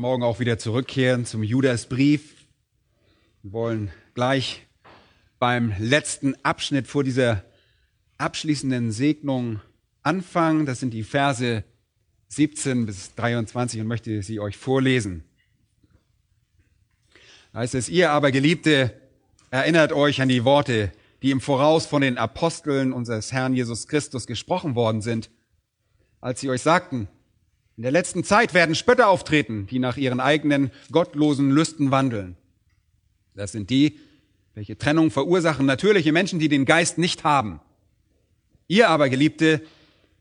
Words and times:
Morgen 0.00 0.22
auch 0.22 0.40
wieder 0.40 0.56
zurückkehren 0.56 1.26
zum 1.26 1.42
Judasbrief. 1.42 2.46
Wir 3.42 3.52
wollen 3.52 3.90
gleich 4.14 4.66
beim 5.38 5.74
letzten 5.78 6.42
Abschnitt 6.42 6.86
vor 6.86 7.04
dieser 7.04 7.44
abschließenden 8.16 8.92
Segnung 8.92 9.60
anfangen. 10.02 10.64
Das 10.64 10.80
sind 10.80 10.94
die 10.94 11.02
Verse 11.02 11.64
17 12.28 12.86
bis 12.86 13.14
23 13.14 13.82
und 13.82 13.88
möchte 13.88 14.22
sie 14.22 14.40
euch 14.40 14.56
vorlesen. 14.56 15.22
Da 17.52 17.58
heißt 17.58 17.74
es, 17.74 17.90
ihr 17.90 18.10
aber 18.10 18.32
Geliebte, 18.32 18.98
erinnert 19.50 19.92
euch 19.92 20.22
an 20.22 20.30
die 20.30 20.46
Worte, 20.46 20.92
die 21.20 21.30
im 21.30 21.42
Voraus 21.42 21.84
von 21.84 22.00
den 22.00 22.16
Aposteln 22.16 22.94
unseres 22.94 23.32
Herrn 23.32 23.52
Jesus 23.52 23.86
Christus 23.86 24.26
gesprochen 24.26 24.74
worden 24.74 25.02
sind, 25.02 25.30
als 26.22 26.40
sie 26.40 26.48
euch 26.48 26.62
sagten, 26.62 27.06
in 27.80 27.82
der 27.82 27.92
letzten 27.92 28.24
Zeit 28.24 28.52
werden 28.52 28.74
Spötter 28.74 29.08
auftreten, 29.08 29.66
die 29.66 29.78
nach 29.78 29.96
ihren 29.96 30.20
eigenen 30.20 30.70
gottlosen 30.92 31.50
Lüsten 31.50 31.90
wandeln. 31.90 32.36
Das 33.34 33.52
sind 33.52 33.70
die, 33.70 33.98
welche 34.52 34.76
Trennung 34.76 35.10
verursachen 35.10 35.64
natürliche 35.64 36.12
Menschen, 36.12 36.38
die 36.38 36.50
den 36.50 36.66
Geist 36.66 36.98
nicht 36.98 37.24
haben. 37.24 37.58
Ihr 38.68 38.90
aber, 38.90 39.08
Geliebte, 39.08 39.62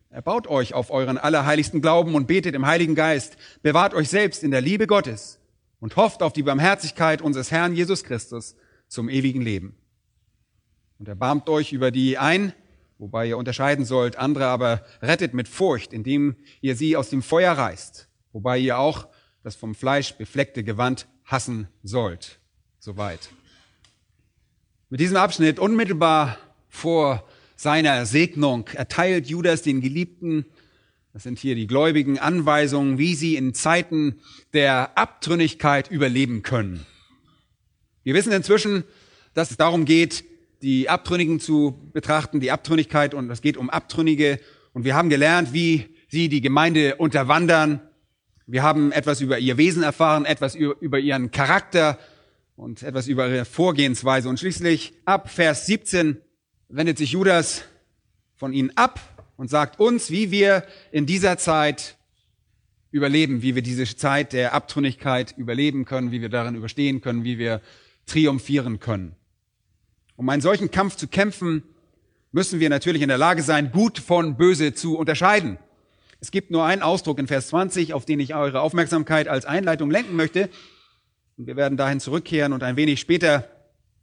Erbaut 0.09 0.47
euch 0.47 0.73
auf 0.73 0.89
euren 0.89 1.17
allerheiligsten 1.17 1.81
Glauben 1.81 2.15
und 2.15 2.27
betet 2.27 2.55
im 2.55 2.65
Heiligen 2.65 2.95
Geist. 2.95 3.35
Bewahrt 3.61 3.93
euch 3.93 4.07
selbst 4.07 4.41
in 4.41 4.51
der 4.51 4.61
Liebe 4.61 4.87
Gottes 4.87 5.37
und 5.81 5.97
hofft 5.97 6.23
auf 6.23 6.31
die 6.31 6.43
Barmherzigkeit 6.43 7.21
unseres 7.21 7.51
Herrn 7.51 7.75
Jesus 7.75 8.05
Christus 8.05 8.55
zum 8.87 9.09
ewigen 9.09 9.41
Leben. 9.41 9.75
Und 10.97 11.09
erbarmt 11.09 11.49
euch 11.49 11.73
über 11.73 11.91
die 11.91 12.17
ein, 12.17 12.53
wobei 12.99 13.27
ihr 13.27 13.37
unterscheiden 13.37 13.85
sollt, 13.85 14.17
andere 14.17 14.45
aber 14.45 14.85
rettet 15.01 15.33
mit 15.33 15.47
Furcht, 15.47 15.93
indem 15.93 16.35
ihr 16.61 16.75
sie 16.75 16.95
aus 16.95 17.09
dem 17.09 17.23
Feuer 17.23 17.53
reißt, 17.53 18.07
wobei 18.33 18.59
ihr 18.59 18.77
auch 18.77 19.07
das 19.41 19.55
vom 19.55 19.73
Fleisch 19.73 20.13
befleckte 20.13 20.63
Gewand 20.63 21.07
hassen 21.23 21.67
sollt. 21.81 22.39
Soweit. 22.77 23.29
Mit 24.89 24.99
diesem 24.99 25.17
Abschnitt 25.17 25.59
unmittelbar 25.59 26.37
vor 26.67 27.27
seiner 27.55 28.05
Segnung 28.05 28.67
erteilt 28.67 29.27
Judas 29.27 29.61
den 29.61 29.81
Geliebten, 29.81 30.45
das 31.13 31.23
sind 31.23 31.39
hier 31.39 31.55
die 31.55 31.67
gläubigen 31.67 32.19
Anweisungen, 32.19 32.97
wie 32.97 33.15
sie 33.15 33.35
in 33.35 33.53
Zeiten 33.53 34.21
der 34.53 34.97
Abtrünnigkeit 34.97 35.89
überleben 35.89 36.43
können. 36.43 36.85
Wir 38.03 38.13
wissen 38.13 38.31
inzwischen, 38.31 38.83
dass 39.33 39.51
es 39.51 39.57
darum 39.57 39.85
geht, 39.85 40.23
die 40.61 40.89
Abtrünnigen 40.89 41.39
zu 41.39 41.89
betrachten, 41.93 42.39
die 42.39 42.51
Abtrünnigkeit 42.51 43.13
und 43.13 43.29
es 43.29 43.41
geht 43.41 43.57
um 43.57 43.69
Abtrünnige 43.69 44.39
und 44.73 44.83
wir 44.83 44.95
haben 44.95 45.09
gelernt, 45.09 45.53
wie 45.53 45.95
sie 46.09 46.29
die 46.29 46.41
Gemeinde 46.41 46.95
unterwandern. 46.95 47.81
Wir 48.45 48.63
haben 48.63 48.91
etwas 48.91 49.21
über 49.21 49.39
ihr 49.39 49.57
Wesen 49.57 49.83
erfahren, 49.83 50.25
etwas 50.25 50.55
über 50.55 50.99
ihren 50.99 51.31
Charakter 51.31 51.97
und 52.55 52.83
etwas 52.83 53.07
über 53.07 53.27
ihre 53.27 53.45
Vorgehensweise 53.45 54.27
und 54.27 54.39
schließlich 54.39 54.93
ab 55.05 55.29
Vers 55.29 55.65
17 55.65 56.17
wendet 56.67 56.97
sich 56.97 57.11
Judas 57.11 57.63
von 58.35 58.53
ihnen 58.53 58.71
ab 58.75 58.99
und 59.37 59.49
sagt 59.49 59.79
uns, 59.79 60.11
wie 60.11 60.31
wir 60.31 60.63
in 60.91 61.05
dieser 61.05 61.37
Zeit 61.37 61.97
überleben, 62.91 63.41
wie 63.41 63.55
wir 63.55 63.61
diese 63.61 63.85
Zeit 63.95 64.33
der 64.33 64.53
Abtrünnigkeit 64.53 65.35
überleben 65.37 65.85
können, 65.85 66.11
wie 66.11 66.21
wir 66.21 66.29
darin 66.29 66.55
überstehen 66.55 67.01
können, 67.01 67.23
wie 67.23 67.37
wir 67.37 67.61
triumphieren 68.05 68.79
können. 68.79 69.15
Um 70.19 70.27
einen 70.27 70.41
solchen 70.41 70.69
Kampf 70.69 70.97
zu 70.97 71.07
kämpfen, 71.07 71.63
müssen 72.33 72.59
wir 72.59 72.69
natürlich 72.69 73.01
in 73.01 73.07
der 73.07 73.17
Lage 73.17 73.41
sein, 73.41 73.71
gut 73.71 73.99
von 73.99 74.35
böse 74.35 74.73
zu 74.73 74.97
unterscheiden. 74.97 75.57
Es 76.19 76.29
gibt 76.29 76.51
nur 76.51 76.65
einen 76.65 76.81
Ausdruck 76.81 77.19
in 77.19 77.27
Vers 77.27 77.47
20, 77.47 77.93
auf 77.93 78.03
den 78.03 78.19
ich 78.19 78.35
eure 78.35 78.59
Aufmerksamkeit 78.59 79.29
als 79.29 79.45
Einleitung 79.45 79.89
lenken 79.89 80.17
möchte. 80.17 80.49
Und 81.37 81.47
wir 81.47 81.55
werden 81.55 81.77
dahin 81.77 82.01
zurückkehren 82.01 82.51
und 82.51 82.63
ein 82.63 82.75
wenig 82.75 82.99
später 82.99 83.47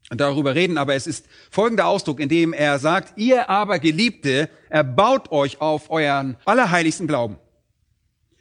darüber 0.08 0.54
reden, 0.54 0.78
aber 0.78 0.94
es 0.94 1.06
ist 1.06 1.26
folgender 1.50 1.84
Ausdruck, 1.86 2.18
in 2.18 2.30
dem 2.30 2.54
er 2.54 2.78
sagt, 2.78 3.18
ihr 3.18 3.50
aber 3.50 3.78
Geliebte, 3.78 4.48
erbaut 4.70 5.30
euch 5.32 5.60
auf 5.60 5.90
euren 5.90 6.38
allerheiligsten 6.46 7.06
Glauben. 7.06 7.36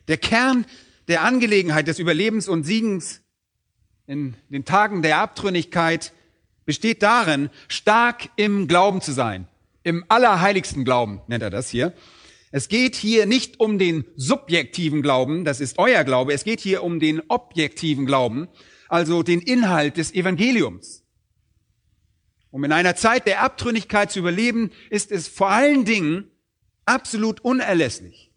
Der 0.08 0.16
Kern 0.16 0.66
der 1.10 1.24
Angelegenheit 1.24 1.90
des 1.90 2.00
Überlebens 2.00 2.48
und 2.48 2.64
Siegens 2.64 3.22
in 4.08 4.38
den 4.48 4.64
Tagen 4.64 5.02
der 5.02 5.18
Abtrünnigkeit 5.18 6.14
besteht 6.66 7.04
darin, 7.04 7.50
stark 7.68 8.30
im 8.36 8.68
Glauben 8.68 9.02
zu 9.02 9.12
sein. 9.12 9.48
Im 9.84 10.04
allerheiligsten 10.08 10.84
Glauben 10.84 11.22
nennt 11.28 11.44
er 11.44 11.50
das 11.50 11.70
hier. 11.70 11.94
Es 12.52 12.70
geht 12.70 12.96
hier 12.96 13.26
nicht 13.26 13.60
um 13.60 13.78
den 13.78 14.06
subjektiven 14.16 15.02
Glauben, 15.02 15.46
das 15.46 15.60
ist 15.60 15.78
euer 15.78 16.04
Glaube, 16.04 16.34
es 16.34 16.44
geht 16.44 16.62
hier 16.62 16.84
um 16.84 17.00
den 17.00 17.22
objektiven 17.28 18.06
Glauben, 18.06 18.48
also 18.88 19.24
den 19.24 19.42
Inhalt 19.42 19.98
des 19.98 20.14
Evangeliums. 20.14 21.04
Um 22.52 22.64
in 22.64 22.72
einer 22.72 22.96
Zeit 22.96 23.28
der 23.28 23.42
Abtrünnigkeit 23.42 24.10
zu 24.10 24.20
überleben, 24.20 24.72
ist 24.90 25.12
es 25.12 25.28
vor 25.28 25.50
allen 25.50 25.84
Dingen 25.84 26.32
absolut 26.86 27.42
unerlässlich, 27.42 28.32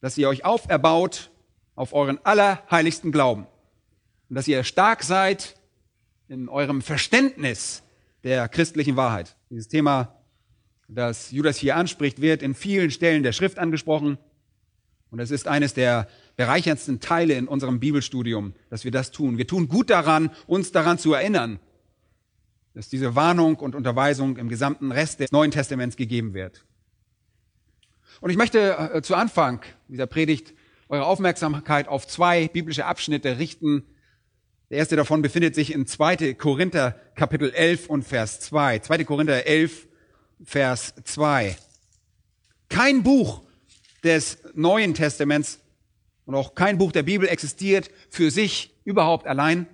dass 0.00 0.16
ihr 0.16 0.28
euch 0.28 0.44
auferbaut 0.44 1.32
auf 1.74 1.92
euren 1.92 2.24
allerheiligsten 2.24 3.10
Glauben 3.10 3.46
und 4.28 4.36
dass 4.36 4.46
ihr 4.46 4.62
stark 4.62 5.02
seid 5.02 5.56
in 6.28 6.48
eurem 6.48 6.82
Verständnis 6.82 7.82
der 8.24 8.48
christlichen 8.48 8.96
Wahrheit. 8.96 9.36
Dieses 9.50 9.68
Thema, 9.68 10.16
das 10.88 11.30
Judas 11.30 11.56
hier 11.56 11.76
anspricht, 11.76 12.20
wird 12.20 12.42
in 12.42 12.54
vielen 12.54 12.90
Stellen 12.90 13.22
der 13.22 13.32
Schrift 13.32 13.58
angesprochen 13.58 14.18
und 15.10 15.20
es 15.20 15.30
ist 15.30 15.48
eines 15.48 15.74
der 15.74 16.08
bereicherndsten 16.36 17.00
Teile 17.00 17.34
in 17.34 17.48
unserem 17.48 17.80
Bibelstudium, 17.80 18.54
dass 18.70 18.84
wir 18.84 18.90
das 18.90 19.12
tun. 19.12 19.38
Wir 19.38 19.46
tun 19.46 19.68
gut 19.68 19.90
daran, 19.90 20.30
uns 20.46 20.72
daran 20.72 20.98
zu 20.98 21.14
erinnern, 21.14 21.58
dass 22.74 22.88
diese 22.88 23.14
Warnung 23.14 23.56
und 23.56 23.74
Unterweisung 23.74 24.36
im 24.36 24.48
gesamten 24.48 24.92
Rest 24.92 25.20
des 25.20 25.32
Neuen 25.32 25.50
Testaments 25.50 25.96
gegeben 25.96 26.34
wird. 26.34 26.64
Und 28.20 28.30
ich 28.30 28.36
möchte 28.36 28.92
äh, 28.92 29.02
zu 29.02 29.14
Anfang 29.14 29.62
dieser 29.88 30.06
Predigt 30.06 30.54
eure 30.88 31.06
Aufmerksamkeit 31.06 31.88
auf 31.88 32.06
zwei 32.06 32.48
biblische 32.48 32.84
Abschnitte 32.84 33.38
richten. 33.38 33.84
Der 34.68 34.78
erste 34.78 34.96
davon 34.96 35.22
befindet 35.22 35.54
sich 35.54 35.72
in 35.72 35.86
2. 35.86 36.34
Korinther 36.34 37.00
Kapitel 37.14 37.52
11 37.52 37.88
und 37.88 38.02
Vers 38.02 38.40
2. 38.40 38.80
2. 38.80 39.04
Korinther 39.04 39.46
11, 39.46 39.86
Vers 40.44 40.94
2. 41.04 41.56
Kein 42.68 43.04
Buch 43.04 43.42
des 44.02 44.38
Neuen 44.54 44.94
Testaments 44.94 45.60
und 46.24 46.34
auch 46.34 46.56
kein 46.56 46.78
Buch 46.78 46.90
der 46.90 47.04
Bibel 47.04 47.28
existiert 47.28 47.92
für 48.10 48.32
sich 48.32 48.74
überhaupt 48.84 49.28
allein, 49.28 49.68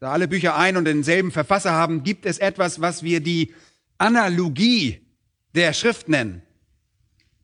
da 0.00 0.10
alle 0.12 0.26
Bücher 0.26 0.56
ein 0.56 0.76
und 0.76 0.84
denselben 0.84 1.30
Verfasser 1.30 1.72
haben, 1.72 2.02
gibt 2.02 2.26
es 2.26 2.38
etwas, 2.38 2.80
was 2.80 3.04
wir 3.04 3.20
die 3.20 3.54
Analogie 3.96 5.06
der 5.54 5.72
Schrift 5.72 6.08
nennen. 6.08 6.42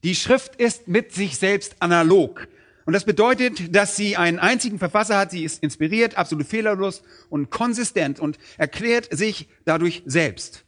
Die 0.02 0.16
Schrift 0.16 0.56
ist 0.56 0.88
mit 0.88 1.12
sich 1.12 1.38
selbst 1.38 1.76
analog. 1.80 2.48
Und 2.84 2.92
das 2.92 3.04
bedeutet, 3.04 3.74
dass 3.74 3.96
sie 3.96 4.16
einen 4.16 4.38
einzigen 4.38 4.78
Verfasser 4.78 5.16
hat, 5.16 5.30
sie 5.30 5.44
ist 5.44 5.62
inspiriert, 5.62 6.16
absolut 6.16 6.46
fehlerlos 6.46 7.02
und 7.30 7.50
konsistent 7.50 8.20
und 8.20 8.38
erklärt 8.58 9.08
sich 9.16 9.48
dadurch 9.64 10.02
selbst. 10.04 10.64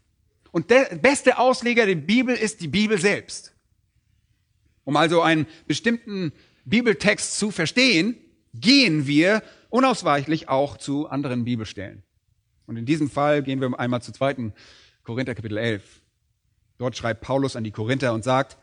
Und 0.51 0.71
der 0.71 0.97
beste 0.97 1.39
Ausleger 1.39 1.85
der 1.85 1.97
Bibel 1.97 2.35
ist 2.35 2.63
die 2.63 2.69
Bibel 2.69 2.99
selbst. 2.99 3.55
Um 4.85 4.97
also 4.97 5.21
einen 5.21 5.47
bestimmten 5.67 6.33
Bibeltext 6.65 7.39
zu 7.39 7.51
verstehen, 7.51 8.17
gehen 8.55 9.07
wir 9.07 9.43
unausweichlich 9.69 10.49
auch 10.49 10.79
zu 10.79 11.09
anderen 11.09 11.45
Bibelstellen. 11.45 12.03
Und 12.67 12.77
in 12.77 12.87
diesem 12.87 13.11
Fall 13.11 13.43
gehen 13.43 13.61
wir 13.61 13.79
einmal 13.79 14.01
zu 14.01 14.13
2. 14.13 14.53
Korinther 15.03 15.35
Kapitel 15.35 15.59
11. 15.59 15.83
Dort 16.79 16.97
schreibt 16.97 17.21
Paulus 17.21 17.57
an 17.57 17.65
die 17.65 17.71
Korinther 17.71 18.15
und 18.15 18.25
sagt, 18.25 18.57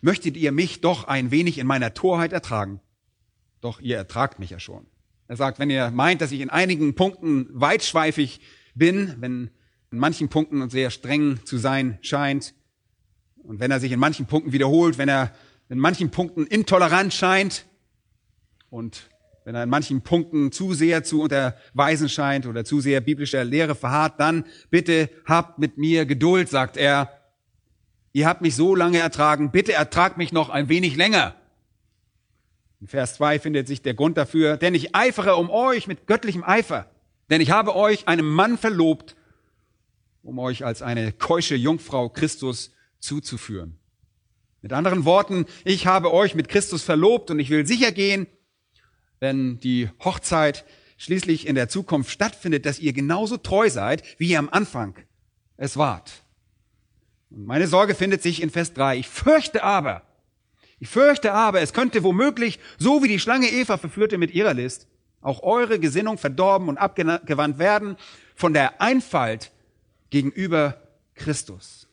möchtet 0.00 0.36
ihr 0.36 0.52
mich 0.52 0.80
doch 0.80 1.04
ein 1.04 1.30
wenig 1.30 1.58
in 1.58 1.66
meiner 1.66 1.94
Torheit 1.94 2.32
ertragen? 2.32 2.80
Doch 3.60 3.80
ihr 3.80 3.96
ertragt 3.96 4.38
mich 4.38 4.50
ja 4.50 4.58
schon. 4.58 4.86
Er 5.28 5.36
sagt, 5.36 5.58
wenn 5.58 5.70
ihr 5.70 5.90
meint, 5.90 6.20
dass 6.20 6.32
ich 6.32 6.40
in 6.40 6.50
einigen 6.50 6.94
Punkten 6.94 7.46
weitschweifig 7.52 8.40
bin, 8.74 9.14
wenn 9.18 9.50
in 9.92 9.98
manchen 9.98 10.28
Punkten 10.28 10.68
sehr 10.70 10.90
streng 10.90 11.40
zu 11.44 11.58
sein 11.58 11.98
scheint, 12.02 12.54
und 13.42 13.58
wenn 13.58 13.70
er 13.70 13.80
sich 13.80 13.92
in 13.92 14.00
manchen 14.00 14.26
Punkten 14.26 14.52
wiederholt, 14.52 14.98
wenn 14.98 15.08
er 15.08 15.32
in 15.68 15.78
manchen 15.78 16.10
Punkten 16.10 16.46
intolerant 16.46 17.14
scheint 17.14 17.64
und 18.68 19.08
wenn 19.44 19.54
er 19.54 19.62
in 19.62 19.70
manchen 19.70 20.02
Punkten 20.02 20.52
zu 20.52 20.74
sehr 20.74 21.04
zu 21.04 21.22
unterweisen 21.22 22.08
scheint 22.08 22.46
oder 22.46 22.64
zu 22.64 22.80
sehr 22.80 23.00
biblischer 23.00 23.44
Lehre 23.44 23.74
verharrt, 23.74 24.20
dann 24.20 24.44
bitte 24.68 25.08
habt 25.24 25.58
mit 25.58 25.78
mir 25.78 26.06
Geduld, 26.06 26.48
sagt 26.48 26.76
er. 26.76 27.19
Ihr 28.12 28.26
habt 28.26 28.40
mich 28.42 28.56
so 28.56 28.74
lange 28.74 28.98
ertragen, 28.98 29.50
bitte 29.50 29.72
ertragt 29.72 30.18
mich 30.18 30.32
noch 30.32 30.50
ein 30.50 30.68
wenig 30.68 30.96
länger. 30.96 31.34
In 32.80 32.88
Vers 32.88 33.14
2 33.14 33.38
findet 33.38 33.68
sich 33.68 33.82
der 33.82 33.94
Grund 33.94 34.16
dafür, 34.16 34.56
denn 34.56 34.74
ich 34.74 34.94
eifere 34.94 35.36
um 35.36 35.50
euch 35.50 35.86
mit 35.86 36.06
göttlichem 36.06 36.42
Eifer, 36.42 36.90
denn 37.28 37.40
ich 37.40 37.50
habe 37.50 37.76
euch 37.76 38.08
einem 38.08 38.28
Mann 38.28 38.58
verlobt, 38.58 39.16
um 40.22 40.38
euch 40.38 40.64
als 40.64 40.82
eine 40.82 41.12
keusche 41.12 41.54
Jungfrau 41.54 42.08
Christus 42.08 42.72
zuzuführen. 42.98 43.78
Mit 44.62 44.72
anderen 44.72 45.04
Worten, 45.04 45.46
ich 45.64 45.86
habe 45.86 46.12
euch 46.12 46.34
mit 46.34 46.48
Christus 46.48 46.82
verlobt 46.82 47.30
und 47.30 47.38
ich 47.38 47.50
will 47.50 47.66
sicher 47.66 47.92
gehen, 47.92 48.26
wenn 49.18 49.58
die 49.60 49.88
Hochzeit 50.04 50.64
schließlich 50.96 51.46
in 51.46 51.54
der 51.54 51.68
Zukunft 51.68 52.10
stattfindet, 52.10 52.66
dass 52.66 52.78
ihr 52.78 52.92
genauso 52.92 53.36
treu 53.36 53.70
seid, 53.70 54.02
wie 54.18 54.30
ihr 54.30 54.38
am 54.38 54.50
Anfang 54.50 54.96
es 55.56 55.76
wart. 55.76 56.24
Und 57.30 57.46
meine 57.46 57.66
Sorge 57.66 57.94
findet 57.94 58.22
sich 58.22 58.42
in 58.42 58.50
Vers 58.50 58.72
3. 58.74 58.98
Ich 58.98 59.08
fürchte 59.08 59.62
aber, 59.62 60.02
ich 60.78 60.88
fürchte 60.88 61.32
aber, 61.32 61.60
es 61.60 61.72
könnte 61.72 62.02
womöglich, 62.02 62.58
so 62.78 63.02
wie 63.02 63.08
die 63.08 63.20
Schlange 63.20 63.48
Eva 63.48 63.76
verführte 63.76 64.18
mit 64.18 64.32
ihrer 64.32 64.54
List, 64.54 64.88
auch 65.20 65.42
eure 65.42 65.78
Gesinnung 65.78 66.16
verdorben 66.18 66.68
und 66.68 66.78
abgewandt 66.78 67.58
werden 67.58 67.96
von 68.34 68.54
der 68.54 68.80
Einfalt 68.80 69.52
gegenüber 70.08 70.80
Christus. 71.14 71.86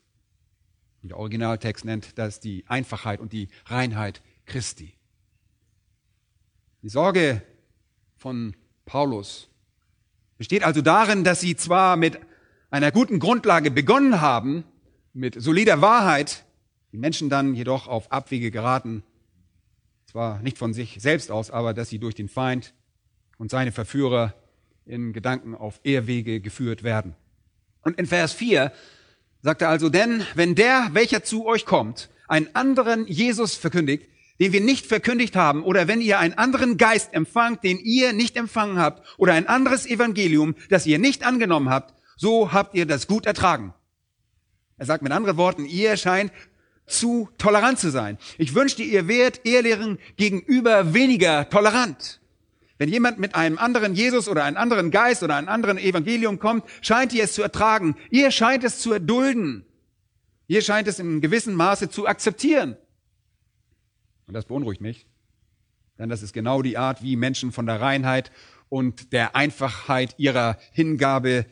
Der 1.02 1.18
Originaltext 1.18 1.84
nennt 1.84 2.18
das 2.18 2.40
die 2.40 2.64
Einfachheit 2.66 3.20
und 3.20 3.32
die 3.32 3.48
Reinheit 3.66 4.22
Christi. 4.46 4.94
Die 6.82 6.88
Sorge 6.88 7.42
von 8.16 8.56
Paulus 8.86 9.48
besteht 10.38 10.64
also 10.64 10.80
darin, 10.80 11.24
dass 11.24 11.40
sie 11.40 11.56
zwar 11.56 11.96
mit 11.96 12.18
einer 12.70 12.90
guten 12.90 13.18
Grundlage 13.18 13.70
begonnen 13.70 14.20
haben, 14.20 14.64
mit 15.12 15.40
solider 15.40 15.80
Wahrheit, 15.80 16.44
die 16.92 16.98
Menschen 16.98 17.28
dann 17.28 17.54
jedoch 17.54 17.88
auf 17.88 18.10
Abwege 18.12 18.50
geraten, 18.50 19.02
zwar 20.06 20.40
nicht 20.40 20.58
von 20.58 20.72
sich 20.72 20.96
selbst 21.00 21.30
aus, 21.30 21.50
aber 21.50 21.74
dass 21.74 21.90
sie 21.90 21.98
durch 21.98 22.14
den 22.14 22.28
Feind 22.28 22.72
und 23.36 23.50
seine 23.50 23.72
Verführer 23.72 24.34
in 24.86 25.12
Gedanken 25.12 25.54
auf 25.54 25.80
Ehrwege 25.84 26.40
geführt 26.40 26.82
werden. 26.82 27.14
Und 27.82 27.98
in 27.98 28.06
Vers 28.06 28.32
4 28.32 28.72
sagt 29.42 29.62
er 29.62 29.68
also, 29.68 29.88
denn 29.88 30.24
wenn 30.34 30.54
der, 30.54 30.88
welcher 30.92 31.22
zu 31.22 31.46
euch 31.46 31.66
kommt, 31.66 32.08
einen 32.26 32.54
anderen 32.54 33.06
Jesus 33.06 33.54
verkündigt, 33.54 34.08
den 34.40 34.52
wir 34.52 34.60
nicht 34.60 34.86
verkündigt 34.86 35.36
haben, 35.36 35.62
oder 35.62 35.88
wenn 35.88 36.00
ihr 36.00 36.18
einen 36.18 36.34
anderen 36.34 36.76
Geist 36.76 37.12
empfangt, 37.12 37.64
den 37.64 37.78
ihr 37.78 38.12
nicht 38.12 38.36
empfangen 38.36 38.78
habt, 38.78 39.06
oder 39.18 39.34
ein 39.34 39.46
anderes 39.46 39.86
Evangelium, 39.86 40.54
das 40.70 40.86
ihr 40.86 40.98
nicht 40.98 41.24
angenommen 41.24 41.70
habt, 41.70 41.94
so 42.16 42.52
habt 42.52 42.74
ihr 42.74 42.86
das 42.86 43.06
gut 43.06 43.26
ertragen. 43.26 43.74
Er 44.78 44.86
sagt 44.86 45.02
mit 45.02 45.12
anderen 45.12 45.36
Worten, 45.36 45.66
ihr 45.66 45.96
scheint 45.96 46.32
zu 46.86 47.28
tolerant 47.36 47.78
zu 47.78 47.90
sein. 47.90 48.18
Ich 48.38 48.54
wünschte, 48.54 48.82
ihr 48.82 49.08
wärt 49.08 49.44
Ehrlehren 49.46 49.98
gegenüber 50.16 50.94
weniger 50.94 51.48
tolerant. 51.50 52.20
Wenn 52.78 52.88
jemand 52.88 53.18
mit 53.18 53.34
einem 53.34 53.58
anderen 53.58 53.94
Jesus 53.94 54.28
oder 54.28 54.44
einem 54.44 54.56
anderen 54.56 54.90
Geist 54.90 55.22
oder 55.22 55.34
einem 55.34 55.48
anderen 55.48 55.78
Evangelium 55.78 56.38
kommt, 56.38 56.64
scheint 56.80 57.12
ihr 57.12 57.24
es 57.24 57.34
zu 57.34 57.42
ertragen. 57.42 57.96
Ihr 58.10 58.30
scheint 58.30 58.62
es 58.62 58.78
zu 58.78 58.92
erdulden. 58.92 59.66
Ihr 60.46 60.62
scheint 60.62 60.88
es 60.88 60.98
in 60.98 61.20
gewissem 61.20 61.54
Maße 61.54 61.90
zu 61.90 62.06
akzeptieren. 62.06 62.76
Und 64.26 64.34
das 64.34 64.46
beunruhigt 64.46 64.80
mich, 64.80 65.06
denn 65.98 66.08
das 66.08 66.22
ist 66.22 66.32
genau 66.32 66.62
die 66.62 66.78
Art, 66.78 67.02
wie 67.02 67.16
Menschen 67.16 67.50
von 67.50 67.66
der 67.66 67.80
Reinheit 67.80 68.30
und 68.68 69.12
der 69.12 69.34
Einfachheit 69.34 70.14
ihrer 70.18 70.56
Hingabe 70.72 71.46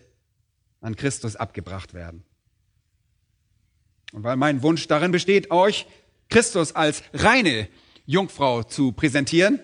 an 0.81 0.95
Christus 0.95 1.37
abgebracht 1.37 1.93
werden. 1.93 2.25
Und 4.17 4.25
weil 4.25 4.37
mein 4.37 4.63
Wunsch 4.63 4.89
darin 4.89 5.13
besteht, 5.13 5.51
euch 5.51 5.87
Christus 6.31 6.75
als 6.75 7.03
reine 7.13 7.69
Jungfrau 8.07 8.63
zu 8.63 8.93
präsentieren, 8.93 9.61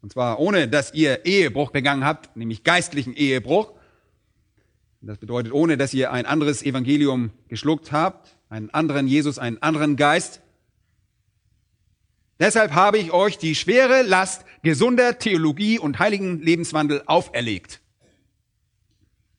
und 0.00 0.10
zwar 0.10 0.40
ohne, 0.40 0.68
dass 0.68 0.94
ihr 0.94 1.26
Ehebruch 1.26 1.70
begangen 1.70 2.02
habt, 2.02 2.34
nämlich 2.34 2.64
geistlichen 2.64 3.12
Ehebruch, 3.12 3.74
das 5.02 5.18
bedeutet, 5.18 5.52
ohne 5.52 5.76
dass 5.76 5.92
ihr 5.92 6.12
ein 6.12 6.24
anderes 6.24 6.62
Evangelium 6.62 7.30
geschluckt 7.48 7.92
habt, 7.92 8.38
einen 8.48 8.70
anderen 8.70 9.06
Jesus, 9.06 9.38
einen 9.38 9.60
anderen 9.60 9.96
Geist, 9.96 10.40
Deshalb 12.40 12.72
habe 12.72 12.98
ich 12.98 13.12
euch 13.12 13.38
die 13.38 13.54
schwere 13.54 14.02
Last 14.02 14.44
gesunder 14.64 15.20
Theologie 15.20 15.78
und 15.78 16.00
heiligen 16.00 16.40
Lebenswandel 16.40 17.04
auferlegt. 17.06 17.80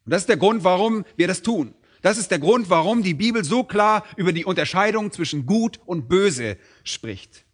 Und 0.05 0.13
das 0.13 0.21
ist 0.21 0.29
der 0.29 0.37
Grund, 0.37 0.63
warum 0.63 1.03
wir 1.17 1.27
das 1.27 1.41
tun. 1.41 1.75
Das 2.05 2.19
ist 2.19 2.29
der 2.29 2.37
Grund, 2.37 2.69
warum 2.69 3.01
die 3.01 3.15
Bibel 3.15 3.43
so 3.43 3.63
klar 3.63 4.05
über 4.15 4.31
die 4.31 4.45
Unterscheidung 4.45 5.11
zwischen 5.11 5.47
Gut 5.47 5.79
und 5.87 6.07
Böse 6.07 6.55
spricht. 6.83 7.45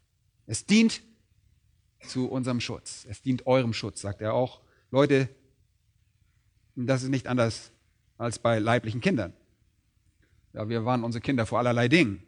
Es 0.46 0.66
dient 0.66 1.04
zu 2.06 2.30
unserem 2.30 2.60
Schutz. 2.60 3.08
Es 3.10 3.22
dient 3.22 3.48
eurem 3.48 3.72
Schutz, 3.72 4.02
sagt 4.02 4.22
er 4.22 4.34
auch. 4.34 4.60
Leute, 4.92 5.30
das 6.76 7.02
ist 7.02 7.08
nicht 7.08 7.28
anders 7.28 7.72
als 8.18 8.40
bei 8.40 8.60
leiblichen 8.60 9.00
Kindern. 9.00 9.32
Ja, 10.52 10.68
wir 10.68 10.84
warnen 10.84 11.06
unsere 11.06 11.22
Kinder 11.22 11.46
vor 11.46 11.60
allerlei 11.60 11.88
Dingen, 11.88 12.22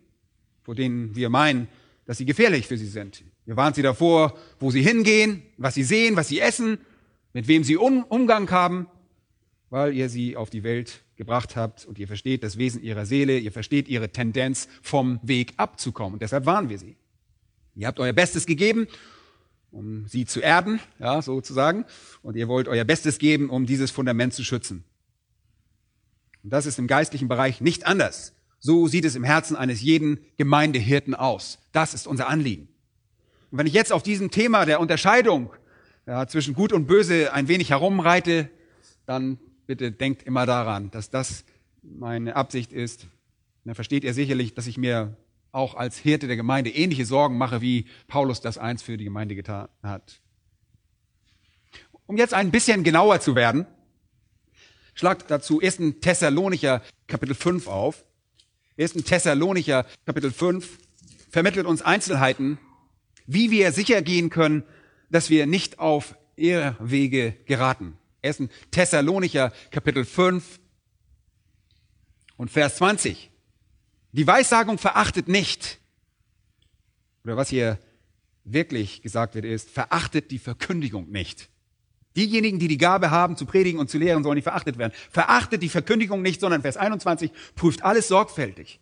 vor 0.61 0.75
denen 0.75 1.17
wir 1.17 1.29
meinen, 1.29 1.67
dass 2.05 2.19
sie 2.19 2.25
gefährlich 2.25 2.67
für 2.67 2.77
sie 2.77 2.87
sind. 2.87 3.25
Wir 3.43 3.57
warnen 3.57 3.73
sie 3.73 3.81
davor, 3.81 4.37
wo 4.61 4.71
sie 4.71 4.81
hingehen, 4.81 5.43
was 5.57 5.73
sie 5.73 5.83
sehen, 5.83 6.15
was 6.15 6.29
sie 6.29 6.39
essen, 6.39 6.77
mit 7.33 7.49
wem 7.49 7.65
sie 7.65 7.75
um, 7.75 8.05
Umgang 8.05 8.49
haben, 8.49 8.87
weil 9.69 9.93
ihr 9.93 10.07
sie 10.07 10.37
auf 10.37 10.49
die 10.49 10.63
Welt 10.63 11.02
gebracht 11.15 11.55
habt 11.55 11.85
und 11.85 11.99
ihr 11.99 12.07
versteht 12.07 12.43
das 12.43 12.57
Wesen 12.57 12.81
ihrer 12.81 13.05
Seele, 13.05 13.37
ihr 13.37 13.51
versteht 13.51 13.87
ihre 13.87 14.09
Tendenz, 14.09 14.67
vom 14.81 15.19
Weg 15.21 15.53
abzukommen. 15.57 16.13
Und 16.13 16.21
deshalb 16.21 16.45
warnen 16.45 16.69
wir 16.69 16.77
sie. 16.77 16.95
Ihr 17.75 17.87
habt 17.87 17.99
euer 17.99 18.13
Bestes 18.13 18.45
gegeben, 18.45 18.87
um 19.71 20.07
sie 20.07 20.25
zu 20.25 20.39
erden, 20.39 20.79
ja, 20.99 21.21
sozusagen, 21.21 21.85
und 22.21 22.35
ihr 22.35 22.47
wollt 22.47 22.67
euer 22.67 22.85
Bestes 22.85 23.17
geben, 23.17 23.49
um 23.49 23.65
dieses 23.65 23.91
Fundament 23.91 24.33
zu 24.33 24.43
schützen. 24.43 24.83
Und 26.43 26.51
das 26.51 26.65
ist 26.65 26.77
im 26.77 26.87
geistlichen 26.87 27.27
Bereich 27.27 27.61
nicht 27.61 27.85
anders. 27.85 28.33
So 28.59 28.87
sieht 28.87 29.05
es 29.05 29.15
im 29.15 29.23
Herzen 29.23 29.55
eines 29.55 29.81
jeden 29.81 30.19
Gemeindehirten 30.37 31.15
aus. 31.15 31.59
Das 31.71 31.93
ist 31.93 32.07
unser 32.07 32.27
Anliegen. 32.27 32.67
Und 33.51 33.57
wenn 33.57 33.67
ich 33.67 33.73
jetzt 33.73 33.91
auf 33.91 34.03
diesem 34.03 34.31
Thema 34.31 34.65
der 34.65 34.79
Unterscheidung 34.79 35.51
ja, 36.05 36.27
zwischen 36.27 36.53
Gut 36.53 36.73
und 36.73 36.85
Böse 36.85 37.33
ein 37.33 37.47
wenig 37.47 37.71
herumreite, 37.71 38.49
dann 39.05 39.37
bitte 39.65 39.91
denkt 39.91 40.23
immer 40.23 40.45
daran, 40.45 40.91
dass 40.91 41.09
das 41.09 41.45
meine 41.81 42.35
Absicht 42.35 42.71
ist. 42.71 43.07
Dann 43.65 43.75
versteht 43.75 44.03
ihr 44.03 44.13
sicherlich, 44.13 44.53
dass 44.53 44.67
ich 44.67 44.77
mir 44.77 45.15
auch 45.51 45.75
als 45.75 45.97
Hirte 45.97 46.27
der 46.27 46.35
Gemeinde 46.35 46.71
ähnliche 46.71 47.05
Sorgen 47.05 47.37
mache, 47.37 47.61
wie 47.61 47.85
Paulus 48.07 48.41
das 48.41 48.57
eins 48.57 48.81
für 48.81 48.97
die 48.97 49.03
Gemeinde 49.03 49.35
getan 49.35 49.69
hat. 49.81 50.19
Um 52.05 52.17
jetzt 52.17 52.33
ein 52.33 52.51
bisschen 52.51 52.83
genauer 52.83 53.21
zu 53.21 53.35
werden, 53.35 53.65
schlagt 54.93 55.29
dazu 55.31 55.61
1. 55.61 55.79
Thessalonicher 56.01 56.81
Kapitel 57.07 57.35
5 57.35 57.67
auf. 57.67 58.03
1. 58.77 58.93
Thessalonicher 58.93 59.85
Kapitel 60.05 60.31
5 60.31 60.77
vermittelt 61.29 61.65
uns 61.65 61.81
Einzelheiten, 61.81 62.57
wie 63.25 63.51
wir 63.51 63.71
sicher 63.71 64.01
gehen 64.01 64.29
können, 64.29 64.63
dass 65.09 65.29
wir 65.29 65.45
nicht 65.45 65.79
auf 65.79 66.15
Irrwege 66.35 67.33
geraten. 67.45 67.97
1. 68.23 68.43
Thessalonicher 68.71 69.51
Kapitel 69.69 70.05
5 70.05 70.59
und 72.37 72.49
Vers 72.49 72.77
20. 72.77 73.29
Die 74.13 74.25
Weissagung 74.25 74.77
verachtet 74.77 75.27
nicht. 75.27 75.79
Oder 77.23 77.37
was 77.37 77.49
hier 77.49 77.79
wirklich 78.43 79.01
gesagt 79.01 79.35
wird, 79.35 79.45
ist, 79.45 79.69
verachtet 79.69 80.31
die 80.31 80.39
Verkündigung 80.39 81.09
nicht. 81.09 81.49
Diejenigen, 82.15 82.59
die 82.59 82.67
die 82.67 82.77
Gabe 82.77 83.11
haben, 83.11 83.35
zu 83.37 83.45
predigen 83.45 83.79
und 83.79 83.89
zu 83.89 83.97
lehren, 83.97 84.23
sollen 84.23 84.35
nicht 84.35 84.43
verachtet 84.43 84.77
werden. 84.77 84.93
Verachtet 85.09 85.63
die 85.63 85.69
Verkündigung 85.69 86.21
nicht, 86.21 86.41
sondern 86.41 86.61
Vers 86.61 86.77
21 86.77 87.31
prüft 87.55 87.83
alles 87.83 88.07
sorgfältig. 88.07 88.79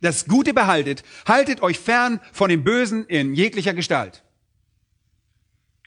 Das 0.00 0.26
Gute 0.26 0.54
behaltet, 0.54 1.02
haltet 1.26 1.62
euch 1.62 1.78
fern 1.78 2.20
von 2.32 2.48
dem 2.48 2.64
Bösen 2.64 3.06
in 3.06 3.34
jeglicher 3.34 3.74
Gestalt. 3.74 4.22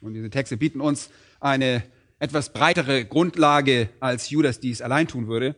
Und 0.01 0.13
diese 0.13 0.29
Texte 0.29 0.57
bieten 0.57 0.79
uns 0.79 1.09
eine 1.39 1.83
etwas 2.19 2.53
breitere 2.53 3.05
Grundlage, 3.05 3.89
als 3.99 4.29
Judas 4.29 4.59
dies 4.59 4.81
allein 4.81 5.07
tun 5.07 5.27
würde. 5.27 5.55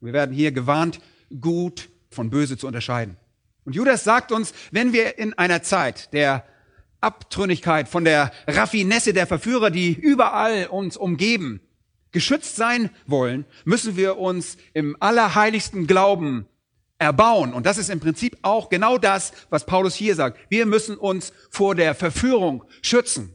Wir 0.00 0.12
werden 0.12 0.34
hier 0.34 0.52
gewarnt, 0.52 1.00
gut 1.40 1.88
von 2.10 2.30
böse 2.30 2.56
zu 2.56 2.66
unterscheiden. 2.66 3.16
Und 3.64 3.74
Judas 3.74 4.04
sagt 4.04 4.32
uns, 4.32 4.54
wenn 4.70 4.92
wir 4.92 5.18
in 5.18 5.34
einer 5.34 5.62
Zeit 5.62 6.12
der 6.12 6.44
Abtrünnigkeit, 7.00 7.88
von 7.88 8.04
der 8.04 8.32
Raffinesse 8.46 9.12
der 9.12 9.26
Verführer, 9.26 9.70
die 9.70 9.92
überall 9.92 10.66
uns 10.66 10.96
umgeben, 10.96 11.60
geschützt 12.12 12.56
sein 12.56 12.90
wollen, 13.06 13.44
müssen 13.64 13.96
wir 13.96 14.18
uns 14.18 14.56
im 14.74 14.96
allerheiligsten 15.00 15.86
Glauben 15.86 16.46
erbauen. 16.98 17.54
Und 17.54 17.66
das 17.66 17.78
ist 17.78 17.90
im 17.90 18.00
Prinzip 18.00 18.38
auch 18.42 18.68
genau 18.68 18.98
das, 18.98 19.32
was 19.48 19.66
Paulus 19.66 19.94
hier 19.94 20.14
sagt. 20.14 20.38
Wir 20.50 20.66
müssen 20.66 20.96
uns 20.96 21.32
vor 21.50 21.74
der 21.74 21.94
Verführung 21.94 22.64
schützen. 22.82 23.34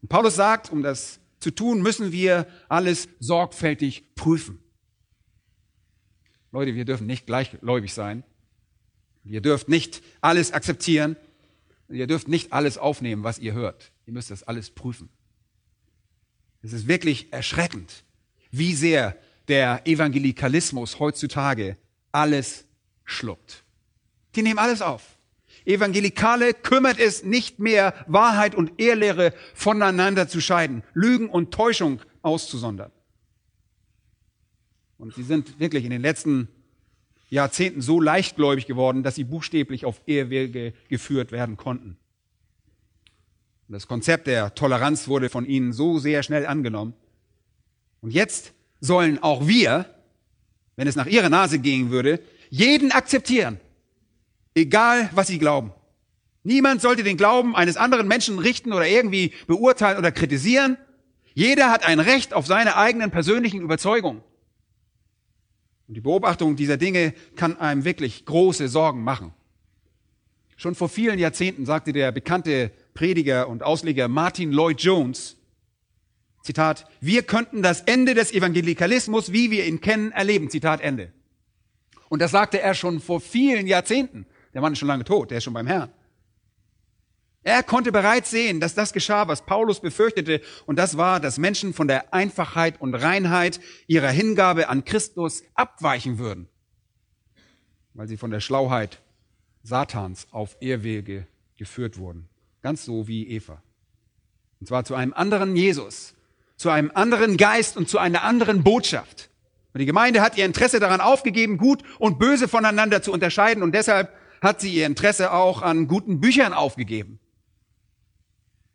Und 0.00 0.08
Paulus 0.08 0.36
sagt, 0.36 0.70
um 0.70 0.82
das 0.82 1.20
zu 1.40 1.50
tun, 1.50 1.82
müssen 1.82 2.12
wir 2.12 2.46
alles 2.68 3.08
sorgfältig 3.20 4.14
prüfen. 4.14 4.60
Leute, 6.50 6.74
wir 6.74 6.84
dürfen 6.84 7.06
nicht 7.06 7.26
gleichgläubig 7.26 7.92
sein. 7.92 8.24
Ihr 9.24 9.40
dürft 9.40 9.68
nicht 9.68 10.02
alles 10.20 10.52
akzeptieren. 10.52 11.16
Ihr 11.88 12.06
dürft 12.06 12.28
nicht 12.28 12.52
alles 12.52 12.78
aufnehmen, 12.78 13.24
was 13.24 13.38
ihr 13.38 13.52
hört. 13.52 13.92
Ihr 14.06 14.12
müsst 14.12 14.30
das 14.30 14.42
alles 14.42 14.70
prüfen. 14.70 15.10
Es 16.62 16.72
ist 16.72 16.88
wirklich 16.88 17.32
erschreckend, 17.32 18.04
wie 18.50 18.74
sehr 18.74 19.16
der 19.48 19.86
Evangelikalismus 19.86 20.98
heutzutage 20.98 21.76
alles 22.12 22.64
schluckt. 23.04 23.64
Die 24.34 24.42
nehmen 24.42 24.58
alles 24.58 24.82
auf. 24.82 25.17
Evangelikale 25.68 26.54
kümmert 26.54 26.98
es 26.98 27.24
nicht 27.24 27.58
mehr, 27.58 27.92
Wahrheit 28.06 28.54
und 28.54 28.80
Ehrlehre 28.80 29.34
voneinander 29.54 30.26
zu 30.26 30.40
scheiden, 30.40 30.82
Lügen 30.94 31.28
und 31.28 31.52
Täuschung 31.52 32.00
auszusondern. 32.22 32.90
Und 34.96 35.14
sie 35.14 35.22
sind 35.22 35.60
wirklich 35.60 35.84
in 35.84 35.90
den 35.90 36.00
letzten 36.00 36.48
Jahrzehnten 37.28 37.82
so 37.82 38.00
leichtgläubig 38.00 38.66
geworden, 38.66 39.02
dass 39.02 39.16
sie 39.16 39.24
buchstäblich 39.24 39.84
auf 39.84 40.00
Ehrwege 40.06 40.72
geführt 40.88 41.32
werden 41.32 41.58
konnten. 41.58 41.98
Das 43.68 43.86
Konzept 43.86 44.26
der 44.26 44.54
Toleranz 44.54 45.08
wurde 45.08 45.28
von 45.28 45.44
ihnen 45.44 45.74
so 45.74 45.98
sehr 45.98 46.22
schnell 46.22 46.46
angenommen. 46.46 46.94
Und 48.00 48.12
jetzt 48.12 48.54
sollen 48.80 49.22
auch 49.22 49.46
wir, 49.46 49.84
wenn 50.76 50.88
es 50.88 50.96
nach 50.96 51.06
ihrer 51.06 51.28
Nase 51.28 51.58
gehen 51.58 51.90
würde, 51.90 52.20
jeden 52.48 52.90
akzeptieren, 52.90 53.60
egal 54.58 55.10
was 55.14 55.28
sie 55.28 55.38
glauben. 55.38 55.72
Niemand 56.42 56.80
sollte 56.80 57.02
den 57.02 57.16
Glauben 57.16 57.56
eines 57.56 57.76
anderen 57.76 58.08
Menschen 58.08 58.38
richten 58.38 58.72
oder 58.72 58.86
irgendwie 58.86 59.32
beurteilen 59.46 59.98
oder 59.98 60.12
kritisieren. 60.12 60.78
Jeder 61.34 61.70
hat 61.70 61.84
ein 61.84 62.00
Recht 62.00 62.32
auf 62.32 62.46
seine 62.46 62.76
eigenen 62.76 63.10
persönlichen 63.10 63.60
Überzeugungen. 63.60 64.22
Und 65.86 65.94
die 65.94 66.00
Beobachtung 66.00 66.56
dieser 66.56 66.76
Dinge 66.76 67.14
kann 67.36 67.58
einem 67.58 67.84
wirklich 67.84 68.24
große 68.24 68.68
Sorgen 68.68 69.02
machen. 69.02 69.32
Schon 70.56 70.74
vor 70.74 70.88
vielen 70.88 71.18
Jahrzehnten 71.18 71.66
sagte 71.66 71.92
der 71.92 72.12
bekannte 72.12 72.72
Prediger 72.94 73.48
und 73.48 73.62
Ausleger 73.62 74.08
Martin 74.08 74.52
Lloyd 74.52 74.80
Jones, 74.80 75.36
Zitat, 76.42 76.86
wir 77.00 77.22
könnten 77.22 77.62
das 77.62 77.82
Ende 77.82 78.14
des 78.14 78.32
Evangelikalismus, 78.32 79.32
wie 79.32 79.50
wir 79.50 79.66
ihn 79.66 79.80
kennen, 79.80 80.12
erleben. 80.12 80.50
Zitat 80.50 80.80
Ende. 80.80 81.12
Und 82.08 82.22
das 82.22 82.30
sagte 82.30 82.60
er 82.60 82.74
schon 82.74 83.00
vor 83.00 83.20
vielen 83.20 83.66
Jahrzehnten. 83.66 84.26
Der 84.58 84.62
Mann 84.62 84.72
ist 84.72 84.80
schon 84.80 84.88
lange 84.88 85.04
tot, 85.04 85.30
der 85.30 85.38
ist 85.38 85.44
schon 85.44 85.54
beim 85.54 85.68
Herrn. 85.68 85.88
Er 87.44 87.62
konnte 87.62 87.92
bereits 87.92 88.28
sehen, 88.28 88.58
dass 88.58 88.74
das 88.74 88.92
geschah, 88.92 89.28
was 89.28 89.46
Paulus 89.46 89.78
befürchtete, 89.78 90.40
und 90.66 90.74
das 90.80 90.96
war, 90.96 91.20
dass 91.20 91.38
Menschen 91.38 91.72
von 91.72 91.86
der 91.86 92.12
Einfachheit 92.12 92.80
und 92.80 92.96
Reinheit 92.96 93.60
ihrer 93.86 94.08
Hingabe 94.08 94.68
an 94.68 94.84
Christus 94.84 95.44
abweichen 95.54 96.18
würden, 96.18 96.48
weil 97.94 98.08
sie 98.08 98.16
von 98.16 98.32
der 98.32 98.40
Schlauheit 98.40 99.00
Satans 99.62 100.26
auf 100.32 100.56
Irrwege 100.58 101.28
geführt 101.56 101.96
wurden, 101.96 102.28
ganz 102.60 102.84
so 102.84 103.06
wie 103.06 103.28
Eva. 103.28 103.62
Und 104.58 104.66
zwar 104.66 104.82
zu 104.82 104.96
einem 104.96 105.12
anderen 105.12 105.54
Jesus, 105.54 106.14
zu 106.56 106.68
einem 106.68 106.90
anderen 106.92 107.36
Geist 107.36 107.76
und 107.76 107.88
zu 107.88 107.98
einer 107.98 108.24
anderen 108.24 108.64
Botschaft. 108.64 109.30
Und 109.72 109.78
die 109.78 109.86
Gemeinde 109.86 110.20
hat 110.20 110.36
ihr 110.36 110.44
Interesse 110.44 110.80
daran 110.80 111.00
aufgegeben, 111.00 111.58
gut 111.58 111.84
und 112.00 112.18
böse 112.18 112.48
voneinander 112.48 113.02
zu 113.02 113.12
unterscheiden, 113.12 113.62
und 113.62 113.72
deshalb 113.72 114.17
hat 114.40 114.60
sie 114.60 114.72
ihr 114.72 114.86
Interesse 114.86 115.32
auch 115.32 115.62
an 115.62 115.88
guten 115.88 116.20
Büchern 116.20 116.52
aufgegeben. 116.52 117.18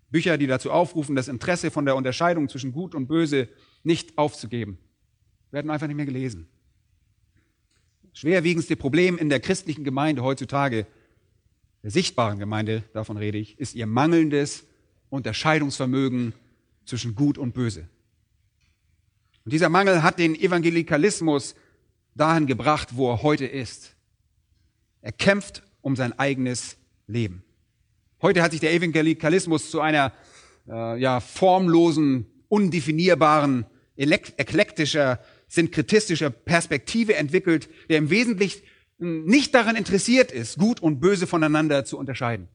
Bücher, 0.09 0.37
die 0.37 0.47
dazu 0.47 0.71
aufrufen, 0.71 1.15
das 1.15 1.27
Interesse 1.27 1.71
von 1.71 1.85
der 1.85 1.95
Unterscheidung 1.95 2.47
zwischen 2.47 2.71
Gut 2.71 2.93
und 2.93 3.07
Böse 3.07 3.49
nicht 3.83 4.17
aufzugeben, 4.17 4.77
werden 5.51 5.71
einfach 5.71 5.87
nicht 5.87 5.95
mehr 5.95 6.05
gelesen. 6.05 6.47
Schwerwiegendste 8.13 8.75
Problem 8.75 9.17
in 9.17 9.29
der 9.29 9.39
christlichen 9.39 9.83
Gemeinde 9.83 10.21
heutzutage, 10.21 10.85
der 11.81 11.91
sichtbaren 11.91 12.37
Gemeinde, 12.37 12.83
davon 12.93 13.17
rede 13.17 13.39
ich, 13.39 13.59
ist 13.59 13.73
ihr 13.73 13.87
mangelndes 13.87 14.65
Unterscheidungsvermögen 15.09 16.33
zwischen 16.85 17.15
Gut 17.15 17.37
und 17.37 17.53
Böse. 17.53 17.87
Und 19.45 19.51
dieser 19.51 19.69
Mangel 19.69 20.03
hat 20.03 20.19
den 20.19 20.35
Evangelikalismus 20.35 21.55
dahin 22.15 22.45
gebracht, 22.45 22.89
wo 22.95 23.11
er 23.11 23.23
heute 23.23 23.45
ist. 23.45 23.92
Er 25.03 25.11
kämpft 25.11 25.63
um 25.81 25.97
sein 25.97 26.17
eigenes 26.17 26.77
Leben. 27.07 27.43
Heute 28.21 28.41
hat 28.41 28.51
sich 28.51 28.61
der 28.61 28.73
Evangelikalismus 28.73 29.69
zu 29.69 29.81
einer 29.81 30.13
äh, 30.65 30.97
ja, 30.97 31.19
formlosen, 31.19 32.25
undefinierbaren, 32.47 33.65
eklektischer, 33.97 35.19
synkretistischer 35.49 36.29
Perspektive 36.29 37.15
entwickelt, 37.15 37.69
der 37.89 37.97
im 37.97 38.09
Wesentlichen 38.09 38.63
nicht 38.97 39.53
daran 39.53 39.75
interessiert 39.75 40.31
ist, 40.31 40.57
gut 40.57 40.79
und 40.79 41.01
böse 41.01 41.27
voneinander 41.27 41.83
zu 41.83 41.97
unterscheiden. 41.97 42.47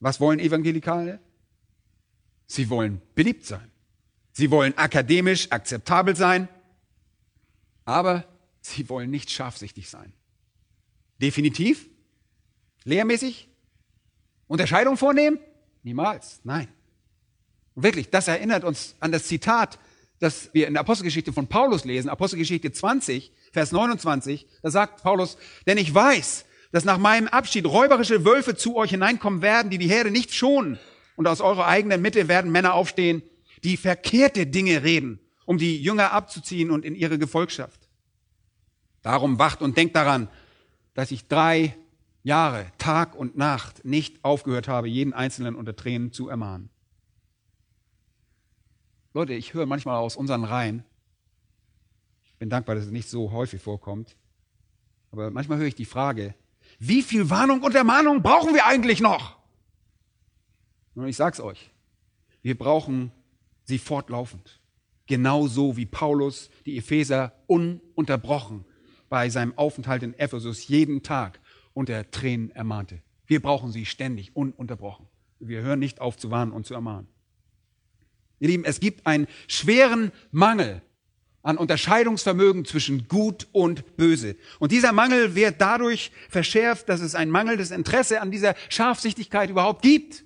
Was 0.00 0.18
wollen 0.18 0.38
Evangelikale? 0.38 1.20
Sie 2.46 2.70
wollen 2.70 3.02
beliebt 3.14 3.44
sein. 3.44 3.70
Sie 4.32 4.50
wollen 4.50 4.76
akademisch 4.78 5.52
akzeptabel 5.52 6.16
sein, 6.16 6.48
aber 7.84 8.24
sie 8.62 8.88
wollen 8.88 9.10
nicht 9.10 9.30
scharfsichtig 9.30 9.90
sein. 9.90 10.14
Definitiv? 11.20 11.88
Lehrmäßig? 12.84 13.48
Unterscheidung 14.46 14.96
vornehmen? 14.96 15.38
Niemals. 15.82 16.40
Nein. 16.44 16.68
Wirklich, 17.74 18.10
das 18.10 18.28
erinnert 18.28 18.64
uns 18.64 18.94
an 19.00 19.10
das 19.12 19.24
Zitat, 19.24 19.78
das 20.20 20.50
wir 20.52 20.66
in 20.66 20.74
der 20.74 20.80
Apostelgeschichte 20.80 21.32
von 21.32 21.48
Paulus 21.48 21.84
lesen, 21.84 22.08
Apostelgeschichte 22.08 22.72
20, 22.72 23.32
Vers 23.52 23.72
29. 23.72 24.46
Da 24.62 24.70
sagt 24.70 25.02
Paulus, 25.02 25.36
denn 25.66 25.76
ich 25.76 25.92
weiß, 25.92 26.44
dass 26.72 26.84
nach 26.84 26.98
meinem 26.98 27.28
Abschied 27.28 27.66
räuberische 27.66 28.24
Wölfe 28.24 28.56
zu 28.56 28.76
euch 28.76 28.90
hineinkommen 28.90 29.42
werden, 29.42 29.70
die 29.70 29.78
die 29.78 29.88
Herde 29.88 30.10
nicht 30.10 30.34
schonen. 30.34 30.78
Und 31.16 31.28
aus 31.28 31.40
eurer 31.40 31.66
eigenen 31.66 32.02
Mitte 32.02 32.26
werden 32.28 32.50
Männer 32.50 32.74
aufstehen, 32.74 33.22
die 33.62 33.76
verkehrte 33.76 34.46
Dinge 34.46 34.82
reden, 34.82 35.20
um 35.46 35.58
die 35.58 35.80
Jünger 35.80 36.12
abzuziehen 36.12 36.70
und 36.70 36.84
in 36.84 36.94
ihre 36.94 37.18
Gefolgschaft. 37.18 37.80
Darum 39.02 39.38
wacht 39.38 39.62
und 39.62 39.76
denkt 39.76 39.94
daran, 39.94 40.28
dass 40.94 41.10
ich 41.10 41.28
drei 41.28 41.76
Jahre, 42.22 42.66
Tag 42.78 43.14
und 43.14 43.36
Nacht 43.36 43.84
nicht 43.84 44.24
aufgehört 44.24 44.66
habe, 44.66 44.88
jeden 44.88 45.12
Einzelnen 45.12 45.56
unter 45.56 45.76
Tränen 45.76 46.12
zu 46.12 46.28
ermahnen. 46.28 46.70
Leute, 49.12 49.34
ich 49.34 49.54
höre 49.54 49.66
manchmal 49.66 49.96
aus 49.96 50.16
unseren 50.16 50.44
Reihen, 50.44 50.84
ich 52.24 52.34
bin 52.38 52.50
dankbar, 52.50 52.74
dass 52.74 52.86
es 52.86 52.90
nicht 52.90 53.08
so 53.08 53.30
häufig 53.30 53.60
vorkommt, 53.60 54.16
aber 55.10 55.30
manchmal 55.30 55.58
höre 55.58 55.66
ich 55.66 55.74
die 55.74 55.84
Frage, 55.84 56.34
wie 56.78 57.02
viel 57.02 57.30
Warnung 57.30 57.62
und 57.62 57.74
Ermahnung 57.74 58.22
brauchen 58.22 58.54
wir 58.54 58.66
eigentlich 58.66 59.00
noch? 59.00 59.38
Und 60.94 61.06
ich 61.06 61.16
sag's 61.16 61.40
euch, 61.40 61.70
wir 62.42 62.56
brauchen 62.56 63.12
sie 63.64 63.78
fortlaufend. 63.78 64.60
Genauso 65.06 65.76
wie 65.76 65.86
Paulus 65.86 66.50
die 66.64 66.78
Epheser 66.78 67.32
ununterbrochen 67.46 68.64
bei 69.14 69.30
seinem 69.30 69.56
Aufenthalt 69.56 70.02
in 70.02 70.18
Ephesus 70.18 70.66
jeden 70.66 71.04
Tag 71.04 71.38
unter 71.72 72.10
Tränen 72.10 72.50
ermahnte. 72.50 73.00
Wir 73.26 73.40
brauchen 73.40 73.70
sie 73.70 73.86
ständig, 73.86 74.34
ununterbrochen. 74.34 75.06
Wir 75.38 75.62
hören 75.62 75.78
nicht 75.78 76.00
auf 76.00 76.16
zu 76.16 76.32
warnen 76.32 76.50
und 76.50 76.66
zu 76.66 76.74
ermahnen. 76.74 77.06
Ihr 78.40 78.48
Lieben, 78.48 78.64
es 78.64 78.80
gibt 78.80 79.06
einen 79.06 79.28
schweren 79.46 80.10
Mangel 80.32 80.82
an 81.44 81.58
Unterscheidungsvermögen 81.58 82.64
zwischen 82.64 83.06
Gut 83.06 83.46
und 83.52 83.96
Böse. 83.96 84.34
Und 84.58 84.72
dieser 84.72 84.92
Mangel 84.92 85.36
wird 85.36 85.60
dadurch 85.60 86.10
verschärft, 86.28 86.88
dass 86.88 87.00
es 87.00 87.14
ein 87.14 87.30
mangelndes 87.30 87.70
Interesse 87.70 88.20
an 88.20 88.32
dieser 88.32 88.56
Scharfsichtigkeit 88.68 89.48
überhaupt 89.48 89.82
gibt. 89.82 90.24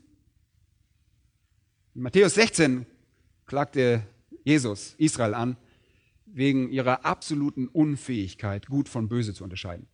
In 1.94 2.00
Matthäus 2.00 2.32
16 2.36 2.86
klagte 3.44 4.02
Jesus 4.44 4.94
Israel 4.96 5.34
an, 5.34 5.58
wegen 6.38 6.70
ihrer 6.70 7.04
absoluten 7.04 7.66
Unfähigkeit, 7.66 8.68
gut 8.68 8.88
von 8.88 9.08
böse 9.08 9.34
zu 9.34 9.42
unterscheiden. 9.42 9.88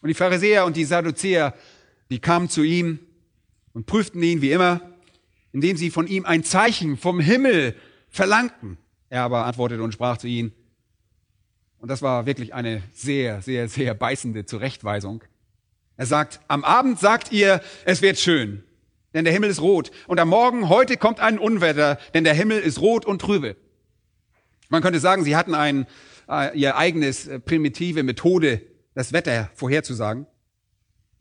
Und 0.00 0.08
die 0.08 0.14
Pharisäer 0.14 0.64
und 0.64 0.76
die 0.76 0.84
Sadduzäer, 0.84 1.54
die 2.08 2.20
kamen 2.20 2.48
zu 2.48 2.62
ihm 2.62 3.00
und 3.72 3.86
prüften 3.86 4.22
ihn 4.22 4.42
wie 4.42 4.52
immer, 4.52 4.80
indem 5.52 5.76
sie 5.76 5.90
von 5.90 6.06
ihm 6.06 6.24
ein 6.24 6.44
Zeichen 6.44 6.96
vom 6.96 7.18
Himmel 7.18 7.74
verlangten. 8.08 8.78
Er 9.08 9.22
aber 9.22 9.44
antwortete 9.44 9.82
und 9.82 9.92
sprach 9.92 10.18
zu 10.18 10.28
ihnen, 10.28 10.52
und 11.78 11.88
das 11.88 12.00
war 12.00 12.26
wirklich 12.26 12.54
eine 12.54 12.82
sehr, 12.92 13.42
sehr, 13.42 13.68
sehr 13.68 13.92
beißende 13.92 14.46
Zurechtweisung. 14.46 15.24
Er 15.96 16.06
sagt, 16.06 16.40
am 16.46 16.62
Abend 16.62 17.00
sagt 17.00 17.32
ihr, 17.32 17.60
es 17.84 18.02
wird 18.02 18.18
schön, 18.18 18.62
denn 19.14 19.24
der 19.24 19.34
Himmel 19.34 19.50
ist 19.50 19.60
rot. 19.60 19.90
Und 20.06 20.20
am 20.20 20.28
Morgen, 20.28 20.68
heute 20.68 20.96
kommt 20.96 21.18
ein 21.18 21.40
Unwetter, 21.40 21.98
denn 22.14 22.22
der 22.22 22.34
Himmel 22.34 22.60
ist 22.60 22.80
rot 22.80 23.04
und 23.04 23.20
trübe. 23.20 23.56
Man 24.74 24.82
könnte 24.82 24.98
sagen, 24.98 25.22
sie 25.22 25.36
hatten 25.36 25.54
ein, 25.54 25.86
äh, 26.28 26.58
ihr 26.58 26.76
eigenes 26.76 27.28
äh, 27.28 27.38
primitive 27.38 28.02
Methode 28.02 28.60
das 28.96 29.12
Wetter 29.12 29.48
vorherzusagen. 29.54 30.26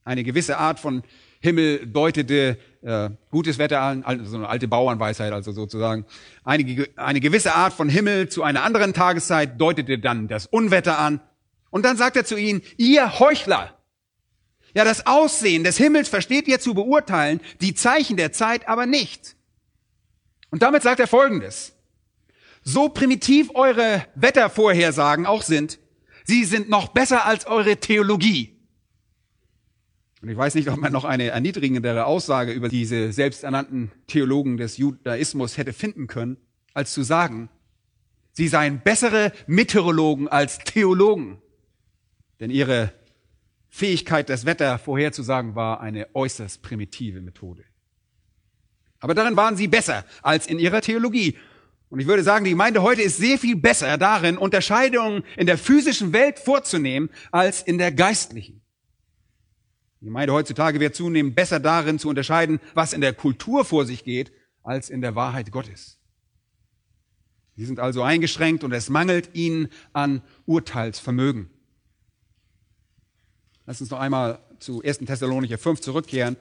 Eine 0.04 0.24
gewisse 0.24 0.58
Art 0.58 0.80
von 0.80 1.04
Himmel 1.40 1.86
deutete 1.86 2.58
äh, 2.82 3.12
gutes 3.30 3.60
Wetter 3.60 3.80
an, 3.80 4.26
so 4.26 4.38
eine 4.38 4.50
alte 4.50 4.68
Bauernweisheit 4.68 5.32
also 5.34 5.52
sozusagen. 5.52 6.08
Eine, 6.44 6.88
eine 6.96 7.20
gewisse 7.20 7.54
Art 7.54 7.74
von 7.74 7.90
Himmel 7.90 8.28
zu 8.28 8.42
einer 8.42 8.64
anderen 8.64 8.92
Tageszeit 8.92 9.62
deutete 9.62 10.00
dann 10.00 10.28
das 10.28 10.48
Unwetter 10.48 10.98
an. 10.98 11.22
Und 11.70 11.86
dann 11.86 11.96
sagt 11.96 12.18
er 12.18 12.26
zu 12.26 12.36
ihnen, 12.36 12.64
ihr 12.78 13.20
Heuchler, 13.20 13.78
ja, 14.74 14.84
das 14.84 15.06
Aussehen 15.06 15.64
des 15.64 15.78
Himmels 15.78 16.10
versteht 16.10 16.48
ihr 16.48 16.60
zu 16.60 16.74
beurteilen, 16.74 17.40
die 17.62 17.76
Zeichen 17.76 18.18
der 18.18 18.32
Zeit 18.32 18.68
aber 18.68 18.88
nicht. 18.88 19.36
Und 20.50 20.64
damit 20.64 20.82
sagt 20.82 21.00
er 21.00 21.06
Folgendes. 21.06 21.73
So 22.64 22.90
primitiv 22.90 23.52
eure 23.56 24.06
Wettervorhersagen 24.16 25.26
auch 25.26 25.42
sind, 25.42 25.80
sie 26.24 26.46
sind 26.46 26.70
noch 26.70 26.90
besser 26.90 27.26
als 27.26 27.46
eure 27.46 27.78
Theologie. 27.78 28.54
Und 30.22 30.30
ich 30.30 30.38
weiß 30.38 30.56
nicht, 30.56 30.70
ob 30.70 30.78
man 30.78 30.94
noch 30.94 31.04
eine 31.04 31.28
erniedrigendere 31.28 32.06
Aussage 32.06 32.54
über 32.54 32.70
diese 32.70 33.12
selbsternannten 33.12 33.92
Theologen 34.08 34.56
des 34.56 34.78
Judaismus 34.78 35.58
hätte 35.58 35.74
finden 35.74 36.08
können, 36.08 36.38
als 36.74 36.94
zu 36.94 37.04
sagen, 37.04 37.50
sie 38.32 38.48
seien 38.48 38.80
bessere 38.80 39.34
Meteorologen 39.48 40.30
als 40.30 40.60
Theologen. 40.60 41.42
Denn 42.40 42.52
ihre 42.52 42.94
Fähigkeit, 43.68 44.30
das 44.30 44.46
Wetter 44.46 44.80
vorherzusagen, 44.80 45.56
war 45.56 45.82
eine 45.82 46.08
äußerst 46.16 46.62
primitive 46.62 47.20
Methode. 47.20 47.66
Aber 49.02 49.16
darin 49.16 49.36
waren 49.36 49.58
sie 49.58 49.68
besser 49.68 50.06
als 50.22 50.48
in 50.48 50.58
ihrer 50.58 50.80
Theologie. 50.80 51.36
Und 51.94 52.00
ich 52.00 52.08
würde 52.08 52.24
sagen, 52.24 52.44
die 52.44 52.50
Gemeinde 52.50 52.82
heute 52.82 53.04
ist 53.04 53.18
sehr 53.18 53.38
viel 53.38 53.56
besser 53.56 54.00
darin, 54.00 54.40
Unterscheidungen 54.40 55.24
in 55.38 55.46
der 55.46 55.60
physischen 55.60 56.12
Welt 56.12 56.40
vorzunehmen, 56.40 57.12
als 57.32 57.62
in 57.62 57.78
der 57.78 57.92
geistlichen. 57.92 58.64
Die 60.02 60.06
Gemeinde 60.06 60.34
heutzutage 60.34 60.80
wird 60.80 60.96
zunehmend 60.96 61.36
besser 61.36 61.60
darin 61.60 62.00
zu 62.00 62.10
unterscheiden, 62.10 62.60
was 62.74 62.94
in 62.94 63.02
der 63.02 63.14
Kultur 63.14 63.64
vor 63.64 63.86
sich 63.86 64.04
geht, 64.04 64.32
als 64.64 64.90
in 64.90 65.02
der 65.02 65.14
Wahrheit 65.14 65.52
Gottes. 65.52 66.00
Sie 67.58 67.66
sind 67.66 67.80
also 67.80 68.02
eingeschränkt 68.02 68.64
und 68.64 68.72
es 68.72 68.90
mangelt 68.90 69.30
ihnen 69.34 69.68
an 69.94 70.24
Urteilsvermögen. 70.48 71.52
Lass 73.68 73.82
uns 73.82 73.92
noch 73.92 74.00
einmal 74.00 74.40
zu 74.58 74.82
1. 74.82 74.98
Thessalonicher 74.98 75.60
5 75.60 75.80
zurückkehren. 75.80 76.38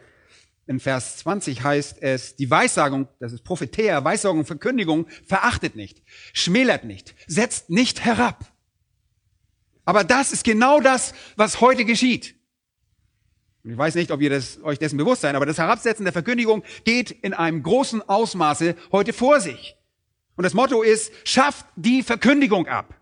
In 0.67 0.79
Vers 0.79 1.19
20 1.19 1.65
heißt 1.65 2.03
es, 2.03 2.37
die 2.37 2.51
Weissagung, 2.51 3.09
das 3.19 3.33
ist 3.33 3.43
Prophetäer, 3.43 4.05
Weissagung, 4.05 4.45
Verkündigung, 4.45 5.09
verachtet 5.27 5.75
nicht, 5.75 6.03
schmälert 6.33 6.85
nicht, 6.85 7.15
setzt 7.27 7.69
nicht 7.69 8.05
herab. 8.05 8.47
Aber 9.85 10.05
das 10.05 10.33
ist 10.33 10.45
genau 10.45 10.81
das, 10.81 11.15
was 11.37 11.61
heute 11.61 11.85
geschieht. 11.85 12.37
Und 13.65 13.73
ich 13.73 13.79
weiß 13.79 13.95
nicht, 13.97 14.11
ob 14.11 14.21
ihr 14.21 14.31
das, 14.31 14.63
euch 14.63 14.79
dessen 14.79 14.97
bewusst 14.97 15.23
seid, 15.23 15.35
aber 15.35 15.47
das 15.47 15.59
Herabsetzen 15.59 16.05
der 16.05 16.13
Verkündigung 16.13 16.63
geht 16.85 17.11
in 17.11 17.35
einem 17.35 17.63
großen 17.63 18.09
Ausmaße 18.09 18.77
heute 18.93 19.13
vor 19.13 19.41
sich. 19.41 19.77
Und 20.37 20.45
das 20.45 20.55
Motto 20.55 20.83
ist, 20.83 21.13
schafft 21.25 21.67
die 21.77 22.03
Verkündigung 22.03 22.67
ab. 22.67 22.95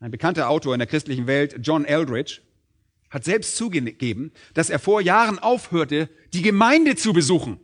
Ein 0.00 0.10
bekannter 0.10 0.48
Autor 0.48 0.74
in 0.74 0.80
der 0.80 0.88
christlichen 0.88 1.26
Welt, 1.26 1.56
John 1.62 1.84
Eldridge, 1.84 2.40
hat 3.12 3.24
selbst 3.24 3.56
zugegeben, 3.56 4.32
dass 4.54 4.70
er 4.70 4.78
vor 4.78 5.00
Jahren 5.00 5.38
aufhörte, 5.38 6.08
die 6.32 6.42
Gemeinde 6.42 6.96
zu 6.96 7.12
besuchen. 7.12 7.60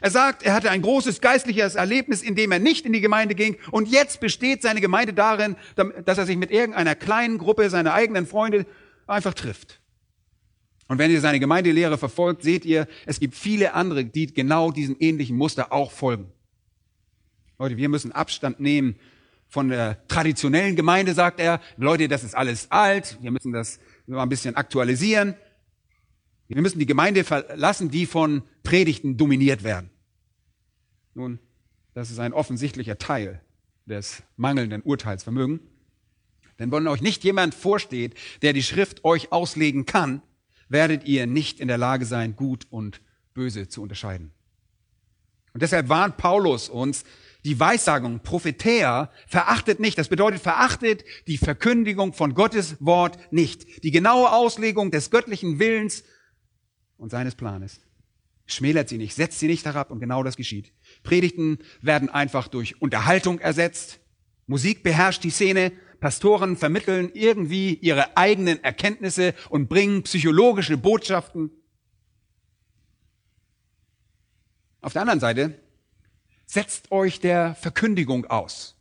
Er 0.00 0.10
sagt, 0.10 0.42
er 0.44 0.54
hatte 0.54 0.70
ein 0.70 0.82
großes 0.82 1.20
geistliches 1.20 1.74
Erlebnis, 1.74 2.22
in 2.22 2.36
dem 2.36 2.52
er 2.52 2.60
nicht 2.60 2.86
in 2.86 2.92
die 2.92 3.00
Gemeinde 3.00 3.34
ging. 3.34 3.56
Und 3.70 3.88
jetzt 3.88 4.20
besteht 4.20 4.62
seine 4.62 4.80
Gemeinde 4.80 5.12
darin, 5.12 5.56
dass 6.04 6.18
er 6.18 6.26
sich 6.26 6.36
mit 6.36 6.50
irgendeiner 6.50 6.94
kleinen 6.94 7.38
Gruppe 7.38 7.68
seiner 7.70 7.92
eigenen 7.92 8.26
Freunde 8.26 8.66
einfach 9.06 9.34
trifft. 9.34 9.80
Und 10.86 10.98
wenn 10.98 11.10
ihr 11.10 11.20
seine 11.20 11.40
Gemeindelehre 11.40 11.98
verfolgt, 11.98 12.42
seht 12.42 12.64
ihr, 12.64 12.86
es 13.06 13.18
gibt 13.18 13.34
viele 13.34 13.74
andere, 13.74 14.04
die 14.04 14.32
genau 14.32 14.70
diesem 14.70 14.96
ähnlichen 15.00 15.36
Muster 15.36 15.72
auch 15.72 15.90
folgen. 15.90 16.32
Leute, 17.58 17.76
wir 17.76 17.88
müssen 17.88 18.12
Abstand 18.12 18.60
nehmen 18.60 18.96
von 19.48 19.68
der 19.68 20.06
traditionellen 20.08 20.76
Gemeinde, 20.76 21.14
sagt 21.14 21.40
er. 21.40 21.60
Leute, 21.76 22.08
das 22.08 22.24
ist 22.24 22.34
alles 22.34 22.70
alt. 22.70 23.18
Wir 23.22 23.30
müssen 23.30 23.52
das 23.52 23.78
mal 24.06 24.22
ein 24.22 24.28
bisschen 24.28 24.56
aktualisieren. 24.56 25.34
Wir 26.48 26.60
müssen 26.60 26.78
die 26.78 26.86
Gemeinde 26.86 27.24
verlassen, 27.24 27.90
die 27.90 28.06
von 28.06 28.42
Predigten 28.62 29.16
dominiert 29.16 29.64
werden. 29.64 29.90
Nun, 31.14 31.38
das 31.94 32.10
ist 32.10 32.18
ein 32.18 32.32
offensichtlicher 32.32 32.98
Teil 32.98 33.40
des 33.86 34.22
mangelnden 34.36 34.82
Urteilsvermögens. 34.82 35.60
Denn 36.58 36.70
wenn 36.70 36.86
euch 36.86 37.00
nicht 37.00 37.24
jemand 37.24 37.54
vorsteht, 37.54 38.14
der 38.42 38.52
die 38.52 38.62
Schrift 38.62 39.04
euch 39.04 39.32
auslegen 39.32 39.86
kann, 39.86 40.22
werdet 40.68 41.04
ihr 41.04 41.26
nicht 41.26 41.60
in 41.60 41.68
der 41.68 41.78
Lage 41.78 42.04
sein, 42.04 42.36
gut 42.36 42.66
und 42.70 43.00
böse 43.32 43.68
zu 43.68 43.82
unterscheiden. 43.82 44.32
Und 45.52 45.62
deshalb 45.62 45.88
warnt 45.88 46.16
Paulus 46.16 46.68
uns, 46.68 47.04
die 47.44 47.60
Weissagung, 47.60 48.20
Prophetäa, 48.20 49.10
verachtet 49.26 49.78
nicht. 49.78 49.98
Das 49.98 50.08
bedeutet, 50.08 50.40
verachtet 50.40 51.04
die 51.26 51.36
Verkündigung 51.36 52.14
von 52.14 52.34
Gottes 52.34 52.76
Wort 52.80 53.18
nicht. 53.32 53.84
Die 53.84 53.90
genaue 53.90 54.32
Auslegung 54.32 54.90
des 54.90 55.10
göttlichen 55.10 55.58
Willens 55.58 56.04
und 56.96 57.10
seines 57.10 57.34
Planes. 57.34 57.80
Schmälert 58.46 58.88
sie 58.88 58.98
nicht, 58.98 59.14
setzt 59.14 59.40
sie 59.40 59.46
nicht 59.46 59.64
herab 59.64 59.90
und 59.90 60.00
genau 60.00 60.22
das 60.22 60.36
geschieht. 60.36 60.72
Predigten 61.02 61.58
werden 61.80 62.08
einfach 62.08 62.48
durch 62.48 62.80
Unterhaltung 62.80 63.38
ersetzt. 63.38 64.00
Musik 64.46 64.82
beherrscht 64.82 65.24
die 65.24 65.30
Szene. 65.30 65.72
Pastoren 66.00 66.56
vermitteln 66.56 67.10
irgendwie 67.14 67.74
ihre 67.74 68.16
eigenen 68.16 68.62
Erkenntnisse 68.62 69.34
und 69.48 69.68
bringen 69.68 70.02
psychologische 70.02 70.76
Botschaften. 70.76 71.50
Auf 74.82 74.92
der 74.92 75.02
anderen 75.02 75.20
Seite 75.20 75.63
setzt 76.46 76.90
euch 76.92 77.20
der 77.20 77.54
Verkündigung 77.54 78.26
aus. 78.26 78.76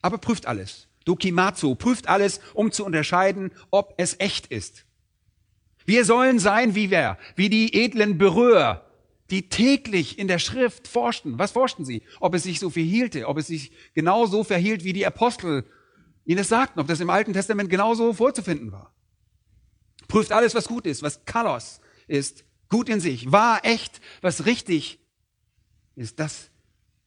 Aber 0.00 0.18
prüft 0.18 0.46
alles. 0.46 0.88
Dokimazo, 1.04 1.74
prüft 1.74 2.08
alles, 2.08 2.40
um 2.54 2.70
zu 2.70 2.84
unterscheiden, 2.84 3.50
ob 3.70 3.94
es 3.96 4.16
echt 4.20 4.48
ist. 4.48 4.84
Wir 5.86 6.04
sollen 6.04 6.38
sein 6.38 6.74
wie 6.74 6.90
wer? 6.90 7.18
Wie 7.34 7.48
die 7.48 7.74
edlen 7.74 8.18
Berührer, 8.18 8.84
die 9.30 9.48
täglich 9.48 10.18
in 10.18 10.28
der 10.28 10.38
Schrift 10.38 10.86
forschten. 10.86 11.38
Was 11.38 11.52
forschten 11.52 11.84
sie? 11.84 12.02
Ob 12.20 12.34
es 12.34 12.42
sich 12.42 12.60
so 12.60 12.68
verhielte, 12.68 13.26
ob 13.26 13.38
es 13.38 13.46
sich 13.46 13.72
genau 13.94 14.26
so 14.26 14.44
verhielt, 14.44 14.84
wie 14.84 14.92
die 14.92 15.06
Apostel 15.06 15.64
ihnen 16.24 16.40
es 16.40 16.48
sagten, 16.48 16.78
ob 16.78 16.86
das 16.86 17.00
im 17.00 17.08
Alten 17.08 17.32
Testament 17.32 17.70
genauso 17.70 18.12
vorzufinden 18.12 18.70
war. 18.70 18.92
Prüft 20.08 20.30
alles, 20.30 20.54
was 20.54 20.68
gut 20.68 20.86
ist, 20.86 21.02
was 21.02 21.24
Kalos 21.24 21.80
ist, 22.06 22.44
gut 22.68 22.88
in 22.90 23.00
sich, 23.00 23.32
wahr, 23.32 23.60
echt, 23.64 24.00
was 24.20 24.44
richtig 24.44 24.98
ist. 25.96 26.20
Das 26.20 26.50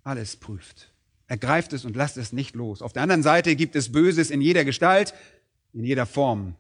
alles 0.04 0.36
prüft. 0.36 0.92
Ergreift 1.28 1.74
es 1.74 1.86
und 1.86 1.96
lasst 1.96 2.18
es 2.18 2.34
nicht 2.34 2.56
los. 2.56 2.82
Auf 2.82 2.94
der 2.94 3.04
anderen 3.04 3.24
Seite 3.24 3.56
gibt 3.56 3.76
es 3.76 3.92
Böses 3.92 4.32
in 4.32 4.42
jeder 4.42 4.66
Gestalt, 4.66 5.14
in 5.74 5.84
jeder 5.84 6.06
Form. 6.06 6.56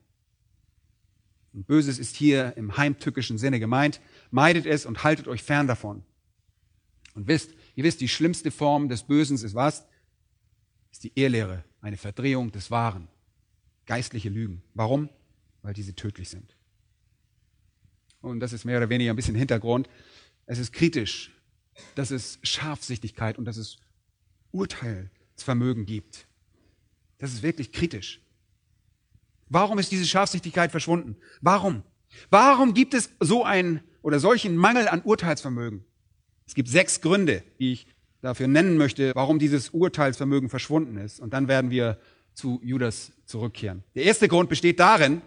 Und 1.53 1.67
Böses 1.67 1.99
ist 1.99 2.15
hier 2.15 2.55
im 2.55 2.77
heimtückischen 2.77 3.37
Sinne 3.37 3.59
gemeint. 3.59 3.99
Meidet 4.29 4.65
es 4.65 4.85
und 4.85 5.03
haltet 5.03 5.27
euch 5.27 5.43
fern 5.43 5.67
davon. 5.67 6.03
Und 7.13 7.27
wisst, 7.27 7.51
ihr 7.75 7.83
wisst, 7.83 7.99
die 7.99 8.07
schlimmste 8.07 8.51
Form 8.51 8.87
des 8.87 9.03
Bösen 9.03 9.35
ist 9.35 9.53
was? 9.53 9.85
Ist 10.91 11.03
die 11.03 11.11
Ehrlehre, 11.15 11.63
eine 11.81 11.97
Verdrehung 11.97 12.51
des 12.51 12.71
Wahren. 12.71 13.09
Geistliche 13.85 14.29
Lügen. 14.29 14.61
Warum? 14.73 15.09
Weil 15.61 15.73
diese 15.73 15.93
tödlich 15.93 16.29
sind. 16.29 16.55
Und 18.21 18.39
das 18.39 18.53
ist 18.53 18.65
mehr 18.65 18.77
oder 18.77 18.89
weniger 18.89 19.11
ein 19.11 19.15
bisschen 19.15 19.35
Hintergrund. 19.35 19.89
Es 20.45 20.59
ist 20.59 20.71
kritisch, 20.71 21.31
dass 21.95 22.11
es 22.11 22.39
Scharfsichtigkeit 22.43 23.37
und 23.37 23.45
dass 23.45 23.57
es 23.57 23.77
Urteilsvermögen 24.51 25.85
gibt. 25.85 26.27
Das 27.17 27.33
ist 27.33 27.43
wirklich 27.43 27.71
kritisch. 27.71 28.21
Warum 29.49 29.79
ist 29.79 29.91
diese 29.91 30.05
Scharfsichtigkeit 30.05 30.71
verschwunden? 30.71 31.17
Warum? 31.41 31.83
Warum 32.29 32.73
gibt 32.73 32.93
es 32.93 33.11
so 33.19 33.43
einen 33.43 33.81
oder 34.01 34.19
solchen 34.19 34.55
Mangel 34.55 34.87
an 34.87 35.01
Urteilsvermögen? 35.01 35.83
Es 36.47 36.55
gibt 36.55 36.69
sechs 36.69 37.01
Gründe, 37.01 37.43
die 37.59 37.73
ich 37.73 37.87
dafür 38.21 38.47
nennen 38.47 38.77
möchte, 38.77 39.11
warum 39.15 39.39
dieses 39.39 39.69
Urteilsvermögen 39.69 40.49
verschwunden 40.49 40.97
ist. 40.97 41.19
Und 41.19 41.33
dann 41.33 41.47
werden 41.47 41.71
wir 41.71 41.99
zu 42.33 42.59
Judas 42.63 43.11
zurückkehren. 43.25 43.83
Der 43.95 44.03
erste 44.03 44.27
Grund 44.27 44.49
besteht 44.49 44.79
darin, 44.79 45.21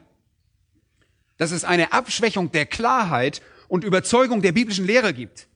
dass 1.37 1.51
es 1.51 1.65
eine 1.65 1.93
Abschwächung 1.93 2.53
der 2.53 2.67
Klarheit 2.67 3.43
und 3.69 3.85
Überzeugung 3.85 4.43
der 4.43 4.53
biblischen 4.53 4.87
Lehre 4.87 5.13
gibt. 5.13 5.49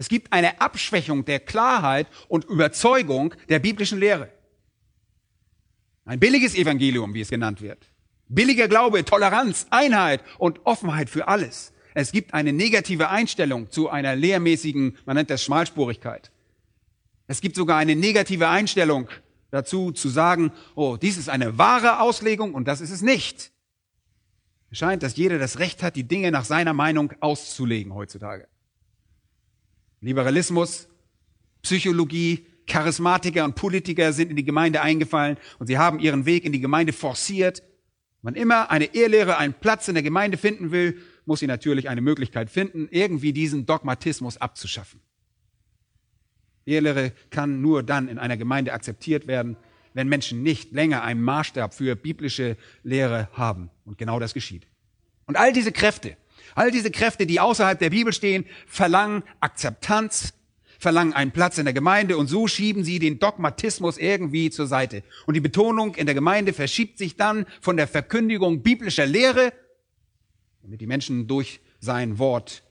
Es 0.00 0.08
gibt 0.08 0.32
eine 0.32 0.62
Abschwächung 0.62 1.26
der 1.26 1.40
Klarheit 1.40 2.06
und 2.28 2.46
Überzeugung 2.46 3.34
der 3.50 3.58
biblischen 3.58 4.00
Lehre. 4.00 4.30
Ein 6.06 6.18
billiges 6.18 6.54
Evangelium, 6.54 7.12
wie 7.12 7.20
es 7.20 7.28
genannt 7.28 7.60
wird. 7.60 7.86
Billiger 8.26 8.66
Glaube, 8.66 9.04
Toleranz, 9.04 9.66
Einheit 9.68 10.24
und 10.38 10.64
Offenheit 10.64 11.10
für 11.10 11.28
alles. 11.28 11.74
Es 11.92 12.12
gibt 12.12 12.32
eine 12.32 12.54
negative 12.54 13.10
Einstellung 13.10 13.70
zu 13.70 13.90
einer 13.90 14.16
lehrmäßigen, 14.16 14.96
man 15.04 15.16
nennt 15.16 15.28
das 15.28 15.44
Schmalspurigkeit. 15.44 16.30
Es 17.26 17.42
gibt 17.42 17.54
sogar 17.54 17.76
eine 17.76 17.94
negative 17.94 18.48
Einstellung 18.48 19.06
dazu 19.50 19.92
zu 19.92 20.08
sagen, 20.08 20.50
oh, 20.76 20.96
dies 20.96 21.18
ist 21.18 21.28
eine 21.28 21.58
wahre 21.58 22.00
Auslegung 22.00 22.54
und 22.54 22.66
das 22.68 22.80
ist 22.80 22.90
es 22.90 23.02
nicht. 23.02 23.52
Es 24.70 24.78
scheint, 24.78 25.02
dass 25.02 25.18
jeder 25.18 25.38
das 25.38 25.58
Recht 25.58 25.82
hat, 25.82 25.94
die 25.94 26.04
Dinge 26.04 26.30
nach 26.30 26.46
seiner 26.46 26.72
Meinung 26.72 27.12
auszulegen 27.20 27.92
heutzutage. 27.92 28.48
Liberalismus, 30.00 30.88
Psychologie, 31.62 32.46
Charismatiker 32.66 33.44
und 33.44 33.54
Politiker 33.54 34.12
sind 34.12 34.30
in 34.30 34.36
die 34.36 34.44
Gemeinde 34.44 34.80
eingefallen 34.80 35.36
und 35.58 35.66
sie 35.66 35.78
haben 35.78 35.98
ihren 35.98 36.24
Weg 36.24 36.44
in 36.44 36.52
die 36.52 36.60
Gemeinde 36.60 36.92
forciert. 36.92 37.62
Wann 38.22 38.34
immer 38.34 38.70
eine 38.70 38.94
Ehelehre 38.94 39.38
einen 39.38 39.54
Platz 39.54 39.88
in 39.88 39.94
der 39.94 40.02
Gemeinde 40.02 40.36
finden 40.36 40.70
will, 40.70 41.00
muss 41.24 41.40
sie 41.40 41.46
natürlich 41.46 41.88
eine 41.88 42.00
Möglichkeit 42.00 42.50
finden, 42.50 42.88
irgendwie 42.90 43.32
diesen 43.32 43.66
Dogmatismus 43.66 44.36
abzuschaffen. 44.36 45.00
Ehelehre 46.66 47.12
kann 47.30 47.60
nur 47.60 47.82
dann 47.82 48.08
in 48.08 48.18
einer 48.18 48.36
Gemeinde 48.36 48.72
akzeptiert 48.72 49.26
werden, 49.26 49.56
wenn 49.94 50.08
Menschen 50.08 50.42
nicht 50.42 50.72
länger 50.72 51.02
einen 51.02 51.22
Maßstab 51.22 51.74
für 51.74 51.96
biblische 51.96 52.56
Lehre 52.82 53.28
haben. 53.32 53.70
Und 53.84 53.98
genau 53.98 54.20
das 54.20 54.34
geschieht. 54.34 54.66
Und 55.26 55.36
all 55.36 55.52
diese 55.52 55.72
Kräfte, 55.72 56.16
all 56.54 56.70
diese 56.70 56.90
Kräfte, 56.90 57.26
die 57.26 57.40
außerhalb 57.40 57.78
der 57.78 57.90
Bibel 57.90 58.12
stehen, 58.12 58.44
verlangen 58.66 59.22
Akzeptanz, 59.40 60.34
verlangen 60.78 61.12
einen 61.12 61.30
Platz 61.30 61.58
in 61.58 61.64
der 61.64 61.74
Gemeinde 61.74 62.16
und 62.16 62.26
so 62.26 62.46
schieben 62.46 62.84
sie 62.84 62.98
den 62.98 63.18
Dogmatismus 63.18 63.98
irgendwie 63.98 64.50
zur 64.50 64.66
Seite. 64.66 65.02
Und 65.26 65.34
die 65.34 65.40
Betonung 65.40 65.94
in 65.94 66.06
der 66.06 66.14
Gemeinde 66.14 66.52
verschiebt 66.52 66.98
sich 66.98 67.16
dann 67.16 67.46
von 67.60 67.76
der 67.76 67.86
Verkündigung 67.86 68.62
biblischer 68.62 69.06
Lehre, 69.06 69.52
damit 70.62 70.80
die 70.80 70.86
Menschen 70.86 71.26
durch 71.26 71.60
sein 71.80 72.18
Wort 72.18 72.62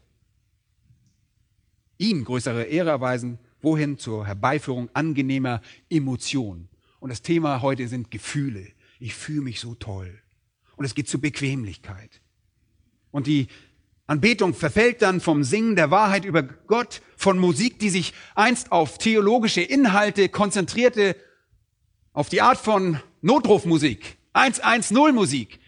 ihm 1.99 2.23
größere 2.23 2.63
Ehre 2.63 2.89
erweisen, 2.89 3.37
wohin 3.61 3.97
zur 3.97 4.25
Herbeiführung 4.25 4.89
angenehmer 4.93 5.61
Emotionen. 5.89 6.69
Und 6.99 7.09
das 7.09 7.21
Thema 7.21 7.61
heute 7.61 7.87
sind 7.87 8.09
Gefühle. 8.09 8.67
Ich 8.99 9.13
fühle 9.13 9.41
mich 9.41 9.59
so 9.59 9.75
toll. 9.75 10.19
Und 10.75 10.85
es 10.85 10.95
geht 10.95 11.07
zur 11.07 11.21
Bequemlichkeit. 11.21 12.21
Und 13.11 13.27
die 13.27 13.47
Anbetung 14.09 14.55
verfällt 14.55 15.03
dann 15.03 15.21
vom 15.21 15.43
Singen 15.43 15.75
der 15.75 15.91
Wahrheit 15.91 16.25
über 16.25 16.41
Gott, 16.41 17.03
von 17.15 17.37
Musik, 17.37 17.77
die 17.77 17.91
sich 17.91 18.15
einst 18.33 18.71
auf 18.71 18.97
theologische 18.97 19.61
Inhalte 19.61 20.29
konzentrierte, 20.29 21.15
auf 22.11 22.27
die 22.27 22.41
Art 22.41 22.57
von 22.57 22.99
Notrufmusik, 23.21 24.17
110 24.33 25.13
Musik. 25.13 25.59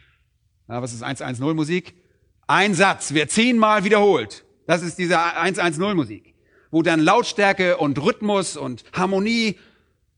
Ja, 0.67 0.81
was 0.81 0.91
ist 0.91 1.03
110 1.03 1.55
Musik? 1.55 1.93
Ein 2.47 2.73
Satz 2.73 3.13
wird 3.13 3.29
zehnmal 3.29 3.83
wiederholt. 3.83 4.43
Das 4.65 4.81
ist 4.81 4.97
diese 4.97 5.21
110 5.21 5.95
Musik, 5.95 6.33
wo 6.71 6.81
dann 6.81 6.99
Lautstärke 6.99 7.77
und 7.77 8.01
Rhythmus 8.01 8.57
und 8.57 8.83
Harmonie 8.91 9.59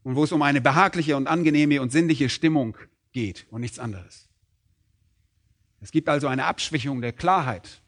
und 0.03 0.15
wo 0.15 0.23
es 0.23 0.31
um 0.31 0.41
eine 0.43 0.61
behagliche 0.61 1.17
und 1.17 1.27
angenehme 1.27 1.81
und 1.81 1.91
sinnliche 1.91 2.29
Stimmung 2.29 2.77
geht 3.11 3.47
und 3.49 3.59
nichts 3.59 3.79
anderes. 3.79 4.29
Es 5.81 5.91
gibt 5.91 6.07
also 6.07 6.27
eine 6.27 6.45
Abschwächung 6.45 7.01
der 7.01 7.11
Klarheit 7.11 7.82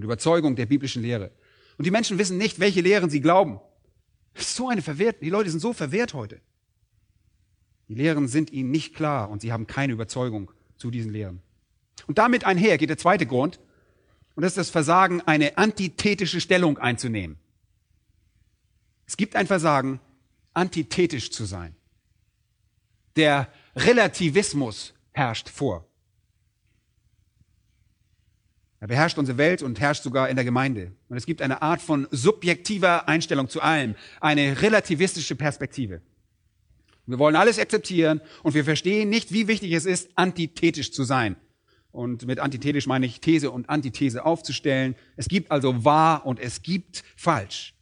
und 0.00 0.04
Überzeugung 0.04 0.56
der 0.56 0.64
biblischen 0.64 1.02
Lehre. 1.02 1.30
Und 1.76 1.84
die 1.84 1.90
Menschen 1.90 2.16
wissen 2.16 2.38
nicht, 2.38 2.58
welche 2.58 2.80
Lehren 2.80 3.10
sie 3.10 3.20
glauben. 3.20 3.60
so 4.34 4.70
eine 4.70 4.80
verwehrt, 4.80 5.20
die 5.20 5.28
Leute 5.28 5.50
sind 5.50 5.60
so 5.60 5.74
verwehrt 5.74 6.14
heute. 6.14 6.40
Die 7.88 7.94
Lehren 7.94 8.26
sind 8.26 8.50
ihnen 8.50 8.70
nicht 8.70 8.94
klar 8.94 9.28
und 9.28 9.42
sie 9.42 9.52
haben 9.52 9.66
keine 9.66 9.92
Überzeugung 9.92 10.52
zu 10.78 10.90
diesen 10.90 11.12
Lehren. 11.12 11.42
Und 12.06 12.16
damit 12.16 12.44
einher 12.44 12.78
geht 12.78 12.88
der 12.88 12.96
zweite 12.96 13.26
Grund, 13.26 13.60
und 14.36 14.42
das 14.42 14.52
ist 14.52 14.58
das 14.58 14.70
Versagen, 14.70 15.20
eine 15.22 15.58
antithetische 15.58 16.40
Stellung 16.40 16.78
einzunehmen. 16.78 17.38
Es 19.06 19.18
gibt 19.18 19.36
ein 19.36 19.46
Versagen, 19.46 20.00
antithetisch 20.54 21.30
zu 21.30 21.44
sein. 21.44 21.76
Der 23.16 23.52
Relativismus 23.76 24.94
herrscht 25.12 25.50
vor. 25.50 25.89
Er 28.80 28.88
beherrscht 28.88 29.18
unsere 29.18 29.36
Welt 29.36 29.62
und 29.62 29.78
herrscht 29.78 30.02
sogar 30.02 30.30
in 30.30 30.36
der 30.36 30.44
Gemeinde. 30.44 30.92
Und 31.10 31.18
es 31.18 31.26
gibt 31.26 31.42
eine 31.42 31.60
Art 31.60 31.82
von 31.82 32.08
subjektiver 32.10 33.08
Einstellung 33.08 33.48
zu 33.48 33.60
allem, 33.60 33.94
eine 34.20 34.62
relativistische 34.62 35.36
Perspektive. 35.36 36.00
Wir 37.06 37.18
wollen 37.18 37.36
alles 37.36 37.58
akzeptieren 37.58 38.22
und 38.42 38.54
wir 38.54 38.64
verstehen 38.64 39.10
nicht, 39.10 39.32
wie 39.32 39.48
wichtig 39.48 39.72
es 39.72 39.84
ist, 39.84 40.10
antithetisch 40.14 40.92
zu 40.92 41.04
sein. 41.04 41.36
Und 41.92 42.26
mit 42.26 42.38
antithetisch 42.38 42.86
meine 42.86 43.04
ich 43.04 43.20
These 43.20 43.50
und 43.50 43.68
Antithese 43.68 44.24
aufzustellen. 44.24 44.94
Es 45.16 45.28
gibt 45.28 45.50
also 45.50 45.84
wahr 45.84 46.24
und 46.24 46.40
es 46.40 46.62
gibt 46.62 47.02
falsch. 47.16 47.74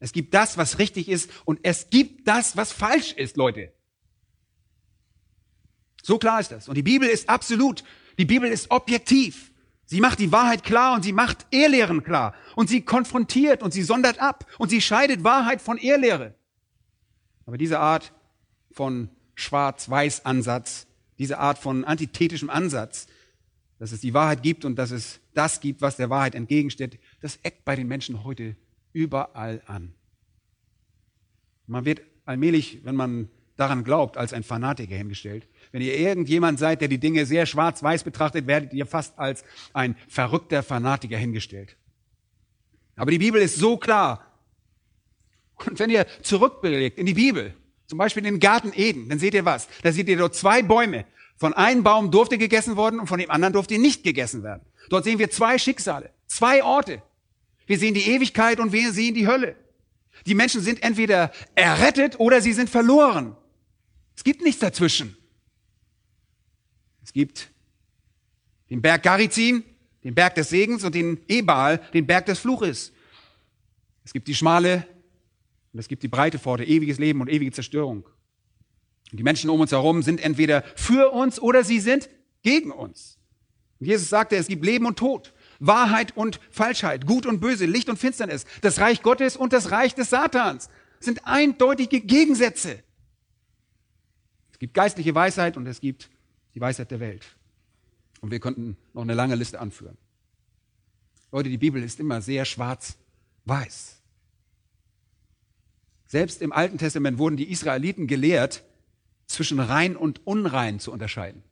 Es 0.00 0.12
gibt 0.12 0.34
das, 0.34 0.58
was 0.58 0.78
richtig 0.78 1.08
ist 1.08 1.30
und 1.44 1.60
es 1.62 1.88
gibt 1.90 2.26
das, 2.26 2.56
was 2.56 2.72
falsch 2.72 3.12
ist, 3.12 3.36
Leute. 3.36 3.72
So 6.02 6.18
klar 6.18 6.40
ist 6.40 6.50
das. 6.50 6.68
Und 6.68 6.76
die 6.76 6.82
Bibel 6.82 7.08
ist 7.08 7.28
absolut. 7.28 7.84
Die 8.18 8.24
Bibel 8.24 8.50
ist 8.50 8.70
objektiv. 8.70 9.52
Sie 9.86 10.00
macht 10.00 10.18
die 10.18 10.32
Wahrheit 10.32 10.64
klar 10.64 10.94
und 10.94 11.02
sie 11.02 11.12
macht 11.12 11.46
Ehrlehren 11.52 12.02
klar. 12.02 12.34
Und 12.56 12.68
sie 12.68 12.82
konfrontiert 12.82 13.62
und 13.62 13.72
sie 13.72 13.82
sondert 13.82 14.18
ab 14.18 14.44
und 14.58 14.68
sie 14.68 14.80
scheidet 14.80 15.22
Wahrheit 15.22 15.62
von 15.62 15.78
Ehrlehre. 15.78 16.34
Aber 17.46 17.56
diese 17.56 17.78
Art 17.78 18.12
von 18.72 19.08
Schwarz-Weiß-Ansatz, 19.36 20.88
diese 21.18 21.38
Art 21.38 21.58
von 21.58 21.84
antithetischem 21.84 22.50
Ansatz, 22.50 23.06
dass 23.78 23.92
es 23.92 24.00
die 24.00 24.12
Wahrheit 24.12 24.42
gibt 24.42 24.64
und 24.64 24.76
dass 24.76 24.90
es 24.90 25.20
das 25.34 25.60
gibt, 25.60 25.82
was 25.82 25.96
der 25.96 26.10
Wahrheit 26.10 26.34
entgegensteht, 26.34 26.98
das 27.20 27.38
eckt 27.42 27.64
bei 27.64 27.76
den 27.76 27.86
Menschen 27.86 28.24
heute 28.24 28.56
überall 28.92 29.62
an. 29.66 29.94
Man 31.66 31.84
wird 31.84 32.00
allmählich, 32.24 32.80
wenn 32.84 32.96
man 32.96 33.28
daran 33.56 33.84
glaubt, 33.84 34.16
als 34.16 34.32
ein 34.32 34.42
Fanatiker 34.42 34.96
hingestellt. 34.96 35.46
Wenn 35.76 35.82
ihr 35.82 35.98
irgendjemand 35.98 36.58
seid, 36.58 36.80
der 36.80 36.88
die 36.88 36.96
Dinge 36.96 37.26
sehr 37.26 37.44
schwarz-weiß 37.44 38.02
betrachtet, 38.02 38.46
werdet 38.46 38.72
ihr 38.72 38.86
fast 38.86 39.18
als 39.18 39.44
ein 39.74 39.94
verrückter 40.08 40.62
Fanatiker 40.62 41.18
hingestellt. 41.18 41.76
Aber 42.96 43.10
die 43.10 43.18
Bibel 43.18 43.42
ist 43.42 43.56
so 43.56 43.76
klar. 43.76 44.24
Und 45.66 45.78
wenn 45.78 45.90
ihr 45.90 46.06
zurückbelegt 46.22 46.98
in 46.98 47.04
die 47.04 47.12
Bibel, 47.12 47.52
zum 47.88 47.98
Beispiel 47.98 48.24
in 48.24 48.32
den 48.36 48.40
Garten 48.40 48.72
Eden, 48.74 49.10
dann 49.10 49.18
seht 49.18 49.34
ihr 49.34 49.44
was? 49.44 49.68
Da 49.82 49.92
seht 49.92 50.08
ihr 50.08 50.16
dort 50.16 50.34
zwei 50.34 50.62
Bäume. 50.62 51.04
Von 51.36 51.52
einem 51.52 51.82
Baum 51.82 52.10
durfte 52.10 52.38
gegessen 52.38 52.76
worden 52.76 52.98
und 52.98 53.06
von 53.06 53.18
dem 53.18 53.30
anderen 53.30 53.52
durfte 53.52 53.78
nicht 53.78 54.02
gegessen 54.02 54.42
werden. 54.42 54.62
Dort 54.88 55.04
sehen 55.04 55.18
wir 55.18 55.30
zwei 55.30 55.58
Schicksale, 55.58 56.08
zwei 56.26 56.64
Orte. 56.64 57.02
Wir 57.66 57.78
sehen 57.78 57.92
die 57.92 58.08
Ewigkeit 58.08 58.60
und 58.60 58.72
wir 58.72 58.92
sehen 58.92 59.12
die 59.12 59.26
Hölle. 59.26 59.56
Die 60.24 60.34
Menschen 60.34 60.62
sind 60.62 60.82
entweder 60.82 61.32
errettet 61.54 62.18
oder 62.18 62.40
sie 62.40 62.54
sind 62.54 62.70
verloren. 62.70 63.36
Es 64.16 64.24
gibt 64.24 64.40
nichts 64.40 64.60
dazwischen. 64.60 65.18
Es 67.16 67.18
gibt 67.18 67.48
den 68.68 68.82
Berg 68.82 69.02
Garizin, 69.02 69.64
den 70.04 70.14
Berg 70.14 70.34
des 70.34 70.50
Segens 70.50 70.84
und 70.84 70.94
den 70.94 71.18
Ebal, 71.28 71.78
den 71.94 72.06
Berg 72.06 72.26
des 72.26 72.38
Fluches. 72.38 72.92
Es 74.04 74.12
gibt 74.12 74.28
die 74.28 74.34
schmale 74.34 74.86
und 75.72 75.78
es 75.78 75.88
gibt 75.88 76.02
die 76.02 76.08
breite 76.08 76.38
Pforte, 76.38 76.64
ewiges 76.64 76.98
Leben 76.98 77.22
und 77.22 77.30
ewige 77.30 77.52
Zerstörung. 77.52 78.06
Und 79.10 79.18
die 79.18 79.22
Menschen 79.22 79.48
um 79.48 79.60
uns 79.60 79.72
herum 79.72 80.02
sind 80.02 80.20
entweder 80.20 80.62
für 80.74 81.10
uns 81.10 81.40
oder 81.40 81.64
sie 81.64 81.80
sind 81.80 82.10
gegen 82.42 82.70
uns. 82.70 83.16
Und 83.80 83.86
Jesus 83.86 84.10
sagte, 84.10 84.36
es 84.36 84.48
gibt 84.48 84.62
Leben 84.62 84.84
und 84.84 84.98
Tod. 84.98 85.32
Wahrheit 85.58 86.14
und 86.18 86.38
Falschheit, 86.50 87.06
Gut 87.06 87.24
und 87.24 87.40
Böse, 87.40 87.64
Licht 87.64 87.88
und 87.88 87.98
Finsternis, 87.98 88.44
das 88.60 88.78
Reich 88.78 89.00
Gottes 89.00 89.38
und 89.38 89.54
das 89.54 89.70
Reich 89.70 89.94
des 89.94 90.10
Satans 90.10 90.68
sind 91.00 91.26
eindeutige 91.26 92.02
Gegensätze. 92.02 92.82
Es 94.52 94.58
gibt 94.58 94.74
geistliche 94.74 95.14
Weisheit 95.14 95.56
und 95.56 95.66
es 95.66 95.80
gibt 95.80 96.10
die 96.56 96.60
Weisheit 96.60 96.90
der 96.90 97.00
Welt. 97.00 97.36
Und 98.22 98.30
wir 98.32 98.40
könnten 98.40 98.76
noch 98.94 99.02
eine 99.02 99.14
lange 99.14 99.34
Liste 99.34 99.60
anführen. 99.60 99.98
Leute, 101.30 101.50
die 101.50 101.58
Bibel 101.58 101.82
ist 101.82 102.00
immer 102.00 102.22
sehr 102.22 102.46
schwarz-weiß. 102.46 104.00
Selbst 106.06 106.40
im 106.40 106.52
Alten 106.52 106.78
Testament 106.78 107.18
wurden 107.18 107.36
die 107.36 107.50
Israeliten 107.50 108.06
gelehrt, 108.06 108.64
zwischen 109.26 109.60
rein 109.60 109.96
und 109.96 110.26
unrein 110.26 110.78
zu 110.78 110.92
unterscheiden. 110.92 111.42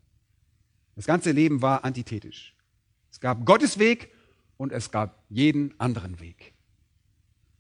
Das 0.95 1.07
ganze 1.07 1.33
Leben 1.33 1.61
war 1.61 1.85
antithetisch. 1.85 2.55
Es 3.11 3.21
gab 3.21 3.45
Gottes 3.45 3.79
Weg 3.79 4.11
und 4.57 4.73
es 4.73 4.90
gab 4.90 5.25
jeden 5.29 5.79
anderen 5.79 6.21
Weg. 6.21 6.55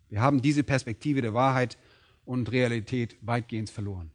Wir 0.08 0.20
haben 0.20 0.40
diese 0.40 0.62
Perspektive 0.62 1.20
der 1.20 1.34
Wahrheit 1.34 1.76
und 2.24 2.52
Realität 2.52 3.16
weitgehend 3.20 3.70
verloren. 3.70 4.13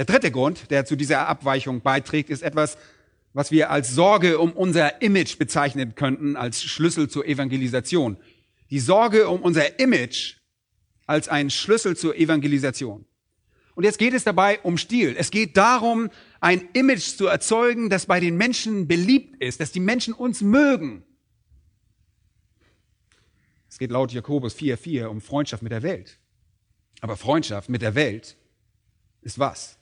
Der 0.00 0.06
dritte 0.06 0.30
Grund, 0.30 0.70
der 0.70 0.86
zu 0.86 0.96
dieser 0.96 1.28
Abweichung 1.28 1.82
beiträgt, 1.82 2.30
ist 2.30 2.40
etwas, 2.42 2.78
was 3.34 3.50
wir 3.50 3.68
als 3.68 3.94
Sorge 3.94 4.38
um 4.38 4.52
unser 4.52 5.02
Image 5.02 5.36
bezeichnen 5.36 5.94
könnten, 5.94 6.36
als 6.36 6.62
Schlüssel 6.62 7.10
zur 7.10 7.26
Evangelisation. 7.26 8.16
Die 8.70 8.80
Sorge 8.80 9.28
um 9.28 9.42
unser 9.42 9.78
Image 9.78 10.36
als 11.06 11.28
ein 11.28 11.50
Schlüssel 11.50 11.98
zur 11.98 12.16
Evangelisation. 12.16 13.04
Und 13.74 13.84
jetzt 13.84 13.98
geht 13.98 14.14
es 14.14 14.24
dabei 14.24 14.58
um 14.60 14.78
Stil. 14.78 15.16
Es 15.18 15.30
geht 15.30 15.58
darum, 15.58 16.08
ein 16.40 16.70
Image 16.72 17.18
zu 17.18 17.26
erzeugen, 17.26 17.90
das 17.90 18.06
bei 18.06 18.20
den 18.20 18.38
Menschen 18.38 18.88
beliebt 18.88 19.36
ist, 19.42 19.60
dass 19.60 19.70
die 19.70 19.80
Menschen 19.80 20.14
uns 20.14 20.40
mögen. 20.40 21.04
Es 23.68 23.76
geht 23.76 23.90
laut 23.90 24.12
Jakobus 24.12 24.56
4,4 24.56 25.04
um 25.08 25.20
Freundschaft 25.20 25.62
mit 25.62 25.72
der 25.72 25.82
Welt. 25.82 26.18
Aber 27.02 27.18
Freundschaft 27.18 27.68
mit 27.68 27.82
der 27.82 27.94
Welt 27.94 28.38
ist 29.20 29.38
was? 29.38 29.76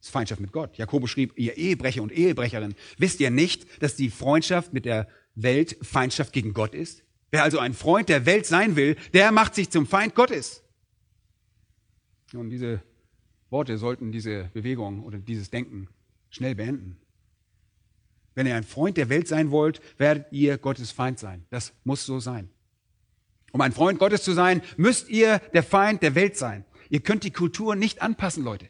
Das 0.00 0.08
ist 0.08 0.12
Feindschaft 0.12 0.40
mit 0.40 0.52
Gott. 0.52 0.78
Jakobus 0.78 1.10
schrieb, 1.10 1.34
ihr 1.36 1.58
Ehebrecher 1.58 2.02
und 2.02 2.10
Ehebrecherin, 2.10 2.74
wisst 2.96 3.20
ihr 3.20 3.30
nicht, 3.30 3.82
dass 3.82 3.96
die 3.96 4.10
Freundschaft 4.10 4.72
mit 4.72 4.86
der 4.86 5.08
Welt 5.34 5.76
Feindschaft 5.82 6.32
gegen 6.32 6.54
Gott 6.54 6.74
ist? 6.74 7.04
Wer 7.30 7.44
also 7.44 7.58
ein 7.58 7.74
Freund 7.74 8.08
der 8.08 8.24
Welt 8.26 8.46
sein 8.46 8.76
will, 8.76 8.96
der 9.12 9.30
macht 9.30 9.54
sich 9.54 9.68
zum 9.68 9.86
Feind 9.86 10.14
Gottes. 10.14 10.64
Und 12.32 12.48
diese 12.48 12.82
Worte 13.50 13.76
sollten 13.76 14.10
diese 14.10 14.50
Bewegung 14.54 15.04
oder 15.04 15.18
dieses 15.18 15.50
Denken 15.50 15.88
schnell 16.30 16.54
beenden. 16.54 16.96
Wenn 18.34 18.46
ihr 18.46 18.56
ein 18.56 18.64
Freund 18.64 18.96
der 18.96 19.10
Welt 19.10 19.28
sein 19.28 19.50
wollt, 19.50 19.82
werdet 19.98 20.32
ihr 20.32 20.56
Gottes 20.56 20.92
Feind 20.92 21.18
sein. 21.18 21.44
Das 21.50 21.74
muss 21.84 22.06
so 22.06 22.20
sein. 22.20 22.48
Um 23.52 23.60
ein 23.60 23.72
Freund 23.72 23.98
Gottes 23.98 24.22
zu 24.22 24.32
sein, 24.32 24.62
müsst 24.78 25.10
ihr 25.10 25.40
der 25.52 25.62
Feind 25.62 26.02
der 26.02 26.14
Welt 26.14 26.38
sein. 26.38 26.64
Ihr 26.88 27.00
könnt 27.00 27.24
die 27.24 27.32
Kultur 27.32 27.76
nicht 27.76 28.00
anpassen, 28.00 28.44
Leute. 28.44 28.69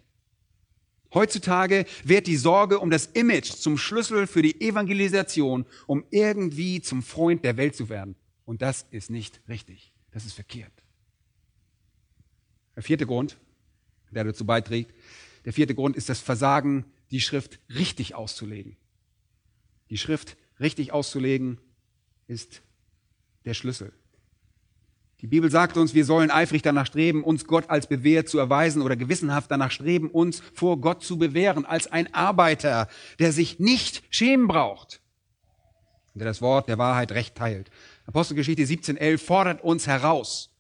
Heutzutage 1.13 1.87
wird 2.05 2.27
die 2.27 2.37
Sorge 2.37 2.79
um 2.79 2.91
das 2.91 3.07
Image 3.07 3.51
zum 3.51 3.79
Schlüssel 3.79 4.27
für 4.27 4.43
die 4.43 4.61
Evangelisation, 4.61 5.67
um 5.87 6.05
irgendwie 6.11 6.81
zum 6.81 7.03
Freund 7.03 7.45
der 7.45 7.57
Welt 7.57 7.75
zu 7.75 7.89
werden. 7.89 8.15
Und 8.45 8.63
das 8.63 8.87
ist 8.91 9.11
nicht 9.11 9.41
richtig. 9.49 9.93
Das 10.13 10.25
ist 10.25 10.35
verkehrt. 10.35 10.73
Der 12.77 12.83
vierte 12.83 13.07
Grund, 13.07 13.39
der 14.11 14.25
dazu 14.25 14.45
beiträgt, 14.45 14.95
der 15.45 15.53
vierte 15.53 15.75
Grund 15.75 15.97
ist 15.97 16.09
das 16.09 16.21
Versagen, 16.21 16.85
die 17.11 17.21
Schrift 17.21 17.59
richtig 17.69 18.15
auszulegen. 18.15 18.77
Die 19.91 19.99
Schrift 19.99 20.37
richtig 20.61 20.93
auszulegen 20.93 21.59
ist 22.29 22.63
der 23.45 23.55
Schlüssel. 23.55 23.93
Die 25.21 25.27
Bibel 25.27 25.51
sagt 25.51 25.77
uns, 25.77 25.93
wir 25.93 26.05
sollen 26.07 26.31
eifrig 26.31 26.63
danach 26.63 26.87
streben, 26.87 27.23
uns 27.23 27.45
Gott 27.45 27.69
als 27.69 27.87
bewährt 27.87 28.29
zu 28.29 28.39
erweisen 28.39 28.81
oder 28.81 28.97
gewissenhaft 28.97 29.51
danach 29.51 29.71
streben, 29.71 30.11
uns 30.11 30.41
vor 30.55 30.81
Gott 30.81 31.03
zu 31.03 31.19
bewähren, 31.19 31.67
als 31.67 31.87
ein 31.87 32.13
Arbeiter, 32.15 32.89
der 33.19 33.33
sich 33.33 33.59
nicht 33.59 34.03
schämen 34.09 34.49
braucht, 34.49 35.03
der 36.15 36.27
das 36.27 36.41
Wort 36.41 36.69
der 36.69 36.79
Wahrheit 36.79 37.13
recht 37.13 37.35
teilt. 37.35 37.71
Apostelgeschichte 38.07 38.63
17.11 38.63 39.19
fordert 39.19 39.63
uns 39.63 39.87
heraus, 39.87 40.51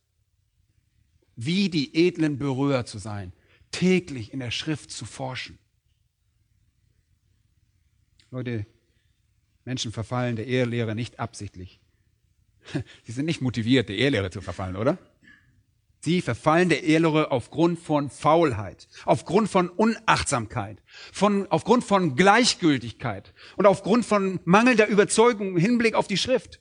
wie 1.37 1.71
die 1.71 2.07
edlen 2.07 2.37
Berührer 2.37 2.85
zu 2.85 2.99
sein, 2.99 3.33
täglich 3.71 4.33
in 4.35 4.41
der 4.41 4.51
Schrift 4.51 4.91
zu 4.91 5.07
forschen. 5.07 5.59
Leute, 8.31 8.67
Menschen 9.65 9.91
verfallen 9.91 10.37
der 10.37 10.47
Ehelehre 10.47 10.95
nicht 10.95 11.19
absichtlich. 11.19 11.80
Sie 13.05 13.13
sind 13.13 13.27
nicht 13.27 13.41
motiviert, 13.41 13.89
der 13.89 13.97
Ehelehre 13.97 14.31
zu 14.31 14.41
verfallen, 14.41 14.77
oder? 14.77 14.99
Sie 16.03 16.23
verfallen 16.23 16.71
der 16.71 16.83
Ehelehre 16.83 17.31
aufgrund 17.31 17.79
von 17.79 18.09
Faulheit, 18.09 18.89
aufgrund 19.05 19.51
von 19.51 19.69
Unachtsamkeit, 19.69 20.83
von, 21.13 21.47
aufgrund 21.49 21.85
von 21.85 22.17
Gleichgültigkeit 22.17 23.35
und 23.57 23.67
aufgrund 23.67 24.07
von 24.07 24.41
mangelnder 24.45 24.87
Überzeugung 24.87 25.49
im 25.49 25.57
Hinblick 25.59 25.95
auf 25.95 26.09
die 26.09 26.17
Schrift. 26.17 26.61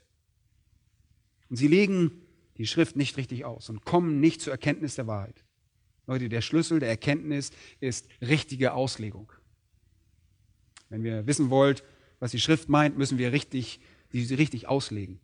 Und 1.49 1.55
sie 1.55 1.67
legen 1.67 2.21
die 2.57 2.67
Schrift 2.67 2.97
nicht 2.97 3.15
richtig 3.15 3.45
aus 3.45 3.69
und 3.69 3.85
kommen 3.85 4.19
nicht 4.19 4.41
zur 4.41 4.51
Erkenntnis 4.51 4.95
der 4.95 5.07
Wahrheit. 5.07 5.45
Leute, 6.05 6.27
der 6.27 6.41
Schlüssel 6.41 6.79
der 6.79 6.89
Erkenntnis 6.89 7.51
ist 7.79 8.09
richtige 8.21 8.73
Auslegung. 8.73 9.31
Wenn 10.89 11.03
wir 11.03 11.27
wissen 11.27 11.49
wollt, 11.49 11.83
was 12.19 12.31
die 12.31 12.39
Schrift 12.39 12.67
meint, 12.67 12.97
müssen 12.97 13.17
wir 13.17 13.31
richtig, 13.31 13.79
sie 14.11 14.33
richtig 14.33 14.67
auslegen. 14.67 15.21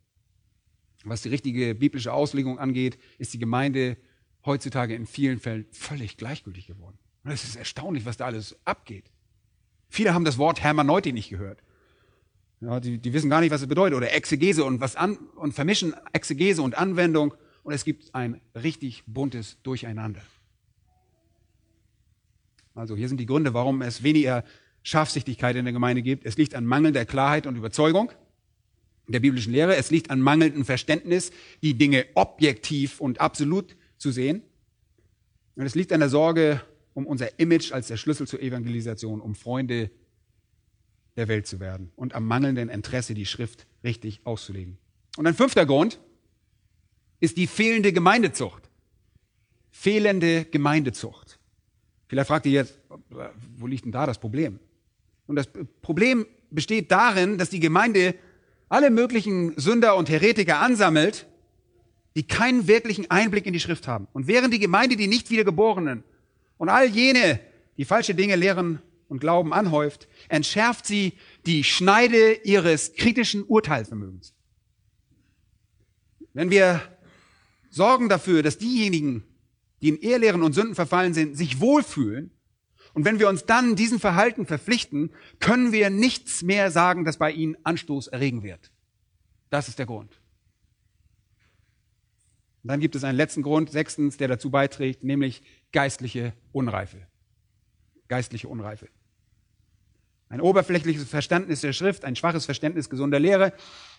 Was 1.06 1.22
die 1.22 1.30
richtige 1.30 1.76
biblische 1.76 2.12
Auslegung 2.12 2.58
angeht, 2.58 2.98
ist 3.20 3.34
die 3.34 3.40
Gemeinde 3.40 3.98
heutzutage 4.44 4.96
in 4.96 5.06
vielen 5.06 5.40
Fällen 5.40 5.66
völlig 5.72 6.18
gleichgültig 6.18 6.68
geworden. 6.68 6.98
Und 7.24 7.32
es 7.32 7.44
ist 7.44 7.56
erstaunlich, 7.56 8.06
was 8.06 8.18
da 8.18 8.26
alles 8.26 8.58
abgeht. 8.66 9.06
Viele 9.88 10.14
haben 10.14 10.26
das 10.26 10.38
Wort 10.38 10.64
Hermeneutik 10.64 11.14
nicht 11.14 11.30
gehört. 11.30 11.62
Ja, 12.60 12.80
die, 12.80 12.98
die 12.98 13.14
wissen 13.14 13.30
gar 13.30 13.42
nicht, 13.42 13.52
was 13.52 13.62
es 13.62 13.68
bedeutet. 13.68 13.98
Oder 13.98 14.14
Exegese 14.14 14.64
und 14.64 14.82
was 14.82 14.96
an, 14.96 15.18
und 15.36 15.54
vermischen 15.54 15.94
Exegese 16.14 16.62
und 16.62 16.76
Anwendung. 16.76 17.36
Und 17.64 17.74
es 17.74 17.86
gibt 17.86 18.14
ein 18.16 18.42
richtig 18.56 19.04
buntes 19.06 19.62
Durcheinander. 19.62 20.22
Also 22.74 22.96
hier 22.96 23.08
sind 23.08 23.20
die 23.20 23.26
Gründe, 23.26 23.54
warum 23.54 23.82
es 23.82 24.04
weniger 24.04 24.44
Scharfsichtigkeit 24.84 25.56
in 25.56 25.66
der 25.66 25.74
Gemeinde 25.74 26.02
gibt. 26.02 26.26
Es 26.26 26.38
liegt 26.38 26.56
an 26.56 26.66
mangelnder 26.66 27.06
Klarheit 27.06 27.48
und 27.48 27.56
Überzeugung 27.56 28.12
der 29.14 29.20
biblischen 29.20 29.54
Lehre. 29.54 29.76
Es 29.76 29.92
liegt 29.92 30.10
an 30.10 30.20
mangelndem 30.20 30.66
Verständnis, 30.66 31.32
die 31.62 31.76
Dinge 31.76 32.06
objektiv 32.16 33.00
und 33.00 33.22
absolut 33.22 33.76
zu 33.98 34.12
sehen. 34.12 34.42
Und 35.56 35.66
es 35.66 35.76
liegt 35.76 35.94
an 35.94 36.00
der 36.00 36.10
Sorge 36.10 36.62
um 36.94 37.06
unser 37.06 37.40
Image 37.40 37.72
als 37.72 37.88
der 37.88 37.98
Schlüssel 37.98 38.28
zur 38.28 38.42
Evangelisation, 38.42 39.22
um 39.22 39.36
Freunde 39.36 39.92
der 41.18 41.28
Welt 41.28 41.48
zu 41.48 41.60
werden 41.60 41.92
und 41.96 42.16
am 42.16 42.26
mangelnden 42.26 42.70
Interesse, 42.70 43.14
die 43.14 43.26
Schrift 43.26 43.68
richtig 43.84 44.22
auszulegen. 44.26 44.78
Und 45.18 45.28
ein 45.28 45.34
fünfter 45.34 45.66
Grund 45.66 46.00
ist 47.20 47.38
die 47.38 47.48
fehlende 47.48 47.94
Gemeindezucht. 47.94 48.70
Fehlende 49.72 50.46
Gemeindezucht. 50.46 51.40
Vielleicht 52.08 52.28
fragt 52.28 52.46
ihr 52.46 52.52
jetzt, 52.54 52.80
wo 53.58 53.68
liegt 53.68 53.86
denn 53.86 53.92
da 53.92 54.06
das 54.06 54.20
Problem? 54.20 54.60
Und 55.28 55.36
das 55.38 55.48
Problem 55.82 56.26
besteht 56.50 56.92
darin, 56.92 57.38
dass 57.38 57.50
die 57.50 57.60
Gemeinde 57.60 58.16
alle 58.70 58.90
möglichen 58.90 59.58
Sünder 59.58 59.96
und 59.96 60.10
Heretiker 60.10 60.60
ansammelt, 60.60 61.28
die 62.16 62.24
keinen 62.24 62.68
wirklichen 62.68 63.12
Einblick 63.12 63.46
in 63.46 63.54
die 63.54 63.60
Schrift 63.60 63.88
haben. 63.88 64.08
Und 64.14 64.28
während 64.28 64.54
die 64.54 64.60
Gemeinde 64.60 64.96
die 64.96 65.08
nicht 65.08 65.30
wiedergeborenen 65.30 66.04
und 66.58 66.70
all 66.70 66.88
jene, 66.88 67.40
die 67.78 67.86
falsche 67.86 68.16
Dinge 68.16 68.36
lehren 68.36 68.82
und 69.08 69.20
glauben, 69.20 69.54
anhäuft, 69.54 70.08
entschärft 70.30 70.86
sie 70.86 71.14
die 71.46 71.64
Schneide 71.64 72.34
ihres 72.44 72.94
kritischen 72.94 73.44
Urteilsvermögens. 73.44 74.34
Wenn 76.34 76.50
wir 76.50 76.82
sorgen 77.70 78.10
dafür, 78.10 78.44
dass 78.44 78.58
diejenigen, 78.58 79.24
die 79.82 79.90
in 79.90 80.00
Ehrlehren 80.00 80.42
und 80.42 80.54
Sünden 80.54 80.76
verfallen 80.76 81.14
sind, 81.14 81.38
sich 81.38 81.60
wohlfühlen, 81.60 82.32
und 82.96 83.04
wenn 83.04 83.20
wir 83.20 83.28
uns 83.28 83.46
dann 83.46 83.76
diesem 83.76 84.00
Verhalten 84.00 84.46
verpflichten, 84.46 85.12
können 85.42 85.74
wir 85.74 85.90
nichts 85.90 86.44
mehr 86.44 86.72
sagen, 86.72 87.04
das 87.04 87.18
bei 87.18 87.30
ihnen 87.30 87.58
Anstoß 87.64 88.08
erregen 88.08 88.42
wird. 88.42 88.72
Das 89.50 89.68
ist 89.68 89.78
der 89.80 89.86
Grund. 89.86 90.18
Und 92.64 92.70
dann 92.70 92.80
gibt 92.80 92.96
es 92.96 93.04
einen 93.04 93.18
letzten 93.18 93.44
Grund, 93.44 93.70
sechstens, 93.70 94.16
der 94.16 94.30
dazu 94.30 94.50
beiträgt, 94.50 95.04
nämlich 95.04 95.44
geistliche 95.74 96.34
Unreife. 96.54 97.06
Geistliche 98.08 98.48
Unreife. 98.48 98.88
Ein 100.30 100.40
oberflächliches 100.40 101.04
Verständnis 101.04 101.62
der 101.62 101.74
Schrift, 101.74 102.06
ein 102.06 102.16
schwaches 102.16 102.46
Verständnis 102.46 102.90
gesunder 102.90 103.20
Lehre, 103.20 103.52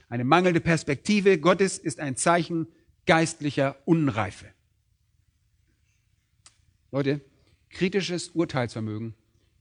eine 0.08 0.24
mangelnde 0.24 0.60
Perspektive 0.60 1.38
Gottes 1.38 1.76
ist 1.76 2.00
ein 2.00 2.16
Zeichen 2.16 2.66
geistlicher 3.04 3.76
Unreife. 3.84 4.46
Leute, 6.92 7.20
Kritisches 7.76 8.30
Urteilsvermögen 8.30 9.12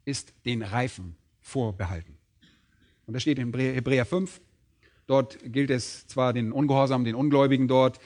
ist 0.05 0.33
den 0.45 0.61
Reifen 0.61 1.17
vorbehalten. 1.41 2.17
Und 3.05 3.13
das 3.13 3.23
steht 3.23 3.37
in 3.39 3.53
Hebräer 3.53 4.05
5. 4.05 4.39
Dort 5.05 5.37
gilt 5.43 5.69
es 5.69 6.07
zwar 6.07 6.31
den 6.31 6.53
Ungehorsam, 6.53 7.03
den 7.03 7.13
Ungläubigen 7.13 7.67
dort, 7.67 7.99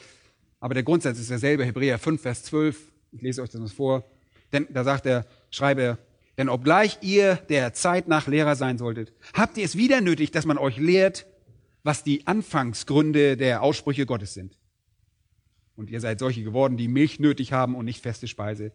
aber 0.58 0.74
der 0.74 0.82
Grundsatz 0.82 1.20
ist 1.20 1.30
derselbe. 1.30 1.64
Hebräer 1.64 1.96
5, 1.96 2.20
Vers 2.20 2.42
12. 2.42 2.90
Ich 3.12 3.22
lese 3.22 3.40
euch 3.40 3.50
das 3.50 3.60
mal 3.60 3.68
vor. 3.68 4.04
Denn 4.52 4.66
da 4.70 4.82
sagt 4.82 5.06
er, 5.06 5.26
schreibe 5.48 5.82
er, 5.82 5.98
denn 6.36 6.48
obgleich 6.48 6.98
ihr 7.02 7.36
der 7.48 7.72
Zeit 7.72 8.08
nach 8.08 8.26
Lehrer 8.26 8.56
sein 8.56 8.78
solltet, 8.78 9.12
habt 9.32 9.58
ihr 9.58 9.64
es 9.64 9.76
wieder 9.76 10.00
nötig, 10.00 10.32
dass 10.32 10.44
man 10.44 10.58
euch 10.58 10.76
lehrt, 10.76 11.24
was 11.84 12.02
die 12.02 12.26
Anfangsgründe 12.26 13.36
der 13.36 13.62
Aussprüche 13.62 14.06
Gottes 14.06 14.34
sind. 14.34 14.58
Und 15.76 15.88
ihr 15.88 16.00
seid 16.00 16.18
solche 16.18 16.42
geworden, 16.42 16.76
die 16.76 16.88
Milch 16.88 17.20
nötig 17.20 17.52
haben 17.52 17.76
und 17.76 17.84
nicht 17.84 18.02
feste 18.02 18.26
Speise, 18.26 18.72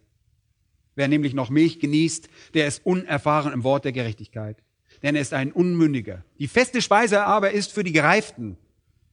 Wer 0.96 1.08
nämlich 1.08 1.34
noch 1.34 1.50
Milch 1.50 1.78
genießt, 1.78 2.28
der 2.54 2.66
ist 2.66 2.84
unerfahren 2.84 3.52
im 3.52 3.62
Wort 3.62 3.84
der 3.84 3.92
Gerechtigkeit. 3.92 4.56
Denn 5.02 5.14
er 5.14 5.20
ist 5.20 5.34
ein 5.34 5.52
Unmündiger. 5.52 6.24
Die 6.38 6.48
feste 6.48 6.80
Speise 6.80 7.22
aber 7.22 7.50
ist 7.50 7.70
für 7.70 7.84
die 7.84 7.92
Gereiften, 7.92 8.56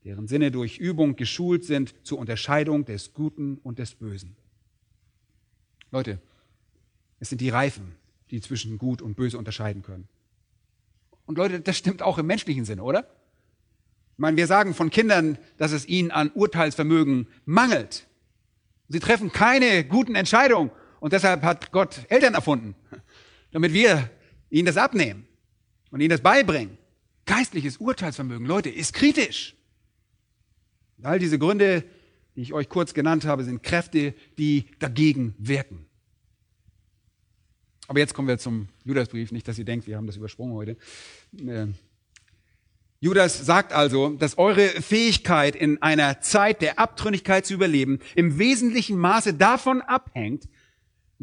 deren 0.05 0.27
Sinne 0.27 0.49
durch 0.49 0.77
Übung 0.77 1.17
geschult 1.17 1.65
sind 1.65 1.93
zur 2.03 2.19
Unterscheidung 2.19 2.85
des 2.85 3.13
Guten 3.13 3.57
und 3.57 3.79
des 3.79 3.95
Bösen. 3.95 4.37
Leute, 5.91 6.19
es 7.19 7.29
sind 7.29 7.41
die 7.41 7.49
Reifen, 7.49 7.95
die 8.31 8.39
zwischen 8.39 8.77
Gut 8.77 9.01
und 9.01 9.15
Böse 9.15 9.37
unterscheiden 9.37 9.81
können. 9.81 10.07
Und 11.25 11.37
Leute, 11.37 11.59
das 11.59 11.77
stimmt 11.77 12.01
auch 12.01 12.17
im 12.17 12.25
menschlichen 12.25 12.63
Sinne, 12.63 12.83
oder? 12.83 13.07
Ich 14.13 14.19
meine, 14.19 14.37
wir 14.37 14.47
sagen 14.47 14.73
von 14.73 14.89
Kindern, 14.89 15.37
dass 15.57 15.73
es 15.73 15.85
ihnen 15.87 16.11
an 16.11 16.31
Urteilsvermögen 16.33 17.27
mangelt. 17.45 18.07
Sie 18.87 18.99
treffen 18.99 19.33
keine 19.33 19.83
guten 19.83 20.15
Entscheidungen 20.15 20.71
und 21.03 21.11
deshalb 21.11 21.41
hat 21.41 21.73
Gott 21.73 22.05
Eltern 22.07 22.33
erfunden, 22.33 22.75
damit 23.51 23.73
wir 23.73 24.09
ihnen 24.49 24.65
das 24.65 24.77
abnehmen 24.77 25.27
und 25.91 25.99
ihnen 25.99 26.11
das 26.11 26.21
beibringen. 26.21 26.77
Geistliches 27.25 27.75
Urteilsvermögen, 27.75 28.47
Leute, 28.47 28.69
ist 28.69 28.93
kritisch. 28.93 29.53
All 31.01 31.19
diese 31.19 31.37
Gründe, 31.37 31.83
die 32.37 32.41
ich 32.43 32.53
euch 32.53 32.69
kurz 32.69 32.93
genannt 32.93 33.25
habe, 33.25 33.43
sind 33.43 33.63
Kräfte, 33.63 34.13
die 34.37 34.67
dagegen 34.79 35.35
wirken. 35.39 35.85
Aber 37.89 37.99
jetzt 37.99 38.13
kommen 38.13 38.29
wir 38.29 38.37
zum 38.37 38.69
Judasbrief, 38.85 39.33
nicht, 39.33 39.45
dass 39.45 39.57
ihr 39.59 39.65
denkt, 39.65 39.87
wir 39.87 39.97
haben 39.97 40.07
das 40.07 40.15
übersprungen 40.15 40.53
heute. 40.53 40.77
Äh, 41.37 41.67
Judas 43.01 43.45
sagt 43.45 43.73
also, 43.73 44.11
dass 44.11 44.37
eure 44.37 44.69
Fähigkeit 44.69 45.57
in 45.57 45.81
einer 45.81 46.21
Zeit 46.21 46.61
der 46.61 46.79
Abtrünnigkeit 46.79 47.45
zu 47.45 47.55
überleben 47.55 47.99
im 48.15 48.39
wesentlichen 48.39 48.97
Maße 48.97 49.33
davon 49.33 49.81
abhängt, 49.81 50.47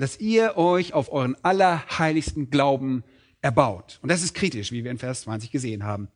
dass 0.01 0.19
ihr 0.19 0.57
euch 0.57 0.93
auf 0.93 1.13
euren 1.13 1.37
allerheiligsten 1.43 2.51
Glauben 2.51 3.05
erbaut. 3.43 3.99
Und 4.03 4.11
das 4.11 4.23
ist 4.23 4.35
kritisch, 4.35 4.73
wie 4.73 4.85
wir 4.85 4.91
in 4.91 4.99
Vers 4.99 5.23
20 5.23 5.51
gesehen 5.51 5.85
haben. 5.85 6.09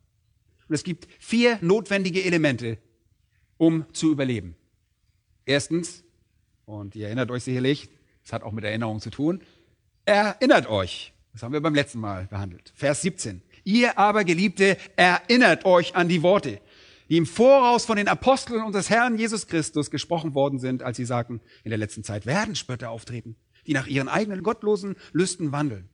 Und 0.68 0.74
es 0.74 0.84
gibt 0.84 1.08
vier 1.18 1.58
notwendige 1.60 2.24
Elemente, 2.24 2.78
um 3.58 3.86
zu 3.92 4.10
überleben. 4.10 4.56
Erstens, 5.46 6.04
und 6.64 6.96
ihr 6.96 7.06
erinnert 7.06 7.30
euch 7.30 7.44
sicherlich, 7.44 7.88
das 8.22 8.32
hat 8.32 8.42
auch 8.42 8.52
mit 8.52 8.64
Erinnerung 8.64 9.00
zu 9.00 9.10
tun, 9.10 9.42
erinnert 10.04 10.68
euch. 10.68 11.12
Das 11.32 11.42
haben 11.42 11.52
wir 11.52 11.60
beim 11.60 11.74
letzten 11.74 12.00
Mal 12.00 12.26
behandelt. 12.26 12.72
Vers 12.74 13.02
17. 13.02 13.42
Ihr 13.64 13.98
aber, 13.98 14.24
Geliebte, 14.24 14.76
erinnert 14.96 15.64
euch 15.64 15.96
an 15.96 16.08
die 16.08 16.22
Worte, 16.22 16.60
die 17.08 17.16
im 17.16 17.26
Voraus 17.26 17.84
von 17.84 17.96
den 17.96 18.08
Aposteln 18.08 18.62
unseres 18.62 18.88
Herrn 18.88 19.18
Jesus 19.18 19.46
Christus 19.46 19.90
gesprochen 19.90 20.34
worden 20.34 20.58
sind, 20.58 20.82
als 20.82 20.96
sie 20.96 21.04
sagten, 21.04 21.40
in 21.64 21.70
der 21.70 21.78
letzten 21.78 22.04
Zeit 22.04 22.24
werden 22.24 22.54
Spötter 22.54 22.90
auftreten, 22.90 23.36
die 23.66 23.72
nach 23.72 23.86
ihren 23.86 24.08
eigenen 24.08 24.42
gottlosen 24.42 24.96
Lüsten 25.12 25.52
wandeln. 25.52 25.88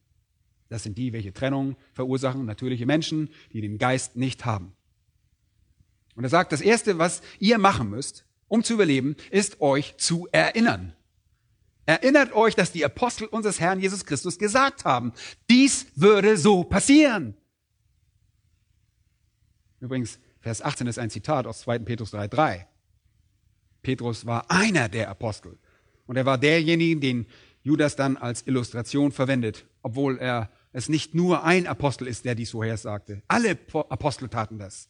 Das 0.68 0.83
sind 0.83 0.98
die, 0.98 1.12
welche 1.12 1.33
Trennung 1.33 1.76
verursachen, 1.92 2.44
natürliche 2.44 2.87
Menschen, 2.87 3.30
die 3.52 3.61
den 3.61 3.78
Geist 3.78 4.16
nicht 4.16 4.44
haben. 4.44 4.72
Und 6.14 6.24
er 6.24 6.30
sagt, 6.30 6.52
das 6.52 6.61
Erste, 6.61 6.98
was 6.98 7.22
ihr 7.38 7.59
machen 7.59 7.90
müsst, 7.90 8.24
um 8.48 8.62
zu 8.62 8.74
überleben, 8.74 9.16
ist 9.30 9.61
euch 9.61 9.96
zu 9.96 10.28
erinnern. 10.33 10.94
Erinnert 11.87 12.33
euch, 12.35 12.54
dass 12.54 12.72
die 12.72 12.85
Apostel 12.85 13.26
unseres 13.26 13.59
Herrn 13.59 13.80
Jesus 13.80 14.04
Christus 14.04 14.38
gesagt 14.38 14.85
haben, 14.85 15.12
dies 15.48 15.87
würde 15.96 16.37
so 16.37 16.62
passieren. 16.62 17.35
Übrigens, 19.80 20.20
Vers 20.40 20.62
18 20.62 20.87
ist 20.87 20.98
ein 20.98 21.11
Zitat 21.11 21.46
aus 21.46 21.61
2. 21.61 21.80
Petrus 21.80 22.14
3.3. 22.14 22.64
Petrus 23.83 24.24
war 24.26 24.50
einer 24.50 24.88
der 24.88 25.11
Apostel. 25.11 25.59
Und 26.06 26.16
er 26.16 26.26
war 26.26 26.38
derjenige, 26.38 27.00
den 27.00 27.26
Judas 27.62 27.96
dann 27.96 28.16
als 28.16 28.46
Illustration 28.46 29.12
verwendet, 29.12 29.66
obwohl 29.83 30.18
er 30.18 30.51
es 30.73 30.88
nicht 30.88 31.14
nur 31.14 31.44
ein 31.44 31.66
Apostel 31.66 32.07
ist, 32.07 32.25
der 32.25 32.35
dies 32.35 32.51
vorhersagte. 32.51 33.23
Alle 33.29 33.59
Apostel 33.73 34.29
taten 34.29 34.59
das. 34.59 34.88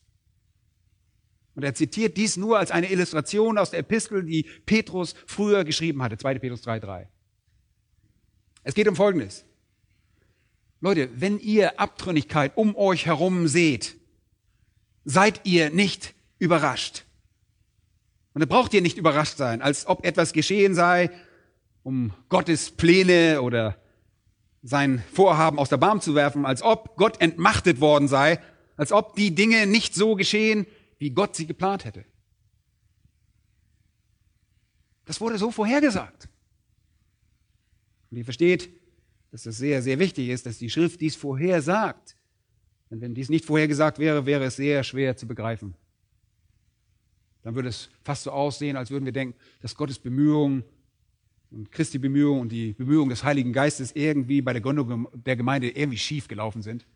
Und 1.54 1.64
er 1.64 1.74
zitiert 1.74 2.16
dies 2.16 2.36
nur 2.36 2.58
als 2.58 2.70
eine 2.70 2.90
Illustration 2.90 3.58
aus 3.58 3.70
der 3.70 3.80
Epistel, 3.80 4.24
die 4.24 4.44
Petrus 4.66 5.14
früher 5.26 5.64
geschrieben 5.64 6.02
hatte, 6.02 6.16
2. 6.16 6.38
Petrus 6.38 6.62
3.3. 6.62 7.06
Es 8.62 8.74
geht 8.74 8.88
um 8.88 8.96
Folgendes. 8.96 9.44
Leute, 10.80 11.10
wenn 11.14 11.38
ihr 11.38 11.78
Abtrünnigkeit 11.80 12.56
um 12.56 12.76
euch 12.76 13.06
herum 13.06 13.48
seht, 13.48 13.96
seid 15.04 15.40
ihr 15.44 15.70
nicht 15.70 16.14
überrascht. 16.38 17.04
Und 18.32 18.40
da 18.40 18.46
braucht 18.46 18.72
ihr 18.72 18.80
nicht 18.80 18.96
überrascht 18.96 19.36
sein, 19.36 19.60
als 19.60 19.86
ob 19.86 20.04
etwas 20.04 20.32
geschehen 20.32 20.74
sei, 20.74 21.10
um 21.90 22.12
Gottes 22.28 22.70
Pläne 22.70 23.42
oder 23.42 23.76
sein 24.62 25.02
Vorhaben 25.12 25.58
aus 25.58 25.70
der 25.70 25.76
Bahn 25.76 26.00
zu 26.00 26.14
werfen, 26.14 26.46
als 26.46 26.62
ob 26.62 26.94
Gott 26.96 27.20
entmachtet 27.20 27.80
worden 27.80 28.06
sei, 28.06 28.38
als 28.76 28.92
ob 28.92 29.16
die 29.16 29.34
Dinge 29.34 29.66
nicht 29.66 29.96
so 29.96 30.14
geschehen, 30.14 30.68
wie 30.98 31.10
Gott 31.10 31.34
sie 31.34 31.48
geplant 31.48 31.84
hätte. 31.84 32.04
Das 35.04 35.20
wurde 35.20 35.36
so 35.36 35.50
vorhergesagt. 35.50 36.28
Und 38.12 38.18
ihr 38.18 38.24
versteht, 38.24 38.70
dass 39.32 39.46
es 39.46 39.58
sehr, 39.58 39.82
sehr 39.82 39.98
wichtig 39.98 40.28
ist, 40.28 40.46
dass 40.46 40.58
die 40.58 40.70
Schrift 40.70 41.00
dies 41.00 41.16
vorhersagt. 41.16 42.14
Denn 42.88 43.00
wenn 43.00 43.14
dies 43.16 43.30
nicht 43.30 43.44
vorhergesagt 43.44 43.98
wäre, 43.98 44.26
wäre 44.26 44.44
es 44.44 44.54
sehr 44.54 44.84
schwer 44.84 45.16
zu 45.16 45.26
begreifen. 45.26 45.74
Dann 47.42 47.56
würde 47.56 47.68
es 47.68 47.90
fast 48.04 48.22
so 48.24 48.30
aussehen, 48.30 48.76
als 48.76 48.92
würden 48.92 49.06
wir 49.06 49.12
denken, 49.12 49.36
dass 49.60 49.74
Gottes 49.74 49.98
Bemühungen 49.98 50.62
und 51.50 51.72
Christi 51.72 51.98
Bemühungen 51.98 52.40
und 52.40 52.52
die 52.52 52.74
Bemühungen 52.74 53.10
des 53.10 53.24
Heiligen 53.24 53.52
Geistes 53.52 53.92
irgendwie 53.92 54.40
bei 54.40 54.52
der 54.52 54.62
Gründung 54.62 55.08
der 55.12 55.36
Gemeinde 55.36 55.70
irgendwie 55.70 55.98
schief 55.98 56.28
gelaufen 56.28 56.62
sind. 56.62 56.86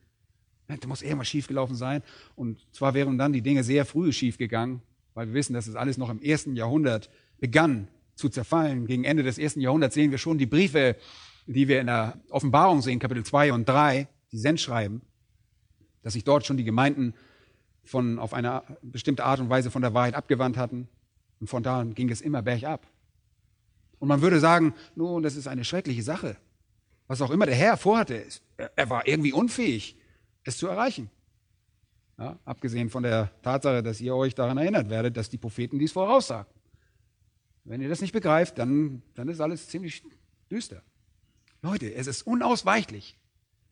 Da 0.69 0.77
muss 0.87 1.03
irgendwas 1.03 1.29
schiefgelaufen 1.29 1.77
sein. 1.77 2.03
Und 2.37 2.67
zwar 2.73 2.95
wären 2.95 3.19
dann 3.19 3.33
die 3.33 3.43
Dinge 3.43 3.65
sehr 3.65 3.85
früh 3.85 4.13
schiefgegangen, 4.13 4.81
weil 5.15 5.29
wir 5.29 5.35
wissen, 5.35 5.53
dass 5.53 5.67
es 5.67 5.75
alles 5.75 5.99
noch 5.99 6.09
im 6.09 6.23
ersten 6.23 6.57
Jahrhundert 6.57 7.11
begann 7.39 7.89
zu 8.15 8.29
zerfallen. 8.29 8.87
Gegen 8.87 9.05
Ende 9.05 9.23
des 9.23 9.39
ersten 9.39 9.61
Jahrhunderts 9.61 9.95
sehen 9.95 10.11
wir 10.11 10.19
schon 10.19 10.39
die 10.39 10.47
Briefe, 10.47 10.97
die 11.47 11.69
wir 11.69 11.81
in 11.81 11.87
der 11.89 12.19
Offenbarung 12.31 12.81
sehen, 12.81 12.99
Kapitel 12.99 13.25
2 13.25 13.53
und 13.53 13.69
3, 13.69 14.09
die 14.33 14.39
Sendschreiben, 14.39 15.03
dass 16.03 16.15
sich 16.15 16.25
dort 16.25 16.47
schon 16.47 16.57
die 16.57 16.65
Gemeinden 16.65 17.15
von, 17.83 18.19
auf 18.19 18.33
eine 18.33 18.63
bestimmte 18.83 19.25
Art 19.25 19.41
und 19.41 19.51
Weise 19.51 19.71
von 19.71 19.83
der 19.83 19.93
Wahrheit 19.93 20.15
abgewandt 20.15 20.57
hatten. 20.57 20.89
Und 21.41 21.49
von 21.49 21.63
da 21.63 21.81
an 21.81 21.95
ging 21.95 22.09
es 22.09 22.23
immer 22.23 22.41
bergab. 22.41 22.87
Und 24.05 24.09
man 24.09 24.21
würde 24.21 24.39
sagen, 24.39 24.75
nun, 24.97 25.23
das 25.23 25.35
ist 25.35 25.49
eine 25.49 25.65
schreckliche 25.65 26.03
Sache. 26.03 26.37
Was 27.07 27.23
auch 27.23 27.31
immer 27.31 27.47
der 27.47 27.55
Herr 27.55 27.79
vorhatte, 27.79 28.23
er 28.77 28.91
war 28.91 29.09
irgendwie 29.09 29.33
unfähig, 29.33 29.97
es 30.43 30.59
zu 30.59 30.67
erreichen. 30.67 31.09
Ja, 32.19 32.39
abgesehen 32.45 32.91
von 32.91 33.03
der 33.03 33.31
Tatsache, 33.41 33.83
dass 33.83 34.03
ihr 34.03 34.15
euch 34.15 34.35
daran 34.35 34.59
erinnert 34.59 34.91
werdet, 34.91 35.17
dass 35.17 35.31
die 35.31 35.39
Propheten 35.39 35.79
dies 35.79 35.93
voraussagten. 35.93 36.61
Wenn 37.65 37.81
ihr 37.81 37.89
das 37.89 38.03
nicht 38.03 38.13
begreift, 38.13 38.59
dann, 38.59 39.01
dann 39.15 39.29
ist 39.29 39.41
alles 39.41 39.69
ziemlich 39.69 40.03
düster. 40.51 40.83
Leute, 41.63 41.95
es 41.95 42.07
ist 42.07 42.27
unausweichlich. 42.27 43.17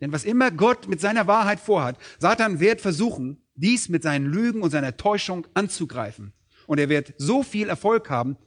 Denn 0.00 0.12
was 0.12 0.24
immer 0.24 0.50
Gott 0.50 0.88
mit 0.88 1.02
seiner 1.02 1.26
Wahrheit 1.26 1.60
vorhat, 1.60 1.98
Satan 2.18 2.58
wird 2.58 2.80
versuchen, 2.80 3.42
dies 3.54 3.90
mit 3.90 4.02
seinen 4.02 4.24
Lügen 4.24 4.62
und 4.62 4.70
seiner 4.70 4.96
Täuschung 4.96 5.46
anzugreifen. 5.52 6.32
Und 6.66 6.80
er 6.80 6.88
wird 6.88 7.12
so 7.18 7.42
viel 7.42 7.68
Erfolg 7.68 8.08
haben, 8.08 8.38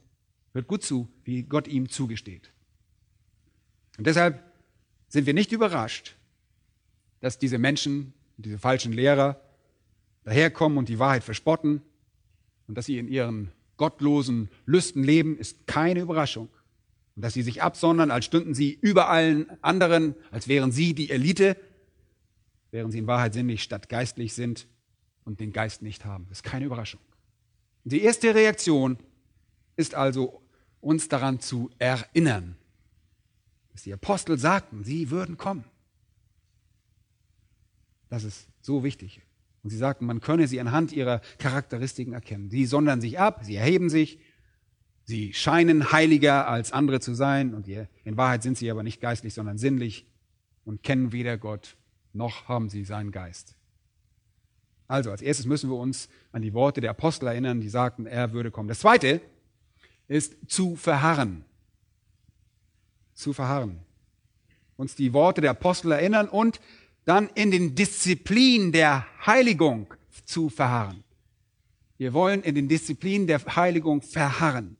hört 0.56 0.68
gut 0.68 0.82
zu, 0.82 1.08
wie 1.24 1.42
Gott 1.42 1.68
ihm 1.68 1.88
zugesteht. 1.88 2.50
Und 3.98 4.06
deshalb 4.06 4.42
sind 5.08 5.26
wir 5.26 5.34
nicht 5.34 5.52
überrascht, 5.52 6.16
dass 7.20 7.38
diese 7.38 7.58
Menschen, 7.58 8.12
diese 8.36 8.58
falschen 8.58 8.92
Lehrer 8.92 9.40
daherkommen 10.24 10.78
und 10.78 10.88
die 10.88 10.98
Wahrheit 10.98 11.24
verspotten 11.24 11.82
und 12.66 12.76
dass 12.76 12.86
sie 12.86 12.98
in 12.98 13.08
ihren 13.08 13.52
gottlosen 13.76 14.48
Lüsten 14.64 15.02
leben, 15.02 15.38
ist 15.38 15.66
keine 15.66 16.00
Überraschung. 16.00 16.48
Und 17.14 17.22
dass 17.22 17.34
sie 17.34 17.42
sich 17.42 17.62
absondern, 17.62 18.10
als 18.10 18.24
stünden 18.24 18.54
sie 18.54 18.72
über 18.80 19.08
allen 19.08 19.46
anderen, 19.62 20.14
als 20.30 20.48
wären 20.48 20.72
sie 20.72 20.94
die 20.94 21.10
Elite, 21.10 21.56
während 22.70 22.92
sie 22.92 22.98
in 22.98 23.06
Wahrheit 23.06 23.34
sinnlich 23.34 23.62
statt 23.62 23.88
geistlich 23.88 24.34
sind 24.34 24.66
und 25.24 25.40
den 25.40 25.52
Geist 25.52 25.82
nicht 25.82 26.04
haben. 26.04 26.26
Das 26.28 26.38
ist 26.38 26.42
keine 26.42 26.66
Überraschung. 26.66 27.00
Die 27.84 28.02
erste 28.02 28.34
Reaktion 28.34 28.98
ist 29.76 29.94
also, 29.94 30.42
uns 30.86 31.08
daran 31.08 31.40
zu 31.40 31.68
erinnern, 31.78 32.56
dass 33.72 33.82
die 33.82 33.92
Apostel 33.92 34.38
sagten, 34.38 34.84
sie 34.84 35.10
würden 35.10 35.36
kommen. 35.36 35.64
Das 38.08 38.24
ist 38.24 38.48
so 38.60 38.84
wichtig. 38.84 39.20
Und 39.62 39.70
sie 39.70 39.76
sagten, 39.76 40.06
man 40.06 40.20
könne 40.20 40.46
sie 40.46 40.60
anhand 40.60 40.92
ihrer 40.92 41.20
Charakteristiken 41.38 42.12
erkennen. 42.12 42.50
Sie 42.50 42.66
sondern 42.66 43.00
sich 43.00 43.18
ab, 43.18 43.40
sie 43.42 43.56
erheben 43.56 43.90
sich, 43.90 44.20
sie 45.04 45.34
scheinen 45.34 45.90
heiliger 45.90 46.46
als 46.48 46.70
andere 46.70 47.00
zu 47.00 47.14
sein 47.14 47.52
und 47.52 47.66
in 47.68 48.16
Wahrheit 48.16 48.44
sind 48.44 48.56
sie 48.56 48.70
aber 48.70 48.84
nicht 48.84 49.00
geistlich, 49.00 49.34
sondern 49.34 49.58
sinnlich 49.58 50.06
und 50.64 50.84
kennen 50.84 51.10
weder 51.10 51.36
Gott 51.36 51.76
noch 52.12 52.48
haben 52.48 52.70
sie 52.70 52.84
seinen 52.84 53.10
Geist. 53.10 53.56
Also 54.88 55.10
als 55.10 55.20
erstes 55.20 55.46
müssen 55.46 55.68
wir 55.68 55.76
uns 55.76 56.08
an 56.30 56.42
die 56.42 56.54
Worte 56.54 56.80
der 56.80 56.90
Apostel 56.90 57.26
erinnern, 57.26 57.60
die 57.60 57.68
sagten, 57.68 58.06
er 58.06 58.32
würde 58.32 58.52
kommen. 58.52 58.68
Das 58.68 58.78
Zweite 58.78 59.20
ist 60.08 60.36
zu 60.48 60.76
verharren. 60.76 61.44
Zu 63.14 63.32
verharren. 63.32 63.80
Uns 64.76 64.94
die 64.94 65.12
Worte 65.12 65.40
der 65.40 65.52
Apostel 65.52 65.92
erinnern 65.92 66.28
und 66.28 66.60
dann 67.04 67.28
in 67.34 67.50
den 67.50 67.74
Disziplinen 67.74 68.72
der 68.72 69.06
Heiligung 69.24 69.92
zu 70.24 70.48
verharren. 70.48 71.02
Wir 71.98 72.12
wollen 72.12 72.42
in 72.42 72.54
den 72.54 72.68
Disziplinen 72.68 73.26
der 73.26 73.40
Heiligung 73.56 74.02
verharren. 74.02 74.76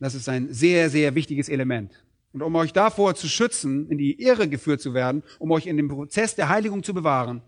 Das 0.00 0.14
ist 0.14 0.28
ein 0.28 0.52
sehr, 0.52 0.90
sehr 0.90 1.14
wichtiges 1.14 1.48
Element. 1.48 2.04
Und 2.32 2.42
um 2.42 2.54
euch 2.56 2.72
davor 2.72 3.14
zu 3.14 3.28
schützen, 3.28 3.88
in 3.90 3.98
die 3.98 4.20
Irre 4.20 4.48
geführt 4.48 4.80
zu 4.80 4.94
werden, 4.94 5.22
um 5.38 5.50
euch 5.50 5.66
in 5.66 5.76
dem 5.76 5.88
Prozess 5.88 6.34
der 6.34 6.48
Heiligung 6.48 6.82
zu 6.82 6.94
bewahren, 6.94 7.42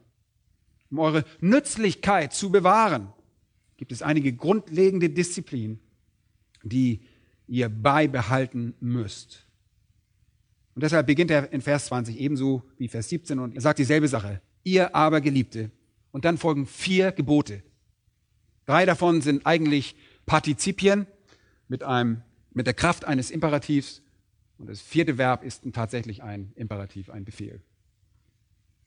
um 0.91 0.99
eure 0.99 1.25
Nützlichkeit 1.41 2.33
zu 2.33 2.51
bewahren, 2.51 3.13
gibt 3.77 3.93
es 3.93 4.03
einige 4.03 4.33
grundlegende 4.33 5.11
Disziplinen, 5.11 5.81
die 6.63 7.01
ihr 7.47 7.69
beibehalten 7.69 8.75
müsst. 8.81 9.47
Und 10.75 10.83
deshalb 10.83 11.07
beginnt 11.07 11.31
er 11.31 11.53
in 11.53 11.61
Vers 11.61 11.87
20 11.87 12.19
ebenso 12.19 12.63
wie 12.79 12.89
Vers 12.89 13.09
17 13.09 13.39
und 13.39 13.55
er 13.55 13.61
sagt 13.61 13.79
dieselbe 13.79 14.09
Sache. 14.09 14.41
Ihr 14.63 14.95
aber 14.95 15.21
Geliebte. 15.21 15.71
Und 16.13 16.25
dann 16.25 16.39
folgen 16.39 16.67
vier 16.67 17.13
Gebote. 17.13 17.63
Drei 18.67 18.87
davon 18.87 19.21
sind 19.21 19.47
eigentlich 19.47 19.97
Partizipien 20.27 21.07
mit 21.69 21.83
einem, 21.83 22.23
mit 22.53 22.67
der 22.67 22.75
Kraft 22.75 23.05
eines 23.05 23.31
Imperativs 23.31 24.03
Und 24.59 24.69
das 24.69 24.81
vierte 24.81 25.19
Verb 25.19 25.43
ist 25.45 25.63
tatsächlich 25.73 26.23
ein 26.23 26.53
Imperativ, 26.55 27.11
ein 27.11 27.25
Befehl. 27.25 27.61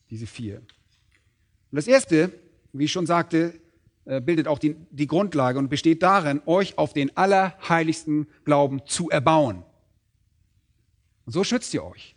Diese 0.09 0.27
vier. 0.27 0.59
Und 0.59 1.75
das 1.75 1.87
erste, 1.87 2.31
wie 2.71 2.85
ich 2.85 2.91
schon 2.91 3.05
sagte, 3.05 3.59
bildet 4.05 4.47
auch 4.47 4.59
die, 4.59 4.75
die 4.91 5.07
Grundlage 5.07 5.59
und 5.59 5.69
besteht 5.69 6.03
darin, 6.03 6.41
euch 6.45 6.77
auf 6.77 6.93
den 6.93 7.15
allerheiligsten 7.15 8.27
Glauben 8.43 8.81
zu 8.85 9.09
erbauen. 9.09 9.63
Und 11.25 11.33
so 11.33 11.43
schützt 11.43 11.73
ihr 11.73 11.83
euch. 11.83 12.15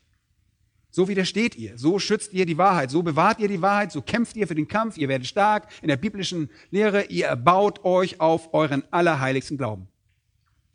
So 0.91 1.09
widersteht 1.09 1.57
ihr, 1.57 1.77
so 1.77 1.99
schützt 1.99 2.33
ihr 2.33 2.47
die 2.47 2.57
Wahrheit, 2.57 2.91
so 2.91 3.03
bewahrt 3.03 3.39
ihr 3.39 3.49
die 3.49 3.61
Wahrheit, 3.61 3.93
so 3.93 4.01
kämpft 4.01 4.35
ihr 4.35 4.49
für 4.49 4.55
den 4.55 4.67
Kampf, 4.67 4.97
ihr 4.97 5.09
werdet 5.09 5.27
stark 5.27 5.69
in 5.83 5.89
der 5.89 5.99
biblischen 5.99 6.49
Lehre, 6.71 7.05
ihr 7.05 7.27
erbaut 7.27 7.85
euch 7.85 8.19
auf 8.19 8.55
euren 8.55 8.83
allerheiligsten 8.91 9.59
Glauben. 9.59 9.89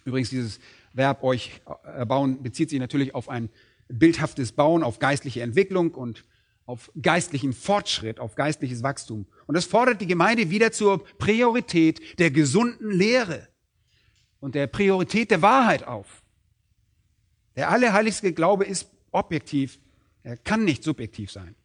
Übrigens, 0.06 0.30
dieses 0.30 0.60
Verb 0.94 1.24
euch 1.24 1.62
erbauen 1.84 2.44
bezieht 2.44 2.70
sich 2.70 2.80
natürlich 2.80 3.16
auf 3.16 3.30
ein 3.30 3.50
bildhaftes 3.88 4.52
Bauen, 4.52 4.84
auf 4.84 5.00
geistliche 5.00 5.42
Entwicklung 5.42 5.92
und 5.96 6.24
auf 6.72 6.92
geistlichen 7.02 7.54
Fortschritt, 7.54 8.20
auf 8.20 8.36
geistliches 8.36 8.82
Wachstum. 8.82 9.26
Und 9.46 9.56
das 9.56 9.66
fordert 9.66 10.02
die 10.02 10.08
Gemeinde 10.08 10.50
wieder 10.50 10.72
zur 10.72 11.04
Priorität 11.18 12.20
der 12.20 12.32
gesunden 12.32 12.92
Lehre 12.92 13.48
und 14.40 14.56
der 14.56 14.68
Priorität 14.68 15.32
der 15.32 15.42
Wahrheit 15.42 15.84
auf. 15.88 16.24
Der 17.56 17.70
allerheiligste 17.70 18.34
Glaube 18.34 18.66
ist 18.66 18.90
objektiv 19.12 19.80
er 20.24 20.38
kann 20.38 20.64
nicht 20.64 20.84
subjektiv 20.84 21.32
sein. 21.32 21.56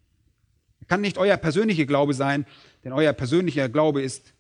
Er 0.80 0.86
kann 0.86 1.00
nicht 1.00 1.18
euer 1.18 1.36
persönlicher 1.36 1.84
Glaube 1.84 2.14
sein, 2.14 2.46
denn 2.84 2.92
euer 2.92 3.12
persönlicher 3.12 3.68
Glaube 3.68 4.02
ist, 4.02 4.32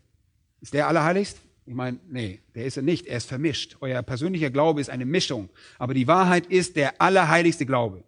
ist 0.60 0.74
der 0.74 0.88
allerheiligst? 0.88 1.38
Ich 1.66 1.74
meine, 1.74 1.98
nee, 2.08 2.40
der 2.54 2.64
ist 2.64 2.76
er 2.76 2.82
nicht. 2.82 3.06
Er 3.06 3.16
ist 3.16 3.26
vermischt. 3.26 3.76
Euer 3.80 4.02
persönlicher 4.02 4.50
Glaube 4.50 4.80
ist 4.80 4.88
eine 4.88 5.04
Mischung. 5.04 5.50
Aber 5.78 5.94
die 5.94 6.06
Wahrheit 6.06 6.46
ist 6.46 6.76
der 6.76 7.00
allerheiligste 7.00 7.66
Glaube. 7.66 8.04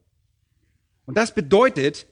Und 1.06 1.16
das 1.16 1.34
bedeutet, 1.34 2.06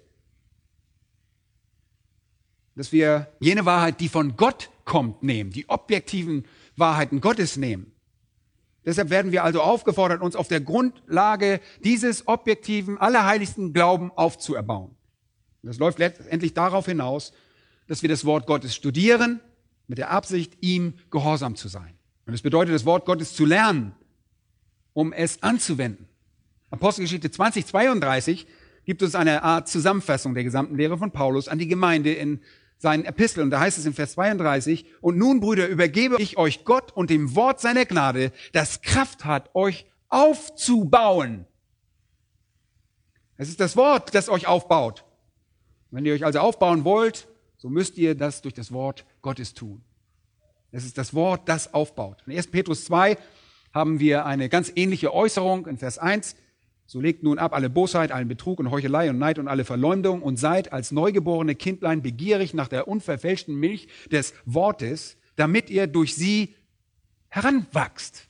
dass 2.76 2.92
wir 2.92 3.32
jene 3.40 3.64
Wahrheit, 3.64 4.00
die 4.00 4.08
von 4.08 4.36
Gott 4.36 4.70
kommt, 4.84 5.22
nehmen, 5.22 5.50
die 5.50 5.68
objektiven 5.68 6.44
Wahrheiten 6.76 7.20
Gottes 7.20 7.56
nehmen. 7.56 7.92
Deshalb 8.84 9.10
werden 9.10 9.32
wir 9.32 9.42
also 9.42 9.62
aufgefordert, 9.62 10.22
uns 10.22 10.36
auf 10.36 10.46
der 10.46 10.60
Grundlage 10.60 11.60
dieses 11.82 12.28
objektiven, 12.28 12.98
allerheiligsten 12.98 13.72
Glauben 13.72 14.12
aufzuerbauen. 14.12 14.94
Das 15.62 15.78
läuft 15.78 15.98
letztendlich 15.98 16.54
darauf 16.54 16.86
hinaus, 16.86 17.32
dass 17.88 18.02
wir 18.02 18.08
das 18.08 18.24
Wort 18.24 18.46
Gottes 18.46 18.76
studieren, 18.76 19.40
mit 19.88 19.98
der 19.98 20.10
Absicht, 20.10 20.56
ihm 20.60 20.94
gehorsam 21.10 21.56
zu 21.56 21.68
sein. 21.68 21.94
Und 22.26 22.34
es 22.34 22.42
bedeutet, 22.42 22.74
das 22.74 22.84
Wort 22.84 23.06
Gottes 23.06 23.34
zu 23.34 23.44
lernen, 23.44 23.92
um 24.92 25.12
es 25.12 25.42
anzuwenden. 25.42 26.08
Apostelgeschichte 26.70 27.30
2032 27.30 28.46
gibt 28.84 29.02
uns 29.02 29.14
eine 29.14 29.42
Art 29.42 29.68
Zusammenfassung 29.68 30.34
der 30.34 30.44
gesamten 30.44 30.76
Lehre 30.76 30.98
von 30.98 31.10
Paulus 31.10 31.48
an 31.48 31.58
die 31.58 31.68
Gemeinde 31.68 32.12
in 32.12 32.40
seinen 32.78 33.04
Episteln. 33.04 33.50
Da 33.50 33.60
heißt 33.60 33.78
es 33.78 33.86
in 33.86 33.94
Vers 33.94 34.12
32, 34.12 34.86
und 35.00 35.16
nun, 35.16 35.40
Brüder, 35.40 35.68
übergebe 35.68 36.16
ich 36.18 36.36
euch 36.36 36.64
Gott 36.64 36.92
und 36.92 37.10
dem 37.10 37.34
Wort 37.34 37.60
seiner 37.60 37.84
Gnade, 37.84 38.32
das 38.52 38.82
Kraft 38.82 39.24
hat, 39.24 39.54
euch 39.54 39.86
aufzubauen. 40.08 41.46
Es 43.36 43.48
ist 43.48 43.60
das 43.60 43.76
Wort, 43.76 44.14
das 44.14 44.28
euch 44.28 44.46
aufbaut. 44.46 45.04
Wenn 45.90 46.04
ihr 46.04 46.14
euch 46.14 46.24
also 46.24 46.40
aufbauen 46.40 46.84
wollt, 46.84 47.28
so 47.58 47.68
müsst 47.68 47.98
ihr 47.98 48.14
das 48.14 48.42
durch 48.42 48.54
das 48.54 48.72
Wort 48.72 49.04
Gottes 49.22 49.54
tun. 49.54 49.82
Es 50.72 50.84
ist 50.84 50.98
das 50.98 51.14
Wort, 51.14 51.48
das 51.48 51.72
aufbaut. 51.72 52.22
In 52.26 52.36
1. 52.36 52.48
Petrus 52.48 52.84
2 52.86 53.16
haben 53.72 54.00
wir 54.00 54.26
eine 54.26 54.48
ganz 54.48 54.72
ähnliche 54.74 55.12
Äußerung 55.12 55.66
in 55.66 55.78
Vers 55.78 55.98
1. 55.98 56.36
So 56.86 57.00
legt 57.00 57.24
nun 57.24 57.38
ab 57.38 57.52
alle 57.52 57.68
Bosheit, 57.68 58.12
allen 58.12 58.28
Betrug 58.28 58.60
und 58.60 58.70
Heuchelei 58.70 59.10
und 59.10 59.18
Neid 59.18 59.38
und 59.38 59.48
alle 59.48 59.64
Verleumdung 59.64 60.22
und 60.22 60.36
seid 60.36 60.72
als 60.72 60.92
neugeborene 60.92 61.56
Kindlein 61.56 62.00
begierig 62.00 62.54
nach 62.54 62.68
der 62.68 62.86
unverfälschten 62.86 63.56
Milch 63.56 63.88
des 64.10 64.34
Wortes, 64.44 65.16
damit 65.34 65.68
ihr 65.68 65.88
durch 65.88 66.14
sie 66.14 66.54
heranwachst. 67.28 68.28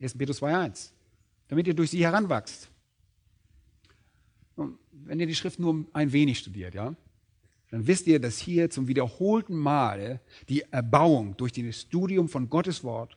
1. 0.00 0.18
Petrus 0.18 0.42
2.1. 0.42 0.90
Damit 1.48 1.66
ihr 1.66 1.74
durch 1.74 1.90
sie 1.90 2.04
heranwachst. 2.04 2.68
Und 4.54 4.78
wenn 4.92 5.18
ihr 5.18 5.26
die 5.26 5.34
Schrift 5.34 5.58
nur 5.58 5.86
ein 5.94 6.12
wenig 6.12 6.40
studiert, 6.40 6.74
ja, 6.74 6.94
dann 7.70 7.86
wisst 7.86 8.06
ihr, 8.06 8.20
dass 8.20 8.38
hier 8.38 8.70
zum 8.70 8.88
wiederholten 8.88 9.56
Male 9.56 10.20
die 10.48 10.62
Erbauung 10.70 11.36
durch 11.36 11.52
das 11.52 11.82
Studium 11.82 12.28
von 12.28 12.50
Gottes 12.50 12.84
Wort 12.84 13.16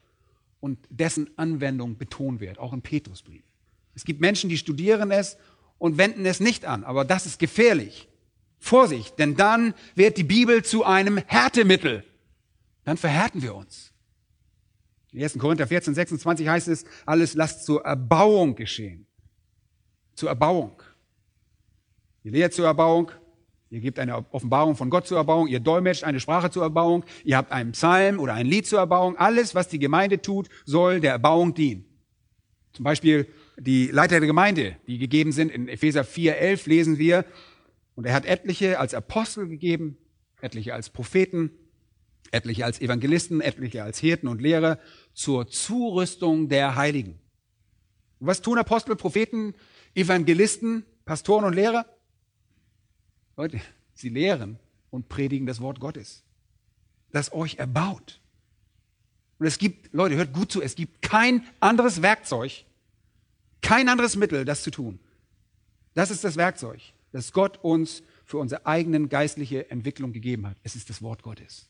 und 0.60 0.78
dessen 0.90 1.30
Anwendung 1.38 1.98
betont 1.98 2.40
wird, 2.40 2.58
auch 2.58 2.74
im 2.74 2.82
Petrusbrief. 2.82 3.44
Es 3.96 4.06
gibt 4.06 4.22
Menschen, 4.22 4.50
die 4.50 4.58
studieren 4.58 5.12
es 5.12 5.38
und 5.78 5.98
wenden 5.98 6.26
es 6.26 6.40
nicht 6.40 6.66
an. 6.66 6.84
Aber 6.84 7.06
das 7.06 7.26
ist 7.26 7.40
gefährlich. 7.40 8.08
Vorsicht, 8.60 9.18
denn 9.18 9.36
dann 9.36 9.74
wird 9.96 10.18
die 10.18 10.24
Bibel 10.24 10.64
zu 10.64 10.86
einem 10.86 11.18
Härtemittel. 11.26 12.04
Dann 12.84 12.96
verhärten 12.98 13.42
wir 13.42 13.56
uns. 13.56 13.92
In 15.12 15.22
1. 15.22 15.38
Korinther 15.40 15.68
14, 15.68 15.96
26 15.96 16.48
heißt 16.48 16.68
es, 16.68 16.86
alles 17.06 17.34
lasst 17.34 17.66
zur 17.66 17.84
Erbauung 17.84 18.56
geschehen. 18.56 19.08
Zur 20.14 20.30
Erbauung. 20.30 20.82
Ihr 22.24 22.32
lehrt 22.32 22.54
zur 22.54 22.68
Erbauung, 22.68 23.12
ihr 23.72 23.80
gebt 23.80 23.98
eine 23.98 24.32
Offenbarung 24.32 24.76
von 24.76 24.92
Gott 24.92 25.08
zur 25.08 25.18
Erbauung, 25.18 25.48
ihr 25.48 25.60
dolmetscht 25.60 26.04
eine 26.04 26.20
Sprache 26.20 26.52
zur 26.52 26.64
Erbauung, 26.64 27.04
ihr 27.24 27.38
habt 27.38 27.52
einen 27.52 27.72
Psalm 27.72 28.20
oder 28.20 28.36
ein 28.36 28.46
Lied 28.46 28.68
zur 28.68 28.80
Erbauung. 28.80 29.18
Alles, 29.18 29.56
was 29.56 29.68
die 29.68 29.80
Gemeinde 29.80 30.22
tut, 30.22 30.50
soll 30.66 31.00
der 31.00 31.14
Erbauung 31.14 31.56
dienen. 31.56 31.86
Zum 32.74 32.84
Beispiel 32.84 33.28
die 33.58 33.88
Leiter 33.88 34.20
der 34.20 34.28
Gemeinde, 34.28 34.78
die 34.88 34.98
gegeben 34.98 35.32
sind. 35.32 35.52
In 35.52 35.68
Epheser 35.68 36.02
4.11 36.02 36.70
lesen 36.70 36.98
wir, 36.98 37.26
und 37.96 38.06
er 38.06 38.14
hat 38.14 38.26
etliche 38.26 38.80
als 38.80 38.94
Apostel 38.94 39.48
gegeben, 39.48 39.98
etliche 40.42 40.74
als 40.74 40.90
Propheten, 40.90 41.52
etliche 42.32 42.66
als 42.66 42.80
Evangelisten, 42.82 43.42
etliche 43.42 43.84
als 43.84 44.00
Hirten 44.00 44.28
und 44.28 44.42
Lehrer 44.42 44.80
zur 45.14 45.48
Zurüstung 45.48 46.50
der 46.50 46.76
Heiligen. 46.76 47.20
Und 48.20 48.28
was 48.28 48.42
tun 48.42 48.58
Apostel, 48.58 48.96
Propheten, 48.96 49.54
Evangelisten, 49.94 50.86
Pastoren 51.06 51.46
und 51.46 51.54
Lehrer? 51.54 51.86
Leute, 53.36 53.60
sie 53.94 54.10
lehren 54.10 54.60
und 54.90 55.10
predigen 55.10 55.46
das 55.46 55.62
Wort 55.62 55.80
Gottes, 55.80 56.24
das 57.12 57.34
euch 57.34 57.56
erbaut. 57.56 58.22
Und 59.40 59.48
es 59.48 59.58
gibt, 59.58 59.94
Leute, 59.94 60.16
hört 60.16 60.34
gut 60.34 60.52
zu, 60.52 60.62
es 60.62 60.76
gibt 60.76 61.02
kein 61.02 61.44
anderes 61.60 62.02
Werkzeug, 62.02 62.66
kein 63.72 63.88
anderes 63.88 64.18
Mittel, 64.18 64.44
das 64.44 64.64
zu 64.64 64.70
tun. 64.70 65.00
Das 65.94 66.12
ist 66.12 66.26
das 66.26 66.36
Werkzeug, 66.36 66.82
das 67.14 67.32
Gott 67.32 67.58
uns 67.64 68.04
für 68.26 68.38
unsere 68.38 68.66
eigenen 68.66 69.08
geistliche 69.08 69.72
Entwicklung 69.72 70.12
gegeben 70.12 70.46
hat. 70.46 70.58
Es 70.62 70.76
ist 70.76 70.90
das 70.90 71.02
Wort 71.02 71.24
Gottes. 71.24 71.70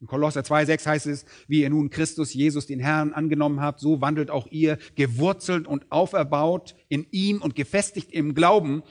In 0.00 0.08
Kolosser 0.08 0.40
2,6 0.40 0.84
heißt 0.84 1.06
es, 1.06 1.24
wie 1.46 1.60
ihr 1.62 1.70
nun 1.70 1.90
Christus 1.90 2.34
Jesus, 2.34 2.66
den 2.66 2.80
Herrn, 2.80 3.12
angenommen 3.12 3.60
habt, 3.60 3.78
so 3.78 4.00
wandelt 4.00 4.32
auch 4.32 4.48
ihr, 4.48 4.78
gewurzelt 4.96 5.68
und 5.68 5.92
auferbaut 5.92 6.74
in 6.88 7.06
ihm 7.12 7.40
und 7.40 7.54
gefestigt 7.54 8.10
im 8.10 8.34
Glauben, 8.34 8.82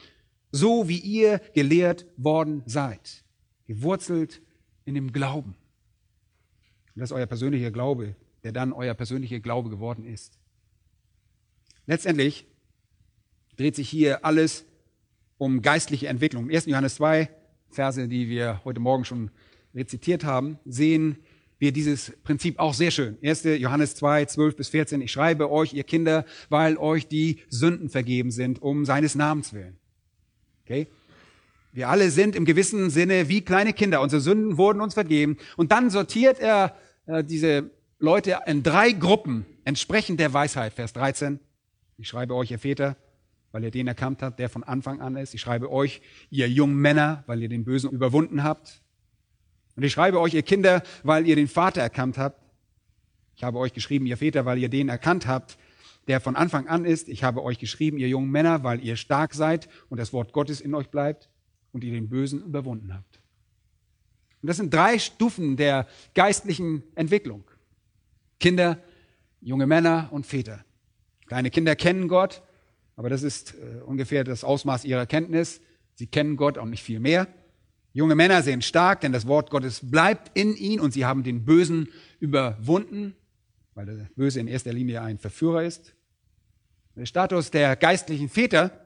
so 0.54 0.88
wie 0.88 1.00
ihr 1.00 1.40
gelehrt 1.54 2.06
worden 2.16 2.64
seid. 2.66 3.26
Gewurzelt 3.68 4.42
in 4.86 4.96
dem 4.96 5.12
Glauben. 5.12 5.58
Und 6.96 7.02
das 7.02 7.12
ist 7.12 7.18
euer 7.18 7.26
persönlicher 7.26 7.72
Glaube, 7.72 8.16
der 8.46 8.54
dann 8.54 8.72
euer 8.72 8.94
persönlicher 8.94 9.42
Glaube 9.42 9.70
geworden 9.70 10.06
ist. 10.06 10.40
Letztendlich 11.88 12.46
dreht 13.58 13.76
sich 13.76 13.90
hier 13.90 14.26
alles 14.26 14.66
um 15.38 15.62
geistliche 15.62 16.08
Entwicklung. 16.08 16.50
Im 16.50 16.56
1. 16.56 16.66
Johannes 16.66 16.96
2, 16.96 17.30
Verse, 17.70 18.08
die 18.08 18.30
wir 18.30 18.62
heute 18.64 18.80
Morgen 18.80 19.06
schon 19.06 19.32
rezitiert 19.74 20.24
haben, 20.24 20.60
sehen 20.66 21.18
wir 21.58 21.72
dieses 21.72 22.14
Prinzip 22.24 22.60
auch 22.60 22.74
sehr 22.74 22.92
schön. 22.92 23.18
1. 23.24 23.44
Johannes 23.44 23.96
2, 23.96 24.26
12 24.26 24.56
bis 24.56 24.70
14. 24.70 25.02
Ich 25.02 25.12
schreibe 25.12 25.52
euch, 25.52 25.74
ihr 25.74 25.84
Kinder, 25.84 26.26
weil 26.50 26.78
euch 26.78 27.08
die 27.08 27.40
Sünden 27.50 27.90
vergeben 27.90 28.32
sind, 28.32 28.62
um 28.62 28.86
seines 28.86 29.16
Namens 29.16 29.54
willen. 29.54 29.78
Okay? 30.64 30.88
Wir 31.72 31.90
alle 31.90 32.10
sind 32.10 32.36
im 32.36 32.46
gewissen 32.46 32.90
Sinne 32.90 33.28
wie 33.30 33.42
kleine 33.42 33.74
Kinder. 33.74 34.02
Unsere 34.02 34.22
Sünden 34.22 34.58
wurden 34.58 34.82
uns 34.82 34.94
vergeben. 34.94 35.38
Und 35.58 35.72
dann 35.72 35.90
sortiert 35.90 36.40
er 36.40 36.76
äh, 37.06 37.24
diese 37.24 37.70
Leute 38.00 38.40
in 38.46 38.64
drei 38.64 38.92
Gruppen 38.92 39.46
entsprechend 39.66 40.20
der 40.20 40.34
Weisheit. 40.34 40.74
Vers 40.74 40.94
13. 40.94 41.40
Ich 41.98 42.08
schreibe 42.08 42.36
euch, 42.36 42.52
ihr 42.52 42.60
Väter, 42.60 42.98
weil 43.52 43.64
ihr 43.64 43.72
den 43.72 43.88
erkannt 43.88 44.22
habt, 44.22 44.40
der 44.40 44.50
von 44.50 44.64
Anfang 44.64 45.00
an 45.00 45.16
ist. 45.16 45.34
Ich 45.34 45.42
schreibe 45.42 45.72
euch, 45.72 46.02
ihr 46.30 46.50
jungen 46.50 46.76
Männer, 46.76 47.24
weil 47.26 47.42
ihr 47.42 47.50
den 47.50 47.64
Bösen 47.64 47.90
überwunden 47.92 48.44
habt. 48.44 48.82
Und 49.76 49.84
ich 49.84 49.94
schreibe 49.94 50.20
euch, 50.20 50.34
ihr 50.34 50.44
Kinder, 50.44 50.84
weil 51.04 51.28
ihr 51.28 51.36
den 51.36 51.48
Vater 51.48 51.82
erkannt 51.82 52.18
habt. 52.18 52.42
Ich 53.36 53.44
habe 53.44 53.58
euch 53.60 53.74
geschrieben, 53.74 54.06
ihr 54.06 54.18
Väter, 54.18 54.46
weil 54.46 54.58
ihr 54.58 54.70
den 54.70 54.90
erkannt 54.90 55.28
habt, 55.28 55.58
der 56.08 56.22
von 56.22 56.36
Anfang 56.36 56.68
an 56.68 56.86
ist. 56.86 57.10
Ich 57.10 57.24
habe 57.24 57.44
euch 57.44 57.60
geschrieben, 57.60 57.98
ihr 57.98 58.08
jungen 58.08 58.30
Männer, 58.30 58.64
weil 58.64 58.84
ihr 58.84 58.96
stark 58.96 59.34
seid 59.34 59.70
und 59.90 60.00
das 60.00 60.14
Wort 60.14 60.34
Gottes 60.34 60.62
in 60.62 60.74
euch 60.76 60.90
bleibt 60.90 61.30
und 61.72 61.84
ihr 61.84 61.92
den 61.92 62.10
Bösen 62.10 62.44
überwunden 62.44 62.94
habt. 62.94 63.20
Und 64.42 64.48
das 64.48 64.58
sind 64.58 64.74
drei 64.74 65.00
Stufen 65.00 65.58
der 65.58 65.88
geistlichen 66.14 66.84
Entwicklung. 66.94 67.44
Kinder, 68.40 68.78
junge 69.42 69.66
Männer 69.66 70.10
und 70.12 70.26
Väter. 70.26 70.64
Kleine 71.28 71.50
Kinder 71.50 71.76
kennen 71.76 72.08
Gott, 72.08 72.42
aber 72.96 73.10
das 73.10 73.24
ist 73.24 73.56
äh, 73.56 73.82
ungefähr 73.82 74.24
das 74.24 74.44
Ausmaß 74.44 74.86
ihrer 74.86 75.06
Kenntnis. 75.06 75.62
Sie 75.96 76.08
kennen 76.08 76.38
Gott 76.38 76.58
auch 76.58 76.66
nicht 76.66 76.84
viel 76.84 77.00
mehr. 77.00 77.28
Junge 77.94 78.16
Männer 78.16 78.42
sehen 78.44 78.62
stark, 78.62 79.02
denn 79.02 79.14
das 79.14 79.26
Wort 79.26 79.50
Gottes 79.50 79.80
bleibt 79.90 80.38
in 80.38 80.56
ihnen 80.56 80.82
und 80.82 80.92
sie 80.92 81.06
haben 81.06 81.24
den 81.24 81.46
Bösen 81.46 81.90
überwunden, 82.20 83.16
weil 83.74 83.86
der 83.86 84.10
Böse 84.16 84.40
in 84.40 84.48
erster 84.48 84.74
Linie 84.74 85.02
ein 85.02 85.18
Verführer 85.18 85.64
ist. 85.64 85.96
Der 86.96 87.06
Status 87.06 87.52
der 87.52 87.76
geistlichen 87.76 88.30
Väter 88.30 88.86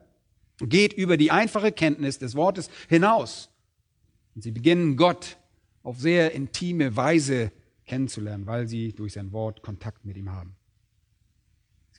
geht 0.58 0.92
über 0.92 1.16
die 1.16 1.30
einfache 1.30 1.72
Kenntnis 1.72 2.18
des 2.18 2.34
Wortes 2.34 2.70
hinaus. 2.88 3.50
Und 4.34 4.42
sie 4.42 4.52
beginnen 4.52 4.96
Gott 4.96 5.36
auf 5.82 5.98
sehr 5.98 6.32
intime 6.32 6.96
Weise 6.96 7.52
kennenzulernen, 7.86 8.46
weil 8.46 8.68
sie 8.68 8.92
durch 8.92 9.14
sein 9.14 9.32
Wort 9.32 9.62
Kontakt 9.62 10.04
mit 10.04 10.16
ihm 10.16 10.30
haben. 10.30 10.54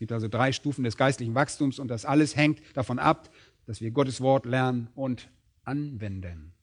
Es 0.01 0.03
gibt 0.03 0.13
also 0.13 0.29
drei 0.29 0.51
Stufen 0.51 0.83
des 0.83 0.97
geistlichen 0.97 1.35
Wachstums 1.35 1.77
und 1.77 1.87
das 1.87 2.05
alles 2.05 2.35
hängt 2.35 2.59
davon 2.73 2.97
ab, 2.97 3.29
dass 3.67 3.81
wir 3.81 3.91
Gottes 3.91 4.19
Wort 4.19 4.47
lernen 4.47 4.89
und 4.95 5.29
anwenden. 5.63 6.53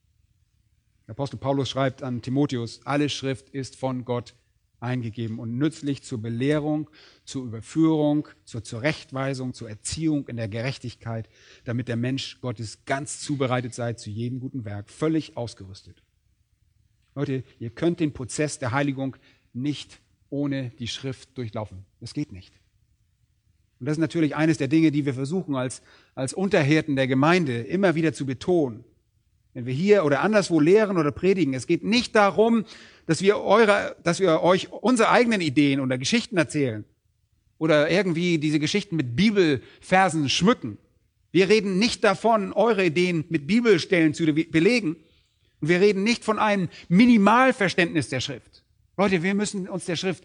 Der 1.06 1.12
Apostel 1.12 1.36
Paulus 1.36 1.70
schreibt 1.70 2.02
an 2.02 2.20
Timotheus, 2.20 2.80
alle 2.84 3.08
Schrift 3.08 3.50
ist 3.50 3.76
von 3.76 4.04
Gott 4.04 4.34
eingegeben 4.80 5.38
und 5.38 5.56
nützlich 5.56 6.02
zur 6.02 6.20
Belehrung, 6.20 6.90
zur 7.24 7.44
Überführung, 7.44 8.26
zur 8.42 8.64
Zurechtweisung, 8.64 9.54
zur 9.54 9.68
Erziehung 9.68 10.26
in 10.26 10.36
der 10.36 10.48
Gerechtigkeit, 10.48 11.28
damit 11.62 11.86
der 11.86 11.94
Mensch 11.94 12.40
Gottes 12.40 12.86
ganz 12.86 13.20
zubereitet 13.20 13.72
sei 13.72 13.92
zu 13.92 14.10
jedem 14.10 14.40
guten 14.40 14.64
Werk, 14.64 14.90
völlig 14.90 15.36
ausgerüstet. 15.36 16.02
Leute, 17.14 17.44
ihr 17.60 17.70
könnt 17.70 18.00
den 18.00 18.12
Prozess 18.12 18.58
der 18.58 18.72
Heiligung 18.72 19.14
nicht 19.52 20.00
ohne 20.28 20.70
die 20.70 20.88
Schrift 20.88 21.38
durchlaufen. 21.38 21.84
Das 22.00 22.14
geht 22.14 22.32
nicht. 22.32 22.52
Und 23.80 23.86
das 23.86 23.92
ist 23.92 24.00
natürlich 24.00 24.34
eines 24.34 24.58
der 24.58 24.68
Dinge, 24.68 24.90
die 24.90 25.06
wir 25.06 25.14
versuchen 25.14 25.54
als, 25.54 25.82
als 26.14 26.34
Unterhirten 26.34 26.96
der 26.96 27.06
Gemeinde 27.06 27.60
immer 27.60 27.94
wieder 27.94 28.12
zu 28.12 28.26
betonen. 28.26 28.84
Wenn 29.54 29.66
wir 29.66 29.74
hier 29.74 30.04
oder 30.04 30.20
anderswo 30.20 30.60
lehren 30.60 30.98
oder 30.98 31.10
predigen, 31.10 31.54
es 31.54 31.66
geht 31.66 31.84
nicht 31.84 32.14
darum, 32.14 32.64
dass 33.06 33.22
wir, 33.22 33.38
eure, 33.38 33.96
dass 34.02 34.20
wir 34.20 34.42
euch 34.42 34.72
unsere 34.72 35.10
eigenen 35.10 35.40
Ideen 35.40 35.80
oder 35.80 35.96
Geschichten 35.98 36.36
erzählen 36.36 36.84
oder 37.58 37.90
irgendwie 37.90 38.38
diese 38.38 38.58
Geschichten 38.58 38.96
mit 38.96 39.16
Bibelversen 39.16 40.28
schmücken. 40.28 40.78
Wir 41.30 41.48
reden 41.48 41.78
nicht 41.78 42.04
davon, 42.04 42.52
eure 42.52 42.84
Ideen 42.84 43.24
mit 43.28 43.46
Bibelstellen 43.46 44.14
zu 44.14 44.24
belegen. 44.26 44.96
Und 45.60 45.68
wir 45.68 45.80
reden 45.80 46.04
nicht 46.04 46.24
von 46.24 46.38
einem 46.38 46.68
Minimalverständnis 46.88 48.08
der 48.08 48.20
Schrift. 48.20 48.64
Leute, 48.96 49.22
wir 49.22 49.34
müssen 49.34 49.68
uns 49.68 49.84
der 49.84 49.96
Schrift 49.96 50.24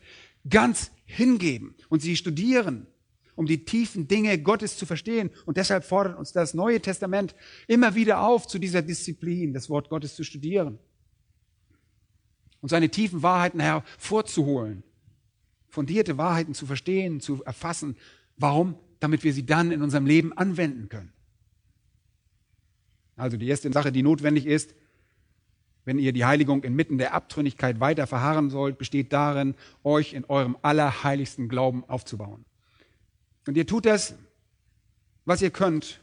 ganz 0.49 0.91
hingeben 1.05 1.75
und 1.89 2.01
sie 2.01 2.15
studieren 2.15 2.87
um 3.35 3.45
die 3.45 3.65
tiefen 3.65 4.07
Dinge 4.07 4.37
Gottes 4.41 4.77
zu 4.77 4.85
verstehen. 4.85 5.29
Und 5.45 5.57
deshalb 5.57 5.83
fordert 5.83 6.17
uns 6.17 6.31
das 6.31 6.53
Neue 6.53 6.81
Testament 6.81 7.35
immer 7.67 7.95
wieder 7.95 8.21
auf, 8.21 8.47
zu 8.47 8.59
dieser 8.59 8.81
Disziplin, 8.81 9.53
das 9.53 9.69
Wort 9.69 9.89
Gottes 9.89 10.15
zu 10.15 10.23
studieren 10.23 10.79
und 12.63 12.69
seine 12.69 12.87
tiefen 12.87 13.21
Wahrheiten 13.21 13.59
hervorzuholen, 13.59 14.83
fundierte 15.67 16.17
Wahrheiten 16.17 16.53
zu 16.53 16.65
verstehen, 16.65 17.19
zu 17.19 17.43
erfassen. 17.43 17.97
Warum? 18.37 18.75
Damit 19.01 19.25
wir 19.25 19.33
sie 19.33 19.45
dann 19.45 19.71
in 19.71 19.81
unserem 19.81 20.05
Leben 20.05 20.31
anwenden 20.31 20.87
können. 20.87 21.11
Also 23.17 23.35
die 23.35 23.49
erste 23.49 23.69
Sache, 23.73 23.91
die 23.91 24.01
notwendig 24.01 24.45
ist, 24.45 24.73
wenn 25.83 25.99
ihr 25.99 26.13
die 26.13 26.23
Heiligung 26.23 26.63
inmitten 26.63 26.97
der 26.97 27.13
Abtrünnigkeit 27.13 27.81
weiter 27.81 28.07
verharren 28.07 28.49
sollt, 28.49 28.77
besteht 28.77 29.11
darin, 29.11 29.55
euch 29.83 30.13
in 30.13 30.23
eurem 30.23 30.55
allerheiligsten 30.61 31.49
Glauben 31.49 31.83
aufzubauen. 31.89 32.45
Und 33.45 33.57
ihr 33.57 33.67
tut 33.67 33.85
das, 33.85 34.15
was 35.25 35.41
ihr 35.41 35.51
könnt, 35.51 36.01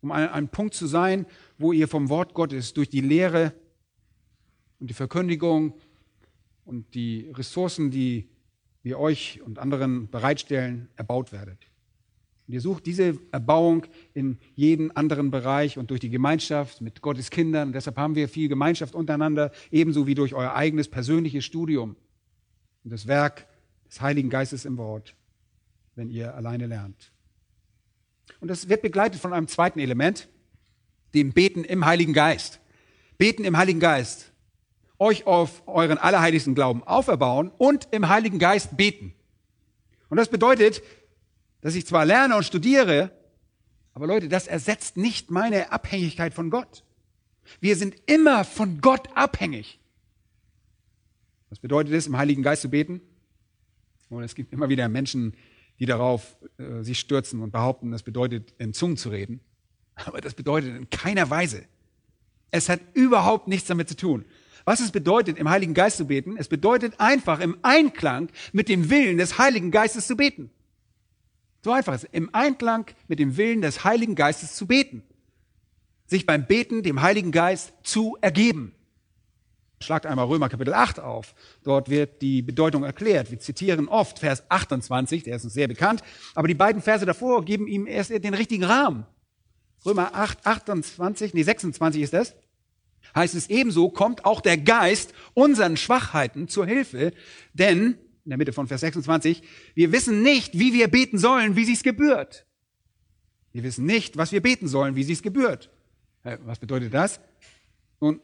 um 0.00 0.12
ein, 0.12 0.28
ein 0.28 0.48
Punkt 0.48 0.74
zu 0.74 0.86
sein, 0.86 1.26
wo 1.58 1.72
ihr 1.72 1.88
vom 1.88 2.08
Wort 2.08 2.34
Gottes 2.34 2.74
durch 2.74 2.88
die 2.88 3.00
Lehre 3.00 3.52
und 4.78 4.90
die 4.90 4.94
Verkündigung 4.94 5.74
und 6.64 6.94
die 6.94 7.30
Ressourcen, 7.34 7.90
die 7.90 8.28
wir 8.82 8.98
euch 8.98 9.40
und 9.42 9.58
anderen 9.58 10.10
bereitstellen, 10.10 10.88
erbaut 10.96 11.32
werdet. 11.32 11.58
Und 12.46 12.54
ihr 12.54 12.60
sucht 12.60 12.86
diese 12.86 13.18
Erbauung 13.32 13.86
in 14.14 14.38
jeden 14.54 14.94
anderen 14.94 15.32
Bereich 15.32 15.78
und 15.78 15.90
durch 15.90 15.98
die 15.98 16.10
Gemeinschaft 16.10 16.80
mit 16.80 17.02
Gottes 17.02 17.30
Kindern. 17.30 17.68
Und 17.68 17.72
deshalb 17.72 17.96
haben 17.96 18.14
wir 18.14 18.28
viel 18.28 18.48
Gemeinschaft 18.48 18.94
untereinander, 18.94 19.50
ebenso 19.72 20.06
wie 20.06 20.14
durch 20.14 20.34
euer 20.34 20.54
eigenes 20.54 20.86
persönliches 20.86 21.44
Studium 21.44 21.96
und 22.84 22.92
das 22.92 23.08
Werk 23.08 23.48
des 23.88 24.00
Heiligen 24.00 24.30
Geistes 24.30 24.64
im 24.64 24.76
Wort 24.76 25.16
wenn 25.96 26.10
ihr 26.10 26.34
alleine 26.34 26.66
lernt. 26.66 27.10
Und 28.40 28.48
das 28.48 28.68
wird 28.68 28.82
begleitet 28.82 29.20
von 29.20 29.32
einem 29.32 29.48
zweiten 29.48 29.80
Element, 29.80 30.28
dem 31.14 31.32
Beten 31.32 31.64
im 31.64 31.84
Heiligen 31.84 32.12
Geist. 32.12 32.60
Beten 33.18 33.44
im 33.44 33.56
Heiligen 33.56 33.80
Geist. 33.80 34.32
Euch 34.98 35.26
auf 35.26 35.62
euren 35.66 35.98
allerheiligsten 35.98 36.54
Glauben 36.54 36.82
auferbauen 36.84 37.50
und 37.58 37.88
im 37.90 38.08
Heiligen 38.08 38.38
Geist 38.38 38.76
beten. 38.76 39.14
Und 40.08 40.18
das 40.18 40.28
bedeutet, 40.28 40.82
dass 41.60 41.74
ich 41.74 41.86
zwar 41.86 42.04
lerne 42.04 42.36
und 42.36 42.44
studiere, 42.44 43.10
aber 43.94 44.06
Leute, 44.06 44.28
das 44.28 44.46
ersetzt 44.46 44.96
nicht 44.96 45.30
meine 45.30 45.72
Abhängigkeit 45.72 46.34
von 46.34 46.50
Gott. 46.50 46.84
Wir 47.60 47.76
sind 47.76 47.96
immer 48.06 48.44
von 48.44 48.80
Gott 48.80 49.08
abhängig. 49.14 49.80
Was 51.48 51.58
bedeutet 51.58 51.94
es, 51.94 52.06
im 52.06 52.16
Heiligen 52.16 52.42
Geist 52.42 52.62
zu 52.62 52.70
beten? 52.70 53.00
Und 54.10 54.22
es 54.22 54.34
gibt 54.34 54.52
immer 54.52 54.68
wieder 54.68 54.88
Menschen, 54.88 55.34
die 55.78 55.86
darauf 55.86 56.36
äh, 56.58 56.82
sich 56.82 56.98
stürzen 56.98 57.40
und 57.40 57.50
behaupten, 57.50 57.90
das 57.90 58.02
bedeutet, 58.02 58.54
in 58.58 58.72
Zungen 58.72 58.96
zu 58.96 59.10
reden. 59.10 59.40
Aber 59.94 60.20
das 60.20 60.34
bedeutet 60.34 60.76
in 60.76 60.90
keiner 60.90 61.30
Weise. 61.30 61.64
Es 62.50 62.68
hat 62.68 62.80
überhaupt 62.94 63.48
nichts 63.48 63.68
damit 63.68 63.88
zu 63.88 63.96
tun. 63.96 64.24
Was 64.64 64.80
es 64.80 64.90
bedeutet, 64.90 65.38
im 65.38 65.48
Heiligen 65.48 65.74
Geist 65.74 65.96
zu 65.96 66.06
beten, 66.06 66.36
es 66.36 66.48
bedeutet 66.48 66.98
einfach 66.98 67.40
im 67.40 67.56
Einklang 67.62 68.30
mit 68.52 68.68
dem 68.68 68.90
Willen 68.90 69.16
des 69.16 69.38
Heiligen 69.38 69.70
Geistes 69.70 70.06
zu 70.06 70.16
beten. 70.16 70.50
So 71.62 71.72
einfach 71.72 71.94
ist 71.94 72.04
es. 72.04 72.10
Im 72.12 72.34
Einklang 72.34 72.86
mit 73.08 73.18
dem 73.18 73.36
Willen 73.36 73.60
des 73.60 73.84
Heiligen 73.84 74.14
Geistes 74.14 74.54
zu 74.54 74.66
beten. 74.66 75.02
Sich 76.06 76.26
beim 76.26 76.46
Beten 76.46 76.82
dem 76.82 77.02
Heiligen 77.02 77.32
Geist 77.32 77.72
zu 77.82 78.16
ergeben. 78.20 78.72
Schlagt 79.80 80.06
einmal 80.06 80.26
Römer 80.26 80.48
Kapitel 80.48 80.72
8 80.72 81.00
auf. 81.00 81.34
Dort 81.62 81.90
wird 81.90 82.22
die 82.22 82.40
Bedeutung 82.40 82.82
erklärt. 82.82 83.30
Wir 83.30 83.38
zitieren 83.38 83.88
oft 83.88 84.18
Vers 84.18 84.44
28, 84.48 85.24
der 85.24 85.36
ist 85.36 85.44
uns 85.44 85.52
sehr 85.52 85.68
bekannt, 85.68 86.02
aber 86.34 86.48
die 86.48 86.54
beiden 86.54 86.80
Verse 86.80 87.04
davor 87.04 87.44
geben 87.44 87.66
ihm 87.66 87.86
erst 87.86 88.10
den 88.10 88.34
richtigen 88.34 88.64
Rahmen. 88.64 89.06
Römer 89.84 90.14
8, 90.14 90.46
28, 90.46 91.34
nee, 91.34 91.42
26 91.42 92.02
ist 92.02 92.14
das. 92.14 92.34
Heißt 93.14 93.34
es 93.34 93.50
ebenso, 93.50 93.90
kommt 93.90 94.24
auch 94.24 94.40
der 94.40 94.56
Geist 94.56 95.12
unseren 95.34 95.76
Schwachheiten 95.76 96.48
zur 96.48 96.66
Hilfe, 96.66 97.12
denn, 97.52 97.98
in 98.24 98.30
der 98.30 98.38
Mitte 98.38 98.52
von 98.52 98.66
Vers 98.66 98.80
26, 98.80 99.42
wir 99.74 99.92
wissen 99.92 100.22
nicht, 100.22 100.58
wie 100.58 100.72
wir 100.72 100.88
beten 100.88 101.18
sollen, 101.18 101.54
wie 101.54 101.64
sich's 101.64 101.82
gebührt. 101.82 102.46
Wir 103.52 103.62
wissen 103.62 103.84
nicht, 103.84 104.16
was 104.16 104.32
wir 104.32 104.42
beten 104.42 104.68
sollen, 104.68 104.96
wie 104.96 105.04
sich's 105.04 105.22
gebührt. 105.22 105.70
Was 106.22 106.58
bedeutet 106.58 106.92
das? 106.92 107.20
Nun, 108.00 108.20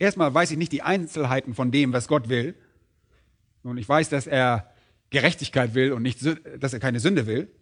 Erstmal 0.00 0.32
weiß 0.32 0.50
ich 0.50 0.56
nicht 0.56 0.72
die 0.72 0.82
Einzelheiten 0.82 1.54
von 1.54 1.70
dem, 1.70 1.92
was 1.92 2.08
Gott 2.08 2.30
will. 2.30 2.54
Und 3.62 3.76
ich 3.76 3.86
weiß, 3.86 4.08
dass 4.08 4.26
er 4.26 4.72
Gerechtigkeit 5.10 5.74
will 5.74 5.92
und 5.92 6.02
nicht, 6.02 6.20
dass 6.58 6.72
er 6.72 6.80
keine 6.80 7.00
Sünde 7.00 7.26
will. 7.26 7.52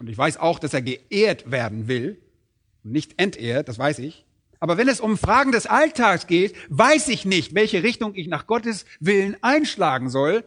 Und 0.00 0.08
ich 0.08 0.18
weiß 0.18 0.38
auch, 0.38 0.58
dass 0.58 0.74
er 0.74 0.82
geehrt 0.82 1.48
werden 1.50 1.86
will 1.86 2.20
und 2.82 2.90
nicht 2.90 3.20
entehrt, 3.22 3.68
das 3.68 3.78
weiß 3.78 4.00
ich. 4.00 4.26
Aber 4.58 4.76
wenn 4.76 4.88
es 4.88 5.00
um 5.00 5.16
Fragen 5.16 5.52
des 5.52 5.66
Alltags 5.66 6.26
geht, 6.26 6.56
weiß 6.68 7.08
ich 7.08 7.24
nicht, 7.24 7.54
welche 7.54 7.84
Richtung 7.84 8.14
ich 8.16 8.26
nach 8.26 8.48
Gottes 8.48 8.84
Willen 8.98 9.36
einschlagen 9.40 10.10
soll. 10.10 10.42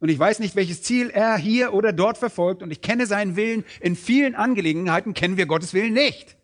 Und 0.00 0.08
ich 0.08 0.18
weiß 0.18 0.40
nicht, 0.40 0.56
welches 0.56 0.82
Ziel 0.82 1.10
er 1.10 1.36
hier 1.36 1.72
oder 1.72 1.92
dort 1.92 2.18
verfolgt. 2.18 2.64
Und 2.64 2.72
ich 2.72 2.80
kenne 2.80 3.06
seinen 3.06 3.36
Willen. 3.36 3.64
In 3.80 3.94
vielen 3.94 4.34
Angelegenheiten 4.34 5.14
kennen 5.14 5.36
wir 5.36 5.46
Gottes 5.46 5.72
Willen 5.72 5.92
nicht. 5.92 6.36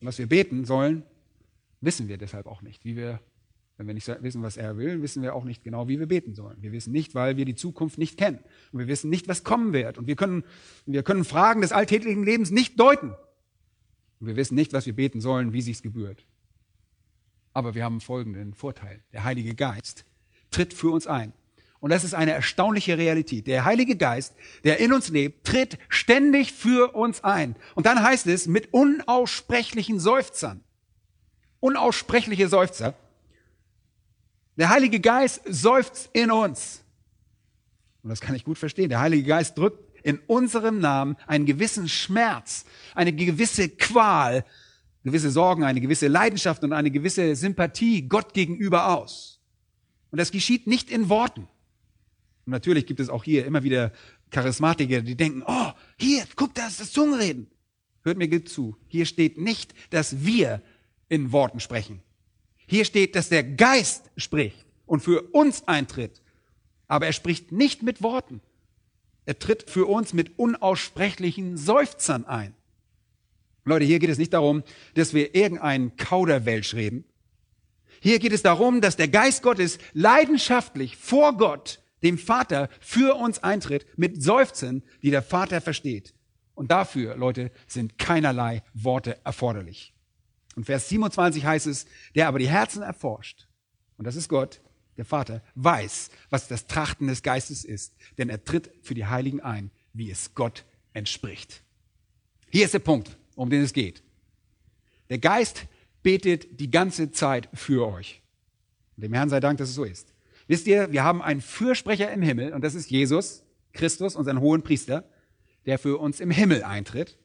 Und 0.00 0.08
was 0.08 0.18
wir 0.18 0.26
beten 0.26 0.64
sollen, 0.64 1.04
wissen 1.80 2.08
wir 2.08 2.18
deshalb 2.18 2.46
auch 2.46 2.62
nicht, 2.62 2.84
wie 2.84 2.96
wir, 2.96 3.20
wenn 3.76 3.86
wir 3.86 3.94
nicht 3.94 4.08
wissen, 4.22 4.42
was 4.42 4.56
er 4.56 4.76
will, 4.76 5.02
wissen 5.02 5.22
wir 5.22 5.34
auch 5.34 5.44
nicht 5.44 5.64
genau, 5.64 5.88
wie 5.88 5.98
wir 5.98 6.06
beten 6.06 6.34
sollen. 6.34 6.58
Wir 6.60 6.72
wissen 6.72 6.92
nicht, 6.92 7.14
weil 7.14 7.36
wir 7.36 7.44
die 7.44 7.54
Zukunft 7.54 7.98
nicht 7.98 8.18
kennen. 8.18 8.40
Und 8.72 8.80
wir 8.80 8.88
wissen 8.88 9.10
nicht, 9.10 9.28
was 9.28 9.44
kommen 9.44 9.72
wird. 9.72 9.98
Und 9.98 10.06
wir 10.06 10.16
können, 10.16 10.44
wir 10.86 11.02
können 11.02 11.24
Fragen 11.24 11.62
des 11.62 11.72
alltäglichen 11.72 12.24
Lebens 12.24 12.50
nicht 12.50 12.78
deuten. 12.78 13.14
Und 14.20 14.26
wir 14.26 14.36
wissen 14.36 14.54
nicht, 14.54 14.72
was 14.72 14.86
wir 14.86 14.94
beten 14.94 15.20
sollen, 15.20 15.52
wie 15.52 15.62
sich's 15.62 15.82
gebührt. 15.82 16.26
Aber 17.52 17.74
wir 17.74 17.84
haben 17.84 18.00
folgenden 18.00 18.54
Vorteil. 18.54 19.02
Der 19.12 19.24
Heilige 19.24 19.54
Geist 19.54 20.04
tritt 20.50 20.74
für 20.74 20.90
uns 20.90 21.06
ein. 21.06 21.32
Und 21.80 21.90
das 21.90 22.04
ist 22.04 22.12
eine 22.12 22.32
erstaunliche 22.32 22.98
Realität. 22.98 23.46
Der 23.46 23.64
Heilige 23.64 23.96
Geist, 23.96 24.34
der 24.64 24.78
in 24.80 24.92
uns 24.92 25.08
lebt, 25.08 25.46
tritt 25.46 25.78
ständig 25.88 26.52
für 26.52 26.94
uns 26.94 27.24
ein. 27.24 27.56
Und 27.74 27.86
dann 27.86 28.02
heißt 28.02 28.26
es 28.26 28.46
mit 28.46 28.74
unaussprechlichen 28.74 29.98
Seufzern 29.98 30.62
unaussprechliche 31.60 32.48
Seufzer. 32.48 32.94
Der 34.56 34.68
Heilige 34.68 35.00
Geist 35.00 35.42
seufzt 35.46 36.10
in 36.12 36.30
uns. 36.30 36.82
Und 38.02 38.10
das 38.10 38.20
kann 38.20 38.34
ich 38.34 38.44
gut 38.44 38.58
verstehen. 38.58 38.88
Der 38.88 39.00
Heilige 39.00 39.24
Geist 39.24 39.56
drückt 39.56 39.90
in 40.02 40.18
unserem 40.26 40.78
Namen 40.78 41.16
einen 41.26 41.46
gewissen 41.46 41.88
Schmerz, 41.88 42.64
eine 42.94 43.12
gewisse 43.12 43.68
Qual, 43.68 44.44
gewisse 45.04 45.30
Sorgen, 45.30 45.64
eine 45.64 45.80
gewisse 45.80 46.08
Leidenschaft 46.08 46.64
und 46.64 46.72
eine 46.72 46.90
gewisse 46.90 47.36
Sympathie 47.36 48.08
Gott 48.08 48.32
gegenüber 48.32 48.96
aus. 48.96 49.40
Und 50.10 50.18
das 50.18 50.30
geschieht 50.30 50.66
nicht 50.66 50.90
in 50.90 51.08
Worten. 51.08 51.42
Und 52.46 52.52
natürlich 52.52 52.86
gibt 52.86 53.00
es 53.00 53.08
auch 53.08 53.24
hier 53.24 53.44
immer 53.46 53.62
wieder 53.62 53.92
Charismatiker, 54.30 55.02
die 55.02 55.16
denken, 55.16 55.42
oh, 55.46 55.72
hier, 55.98 56.24
guck, 56.36 56.54
da 56.54 56.66
ist 56.66 56.80
das 56.80 56.92
Zungenreden. 56.92 57.48
Hört 58.02 58.16
mir 58.16 58.28
gut 58.28 58.48
zu. 58.48 58.76
Hier 58.88 59.04
steht 59.04 59.38
nicht, 59.38 59.74
dass 59.90 60.24
wir 60.24 60.62
in 61.10 61.32
Worten 61.32 61.60
sprechen. 61.60 62.00
Hier 62.66 62.86
steht, 62.86 63.14
dass 63.14 63.28
der 63.28 63.44
Geist 63.44 64.10
spricht 64.16 64.64
und 64.86 65.00
für 65.00 65.22
uns 65.32 65.68
eintritt. 65.68 66.22
Aber 66.88 67.06
er 67.06 67.12
spricht 67.12 67.52
nicht 67.52 67.82
mit 67.82 68.02
Worten. 68.02 68.40
Er 69.26 69.38
tritt 69.38 69.68
für 69.68 69.86
uns 69.86 70.12
mit 70.12 70.38
unaussprechlichen 70.38 71.58
Seufzern 71.58 72.24
ein. 72.24 72.54
Leute, 73.64 73.84
hier 73.84 73.98
geht 73.98 74.10
es 74.10 74.18
nicht 74.18 74.32
darum, 74.32 74.62
dass 74.94 75.12
wir 75.12 75.34
irgendeinen 75.34 75.96
Kauderwelsch 75.96 76.74
reden. 76.74 77.04
Hier 78.00 78.18
geht 78.18 78.32
es 78.32 78.42
darum, 78.42 78.80
dass 78.80 78.96
der 78.96 79.08
Geist 79.08 79.42
Gottes 79.42 79.78
leidenschaftlich 79.92 80.96
vor 80.96 81.36
Gott, 81.36 81.80
dem 82.02 82.16
Vater, 82.16 82.68
für 82.80 83.16
uns 83.16 83.42
eintritt 83.42 83.86
mit 83.98 84.22
Seufzen, 84.22 84.82
die 85.02 85.10
der 85.10 85.22
Vater 85.22 85.60
versteht. 85.60 86.14
Und 86.54 86.70
dafür, 86.70 87.16
Leute, 87.16 87.50
sind 87.66 87.98
keinerlei 87.98 88.62
Worte 88.74 89.18
erforderlich. 89.24 89.92
Und 90.60 90.64
Vers 90.64 90.90
27 90.90 91.46
heißt 91.46 91.66
es, 91.68 91.86
der 92.14 92.28
aber 92.28 92.38
die 92.38 92.50
Herzen 92.50 92.82
erforscht, 92.82 93.48
und 93.96 94.04
das 94.04 94.14
ist 94.14 94.28
Gott, 94.28 94.60
der 94.98 95.06
Vater, 95.06 95.42
weiß, 95.54 96.10
was 96.28 96.48
das 96.48 96.66
Trachten 96.66 97.06
des 97.06 97.22
Geistes 97.22 97.64
ist, 97.64 97.94
denn 98.18 98.28
er 98.28 98.44
tritt 98.44 98.70
für 98.82 98.92
die 98.92 99.06
Heiligen 99.06 99.40
ein, 99.40 99.70
wie 99.94 100.10
es 100.10 100.34
Gott 100.34 100.66
entspricht. 100.92 101.62
Hier 102.50 102.66
ist 102.66 102.74
der 102.74 102.80
Punkt, 102.80 103.16
um 103.36 103.48
den 103.48 103.62
es 103.62 103.72
geht. 103.72 104.02
Der 105.08 105.16
Geist 105.16 105.64
betet 106.02 106.60
die 106.60 106.70
ganze 106.70 107.10
Zeit 107.10 107.48
für 107.54 107.88
euch. 107.90 108.20
Und 108.96 109.04
dem 109.04 109.14
Herrn 109.14 109.30
sei 109.30 109.40
Dank, 109.40 109.56
dass 109.56 109.70
es 109.70 109.76
so 109.76 109.84
ist. 109.84 110.12
Wisst 110.46 110.66
ihr, 110.66 110.92
wir 110.92 111.04
haben 111.04 111.22
einen 111.22 111.40
Fürsprecher 111.40 112.12
im 112.12 112.20
Himmel, 112.20 112.52
und 112.52 112.62
das 112.62 112.74
ist 112.74 112.90
Jesus, 112.90 113.44
Christus, 113.72 114.14
unseren 114.14 114.40
hohen 114.40 114.60
Priester, 114.60 115.08
der 115.64 115.78
für 115.78 115.96
uns 115.96 116.20
im 116.20 116.30
Himmel 116.30 116.64
eintritt. 116.64 117.16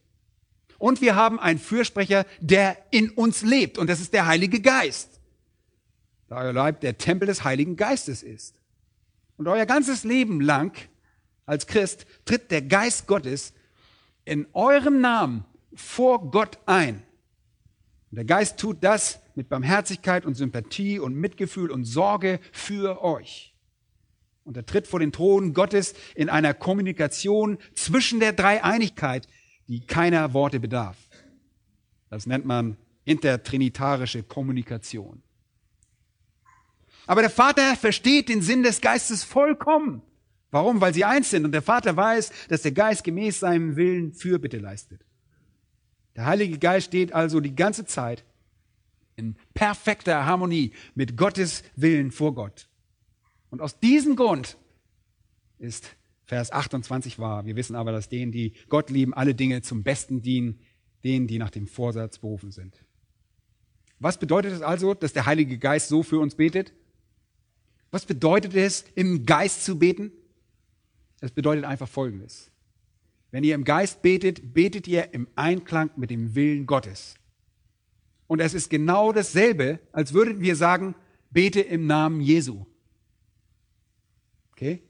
Und 0.78 1.00
wir 1.00 1.14
haben 1.14 1.38
einen 1.38 1.58
Fürsprecher, 1.58 2.26
der 2.40 2.76
in 2.90 3.10
uns 3.10 3.42
lebt. 3.42 3.78
Und 3.78 3.88
das 3.88 4.00
ist 4.00 4.12
der 4.12 4.26
Heilige 4.26 4.60
Geist. 4.60 5.20
Da 6.28 6.38
euer 6.38 6.52
Leib 6.52 6.80
der 6.80 6.98
Tempel 6.98 7.26
des 7.26 7.44
Heiligen 7.44 7.76
Geistes 7.76 8.22
ist. 8.22 8.56
Und 9.36 9.48
euer 9.48 9.66
ganzes 9.66 10.04
Leben 10.04 10.40
lang 10.40 10.76
als 11.44 11.66
Christ 11.66 12.06
tritt 12.24 12.50
der 12.50 12.62
Geist 12.62 13.06
Gottes 13.06 13.52
in 14.24 14.46
eurem 14.52 15.00
Namen 15.00 15.44
vor 15.74 16.30
Gott 16.30 16.58
ein. 16.66 17.02
Und 18.10 18.16
der 18.16 18.24
Geist 18.24 18.58
tut 18.58 18.78
das 18.82 19.20
mit 19.34 19.48
Barmherzigkeit 19.48 20.24
und 20.24 20.34
Sympathie 20.34 20.98
und 20.98 21.14
Mitgefühl 21.14 21.70
und 21.70 21.84
Sorge 21.84 22.40
für 22.52 23.02
euch. 23.02 23.54
Und 24.44 24.56
er 24.56 24.64
tritt 24.64 24.86
vor 24.86 25.00
den 25.00 25.12
Thron 25.12 25.54
Gottes 25.54 25.94
in 26.14 26.28
einer 26.28 26.54
Kommunikation 26.54 27.58
zwischen 27.74 28.20
der 28.20 28.32
Dreieinigkeit, 28.32 29.26
die 29.68 29.80
keiner 29.80 30.32
Worte 30.32 30.60
bedarf. 30.60 30.96
Das 32.10 32.26
nennt 32.26 32.46
man 32.46 32.76
intertrinitarische 33.04 34.22
Kommunikation. 34.22 35.22
Aber 37.06 37.20
der 37.20 37.30
Vater 37.30 37.76
versteht 37.76 38.28
den 38.28 38.42
Sinn 38.42 38.62
des 38.62 38.80
Geistes 38.80 39.22
vollkommen. 39.22 40.02
Warum? 40.50 40.80
Weil 40.80 40.94
sie 40.94 41.04
eins 41.04 41.30
sind 41.30 41.44
und 41.44 41.52
der 41.52 41.62
Vater 41.62 41.96
weiß, 41.96 42.32
dass 42.48 42.62
der 42.62 42.72
Geist 42.72 43.04
gemäß 43.04 43.40
seinem 43.40 43.76
Willen 43.76 44.12
Fürbitte 44.12 44.58
leistet. 44.58 45.04
Der 46.16 46.26
Heilige 46.26 46.58
Geist 46.58 46.86
steht 46.86 47.12
also 47.12 47.40
die 47.40 47.54
ganze 47.54 47.84
Zeit 47.84 48.24
in 49.16 49.36
perfekter 49.54 50.26
Harmonie 50.26 50.72
mit 50.94 51.16
Gottes 51.16 51.62
Willen 51.74 52.10
vor 52.10 52.34
Gott. 52.34 52.68
Und 53.50 53.60
aus 53.60 53.78
diesem 53.78 54.16
Grund 54.16 54.56
ist 55.58 55.96
Vers 56.26 56.50
28 56.52 57.18
wahr. 57.18 57.46
Wir 57.46 57.56
wissen 57.56 57.76
aber, 57.76 57.92
dass 57.92 58.08
denen, 58.08 58.32
die 58.32 58.52
Gott 58.68 58.90
lieben, 58.90 59.14
alle 59.14 59.34
Dinge 59.34 59.62
zum 59.62 59.84
Besten 59.84 60.22
dienen, 60.22 60.58
denen, 61.04 61.28
die 61.28 61.38
nach 61.38 61.50
dem 61.50 61.68
Vorsatz 61.68 62.18
berufen 62.18 62.50
sind. 62.50 62.84
Was 64.00 64.18
bedeutet 64.18 64.52
es 64.52 64.60
also, 64.60 64.92
dass 64.92 65.12
der 65.12 65.24
Heilige 65.24 65.56
Geist 65.58 65.88
so 65.88 66.02
für 66.02 66.18
uns 66.18 66.34
betet? 66.34 66.72
Was 67.92 68.04
bedeutet 68.04 68.54
es, 68.54 68.84
im 68.94 69.24
Geist 69.24 69.64
zu 69.64 69.78
beten? 69.78 70.10
Es 71.20 71.30
bedeutet 71.30 71.64
einfach 71.64 71.88
Folgendes. 71.88 72.50
Wenn 73.30 73.44
ihr 73.44 73.54
im 73.54 73.64
Geist 73.64 74.02
betet, 74.02 74.52
betet 74.52 74.88
ihr 74.88 75.14
im 75.14 75.28
Einklang 75.36 75.90
mit 75.96 76.10
dem 76.10 76.34
Willen 76.34 76.66
Gottes. 76.66 77.14
Und 78.26 78.40
es 78.40 78.52
ist 78.54 78.68
genau 78.68 79.12
dasselbe, 79.12 79.78
als 79.92 80.12
würden 80.12 80.40
wir 80.40 80.56
sagen, 80.56 80.96
bete 81.30 81.60
im 81.60 81.86
Namen 81.86 82.20
Jesu. 82.20 82.66
Okay? 84.52 84.82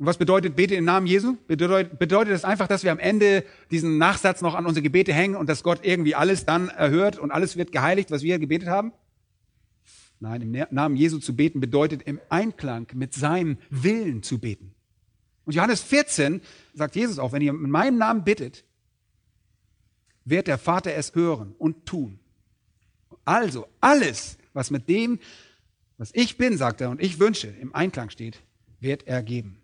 Und 0.00 0.06
was 0.06 0.16
bedeutet 0.16 0.56
bete 0.56 0.74
im 0.74 0.86
Namen 0.86 1.06
Jesu? 1.06 1.36
Bedeutet, 1.46 1.98
bedeutet 1.98 2.32
das 2.32 2.42
einfach, 2.42 2.66
dass 2.66 2.84
wir 2.84 2.90
am 2.90 2.98
Ende 2.98 3.44
diesen 3.70 3.98
Nachsatz 3.98 4.40
noch 4.40 4.54
an 4.54 4.64
unsere 4.64 4.82
Gebete 4.82 5.12
hängen 5.12 5.36
und 5.36 5.46
dass 5.46 5.62
Gott 5.62 5.80
irgendwie 5.82 6.14
alles 6.14 6.46
dann 6.46 6.70
erhört 6.70 7.18
und 7.18 7.30
alles 7.30 7.58
wird 7.58 7.70
geheiligt, 7.70 8.10
was 8.10 8.22
wir 8.22 8.38
gebetet 8.38 8.70
haben? 8.70 8.94
Nein, 10.18 10.40
im 10.40 10.66
Namen 10.70 10.96
Jesu 10.96 11.18
zu 11.18 11.36
beten 11.36 11.60
bedeutet 11.60 12.00
im 12.04 12.18
Einklang 12.30 12.86
mit 12.94 13.12
seinem 13.12 13.58
Willen 13.68 14.22
zu 14.22 14.38
beten. 14.38 14.74
Und 15.44 15.54
Johannes 15.54 15.82
14 15.82 16.40
sagt 16.72 16.96
Jesus 16.96 17.18
auch, 17.18 17.32
wenn 17.32 17.42
ihr 17.42 17.52
in 17.52 17.68
meinem 17.68 17.98
Namen 17.98 18.24
bittet, 18.24 18.64
wird 20.24 20.46
der 20.46 20.56
Vater 20.56 20.94
es 20.94 21.14
hören 21.14 21.54
und 21.58 21.84
tun. 21.84 22.18
Also 23.26 23.66
alles, 23.82 24.38
was 24.54 24.70
mit 24.70 24.88
dem, 24.88 25.18
was 25.98 26.10
ich 26.14 26.38
bin, 26.38 26.56
sagt 26.56 26.80
er, 26.80 26.88
und 26.88 27.02
ich 27.02 27.18
wünsche, 27.18 27.48
im 27.48 27.74
Einklang 27.74 28.08
steht, 28.08 28.40
wird 28.80 29.06
er 29.06 29.22
geben. 29.22 29.59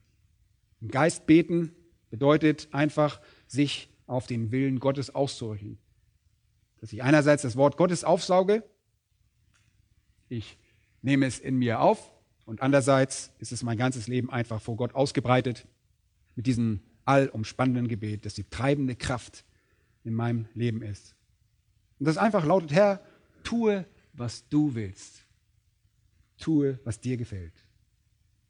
Im 0.87 0.93
Geist 0.93 1.27
beten 1.27 1.73
bedeutet 2.11 2.69
einfach, 2.71 3.21
sich 3.49 3.91
auf 4.07 4.29
den 4.29 4.53
Willen 4.53 4.79
Gottes 4.79 5.13
auszurichten. 5.13 5.79
Dass 6.81 6.93
ich 6.93 7.03
einerseits 7.03 7.43
das 7.43 7.57
Wort 7.57 7.77
Gottes 7.77 8.05
aufsauge, 8.05 8.63
ich 10.29 10.57
nehme 11.03 11.27
es 11.27 11.41
in 11.41 11.57
mir 11.57 11.81
auf 11.81 12.13
und 12.45 12.63
andererseits 12.63 13.33
ist 13.41 13.51
es 13.51 13.65
mein 13.65 13.77
ganzes 13.77 14.07
Leben 14.07 14.31
einfach 14.31 14.63
vor 14.63 14.77
Gott 14.77 14.95
ausgebreitet 14.95 15.67
mit 16.37 16.47
diesem 16.47 16.83
allumspannenden 17.05 17.89
Gebet, 17.89 18.25
das 18.25 18.35
die 18.35 18.45
treibende 18.45 18.95
Kraft 18.95 19.45
in 20.05 20.15
meinem 20.15 20.47
Leben 20.55 20.83
ist. 20.83 21.17
Und 21.99 22.07
das 22.07 22.17
einfach 22.17 22.45
lautet, 22.45 22.71
Herr, 22.71 23.05
tue, 23.43 23.87
was 24.13 24.49
du 24.49 24.77
willst. 24.77 25.27
Tue, 26.39 26.79
was 26.85 27.01
dir 27.01 27.17
gefällt. 27.17 27.66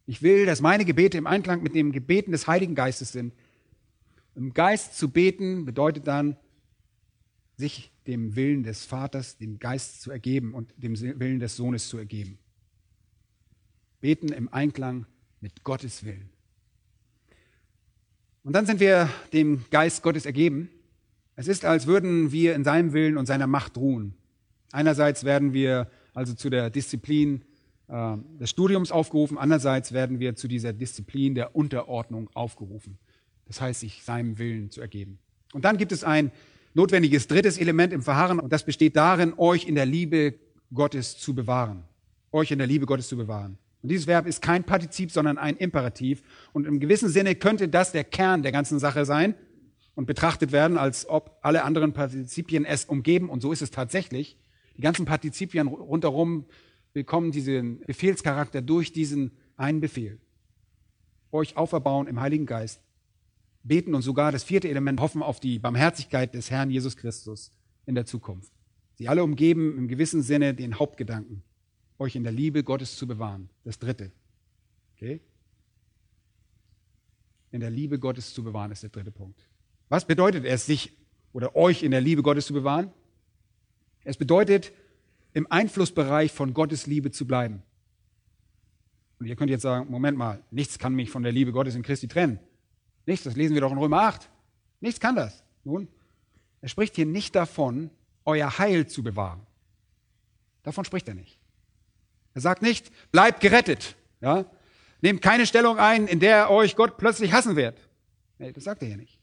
Ich 0.06 0.22
will, 0.22 0.46
dass 0.46 0.60
meine 0.60 0.84
Gebete 0.84 1.18
im 1.18 1.26
Einklang 1.26 1.62
mit 1.62 1.74
den 1.74 1.90
Gebeten 1.90 2.30
des 2.30 2.46
Heiligen 2.46 2.76
Geistes 2.76 3.12
sind. 3.12 3.34
Im 4.36 4.54
Geist 4.54 4.96
zu 4.96 5.10
beten 5.10 5.64
bedeutet 5.64 6.06
dann, 6.06 6.36
sich 7.56 7.90
dem 8.06 8.36
Willen 8.36 8.62
des 8.62 8.84
Vaters, 8.84 9.36
dem 9.38 9.58
Geist 9.58 10.02
zu 10.02 10.10
ergeben 10.10 10.54
und 10.54 10.72
dem 10.76 10.98
Willen 11.00 11.40
des 11.40 11.56
Sohnes 11.56 11.88
zu 11.88 11.98
ergeben. 11.98 12.38
Beten 14.00 14.28
im 14.28 14.52
Einklang 14.52 15.06
mit 15.40 15.64
Gottes 15.64 16.04
Willen. 16.04 16.28
Und 18.44 18.52
dann 18.52 18.66
sind 18.66 18.78
wir 18.78 19.10
dem 19.32 19.64
Geist 19.70 20.02
Gottes 20.02 20.24
ergeben. 20.24 20.70
Es 21.34 21.48
ist, 21.48 21.64
als 21.64 21.86
würden 21.86 22.30
wir 22.30 22.54
in 22.54 22.62
seinem 22.62 22.92
Willen 22.92 23.16
und 23.16 23.26
seiner 23.26 23.48
Macht 23.48 23.76
ruhen. 23.76 24.14
Einerseits 24.70 25.24
werden 25.24 25.52
wir 25.52 25.90
also 26.14 26.34
zu 26.34 26.48
der 26.48 26.70
Disziplin 26.70 27.42
äh, 27.88 28.16
des 28.40 28.50
Studiums 28.50 28.90
aufgerufen, 28.90 29.38
andererseits 29.38 29.92
werden 29.92 30.18
wir 30.18 30.36
zu 30.36 30.48
dieser 30.48 30.72
Disziplin 30.72 31.34
der 31.34 31.54
Unterordnung 31.54 32.28
aufgerufen. 32.34 32.98
Das 33.46 33.60
heißt, 33.60 33.80
sich 33.80 34.02
seinem 34.02 34.38
Willen 34.38 34.70
zu 34.70 34.80
ergeben. 34.80 35.18
Und 35.52 35.64
dann 35.64 35.76
gibt 35.76 35.92
es 35.92 36.04
ein 36.04 36.32
notwendiges 36.74 37.28
drittes 37.28 37.58
Element 37.58 37.92
im 37.92 38.02
Verharren 38.02 38.40
und 38.40 38.52
das 38.52 38.64
besteht 38.64 38.96
darin, 38.96 39.34
euch 39.36 39.66
in 39.66 39.74
der 39.74 39.86
Liebe 39.86 40.34
Gottes 40.74 41.16
zu 41.16 41.34
bewahren. 41.34 41.84
Euch 42.32 42.50
in 42.50 42.58
der 42.58 42.66
Liebe 42.66 42.86
Gottes 42.86 43.08
zu 43.08 43.16
bewahren. 43.16 43.56
Und 43.82 43.90
dieses 43.90 44.06
Verb 44.06 44.26
ist 44.26 44.42
kein 44.42 44.64
Partizip, 44.64 45.12
sondern 45.12 45.38
ein 45.38 45.56
Imperativ. 45.56 46.22
Und 46.52 46.66
im 46.66 46.80
gewissen 46.80 47.08
Sinne 47.08 47.36
könnte 47.36 47.68
das 47.68 47.92
der 47.92 48.04
Kern 48.04 48.42
der 48.42 48.52
ganzen 48.52 48.80
Sache 48.80 49.04
sein 49.04 49.36
und 49.94 50.06
betrachtet 50.06 50.50
werden, 50.52 50.76
als 50.76 51.08
ob 51.08 51.38
alle 51.42 51.62
anderen 51.62 51.92
Partizipien 51.92 52.64
es 52.64 52.84
umgeben. 52.84 53.30
Und 53.30 53.42
so 53.42 53.52
ist 53.52 53.62
es 53.62 53.70
tatsächlich. 53.70 54.36
Die 54.76 54.82
ganzen 54.82 55.06
Partizipien 55.06 55.68
rundherum 55.68 56.46
bekommen 56.96 57.30
diesen 57.30 57.80
Befehlscharakter 57.80 58.62
durch 58.62 58.92
diesen 58.92 59.32
einen 59.56 59.80
Befehl. 59.80 60.18
Euch 61.30 61.56
auferbauen 61.56 62.06
im 62.06 62.20
Heiligen 62.20 62.46
Geist, 62.46 62.80
beten 63.62 63.94
und 63.94 64.02
sogar 64.02 64.32
das 64.32 64.44
vierte 64.44 64.68
Element 64.68 65.00
hoffen 65.00 65.22
auf 65.22 65.38
die 65.38 65.58
Barmherzigkeit 65.58 66.34
des 66.34 66.50
Herrn 66.50 66.70
Jesus 66.70 66.96
Christus 66.96 67.52
in 67.84 67.94
der 67.94 68.06
Zukunft. 68.06 68.50
Sie 68.94 69.08
alle 69.08 69.22
umgeben 69.22 69.76
im 69.76 69.88
gewissen 69.88 70.22
Sinne 70.22 70.54
den 70.54 70.78
Hauptgedanken, 70.78 71.42
euch 71.98 72.16
in 72.16 72.22
der 72.22 72.32
Liebe 72.32 72.64
Gottes 72.64 72.96
zu 72.96 73.06
bewahren. 73.06 73.50
Das 73.62 73.78
dritte. 73.78 74.10
Okay? 74.94 75.20
in 77.52 77.60
der 77.60 77.70
Liebe 77.70 77.98
Gottes 77.98 78.34
zu 78.34 78.44
bewahren, 78.44 78.70
ist 78.70 78.82
der 78.82 78.90
dritte 78.90 79.10
Punkt. 79.10 79.40
Was 79.88 80.06
bedeutet 80.06 80.44
es, 80.44 80.66
sich 80.66 80.92
oder 81.32 81.56
euch 81.56 81.82
in 81.82 81.90
der 81.90 82.00
Liebe 82.00 82.22
Gottes 82.22 82.46
zu 82.46 82.52
bewahren? 82.52 82.92
Es 84.04 84.16
bedeutet, 84.16 84.72
im 85.36 85.46
Einflussbereich 85.52 86.32
von 86.32 86.54
Gottes 86.54 86.86
Liebe 86.86 87.10
zu 87.10 87.26
bleiben. 87.26 87.62
Und 89.18 89.26
ihr 89.26 89.36
könnt 89.36 89.50
jetzt 89.50 89.60
sagen, 89.60 89.90
Moment 89.90 90.16
mal, 90.16 90.42
nichts 90.50 90.78
kann 90.78 90.94
mich 90.94 91.10
von 91.10 91.22
der 91.22 91.30
Liebe 91.30 91.52
Gottes 91.52 91.74
in 91.74 91.82
Christi 91.82 92.08
trennen. 92.08 92.38
Nichts, 93.04 93.24
das 93.24 93.36
lesen 93.36 93.52
wir 93.52 93.60
doch 93.60 93.70
in 93.70 93.76
Römer 93.76 94.00
8. 94.00 94.30
Nichts 94.80 94.98
kann 94.98 95.14
das. 95.14 95.44
Nun, 95.62 95.88
er 96.62 96.70
spricht 96.70 96.96
hier 96.96 97.04
nicht 97.04 97.34
davon, 97.34 97.90
euer 98.24 98.56
Heil 98.56 98.86
zu 98.86 99.02
bewahren. 99.02 99.46
Davon 100.62 100.86
spricht 100.86 101.06
er 101.06 101.14
nicht. 101.14 101.38
Er 102.32 102.40
sagt 102.40 102.62
nicht, 102.62 102.90
bleibt 103.12 103.42
gerettet. 103.42 103.94
Ja? 104.22 104.46
Nehmt 105.02 105.20
keine 105.20 105.44
Stellung 105.44 105.76
ein, 105.76 106.06
in 106.06 106.18
der 106.18 106.50
euch 106.50 106.76
Gott 106.76 106.96
plötzlich 106.96 107.34
hassen 107.34 107.56
wird. 107.56 107.78
Nee, 108.38 108.52
das 108.52 108.64
sagt 108.64 108.80
er 108.80 108.88
hier 108.88 108.96
nicht. 108.96 109.20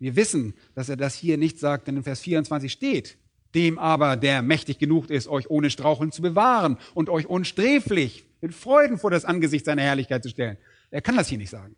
Wir 0.00 0.16
wissen, 0.16 0.52
dass 0.74 0.90
er 0.90 0.98
das 0.98 1.14
hier 1.14 1.38
nicht 1.38 1.58
sagt, 1.58 1.88
denn 1.88 1.96
in 1.96 2.02
Vers 2.02 2.20
24 2.20 2.70
steht, 2.70 3.16
dem 3.54 3.78
aber, 3.78 4.16
der 4.16 4.42
mächtig 4.42 4.78
genug 4.78 5.10
ist, 5.10 5.28
euch 5.28 5.50
ohne 5.50 5.70
Straucheln 5.70 6.12
zu 6.12 6.22
bewahren 6.22 6.78
und 6.94 7.08
euch 7.08 7.26
unsträflich 7.26 8.26
mit 8.40 8.54
Freuden 8.54 8.98
vor 8.98 9.10
das 9.10 9.24
Angesicht 9.24 9.64
seiner 9.64 9.82
Herrlichkeit 9.82 10.22
zu 10.22 10.28
stellen. 10.28 10.58
Er 10.90 11.00
kann 11.00 11.16
das 11.16 11.28
hier 11.28 11.38
nicht 11.38 11.50
sagen. 11.50 11.76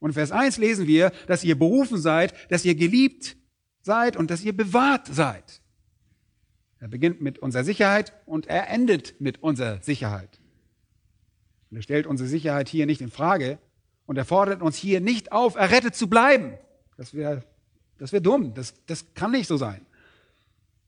Und 0.00 0.14
Vers 0.14 0.32
1 0.32 0.58
lesen 0.58 0.86
wir, 0.86 1.12
dass 1.28 1.44
ihr 1.44 1.56
berufen 1.56 1.98
seid, 1.98 2.34
dass 2.50 2.64
ihr 2.64 2.74
geliebt 2.74 3.36
seid 3.82 4.16
und 4.16 4.30
dass 4.30 4.42
ihr 4.42 4.56
bewahrt 4.56 5.06
seid. 5.06 5.60
Er 6.80 6.88
beginnt 6.88 7.20
mit 7.20 7.38
unserer 7.38 7.62
Sicherheit 7.62 8.12
und 8.26 8.48
er 8.48 8.68
endet 8.68 9.20
mit 9.20 9.42
unserer 9.42 9.80
Sicherheit. 9.82 10.40
Und 11.70 11.76
er 11.76 11.82
stellt 11.82 12.06
unsere 12.06 12.28
Sicherheit 12.28 12.68
hier 12.68 12.86
nicht 12.86 13.00
in 13.00 13.10
Frage 13.10 13.58
und 14.06 14.18
er 14.18 14.24
fordert 14.24 14.62
uns 14.62 14.76
hier 14.76 15.00
nicht 15.00 15.30
auf, 15.30 15.54
errettet 15.54 15.94
zu 15.94 16.08
bleiben. 16.08 16.54
Das 16.96 17.14
wäre 17.14 17.44
das 18.02 18.12
wär 18.12 18.20
dumm. 18.20 18.52
Das, 18.52 18.74
das 18.86 19.14
kann 19.14 19.30
nicht 19.30 19.46
so 19.46 19.56
sein. 19.56 19.86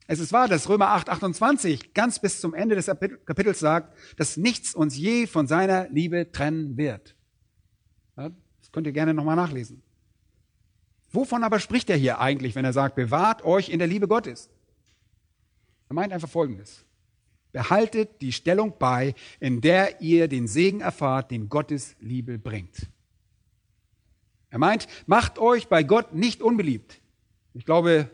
Es 0.07 0.19
ist 0.19 0.33
wahr, 0.33 0.49
dass 0.49 0.69
Römer 0.69 0.89
8, 0.89 1.09
28 1.09 1.95
ganz 1.95 2.19
bis 2.19 2.41
zum 2.41 2.53
Ende 2.53 2.75
des 2.75 2.87
Kapitels 2.87 3.59
sagt, 3.59 3.97
dass 4.19 4.37
nichts 4.37 4.75
uns 4.75 4.97
je 4.97 5.27
von 5.27 5.47
seiner 5.47 5.89
Liebe 5.89 6.31
trennen 6.31 6.77
wird. 6.77 7.15
Das 8.15 8.71
könnt 8.71 8.87
ihr 8.87 8.93
gerne 8.93 9.15
nochmal 9.15 9.37
nachlesen. 9.37 9.83
Wovon 11.11 11.43
aber 11.43 11.59
spricht 11.59 11.89
er 11.91 11.97
hier 11.97 12.21
eigentlich, 12.21 12.55
wenn 12.55 12.65
er 12.65 12.73
sagt, 12.73 12.97
bewahrt 12.97 13.45
euch 13.45 13.69
in 13.69 13.79
der 13.79 13.89
Liebe 13.89 14.09
Gottes? 14.09 14.51
Er 15.89 15.95
meint 15.95 16.13
einfach 16.13 16.29
Folgendes. 16.29 16.85
Behaltet 17.53 18.21
die 18.21 18.33
Stellung 18.33 18.75
bei, 18.79 19.15
in 19.39 19.61
der 19.61 20.01
ihr 20.01 20.29
den 20.29 20.49
Segen 20.49 20.81
erfahrt, 20.81 21.31
den 21.31 21.49
Gottes 21.49 21.95
Liebe 22.01 22.37
bringt. 22.37 22.89
Er 24.51 24.59
meint, 24.59 24.89
macht 25.07 25.39
euch 25.39 25.69
bei 25.69 25.83
Gott 25.83 26.15
nicht 26.15 26.43
unbeliebt. 26.43 27.01
Ich 27.55 27.65
glaube, 27.65 28.11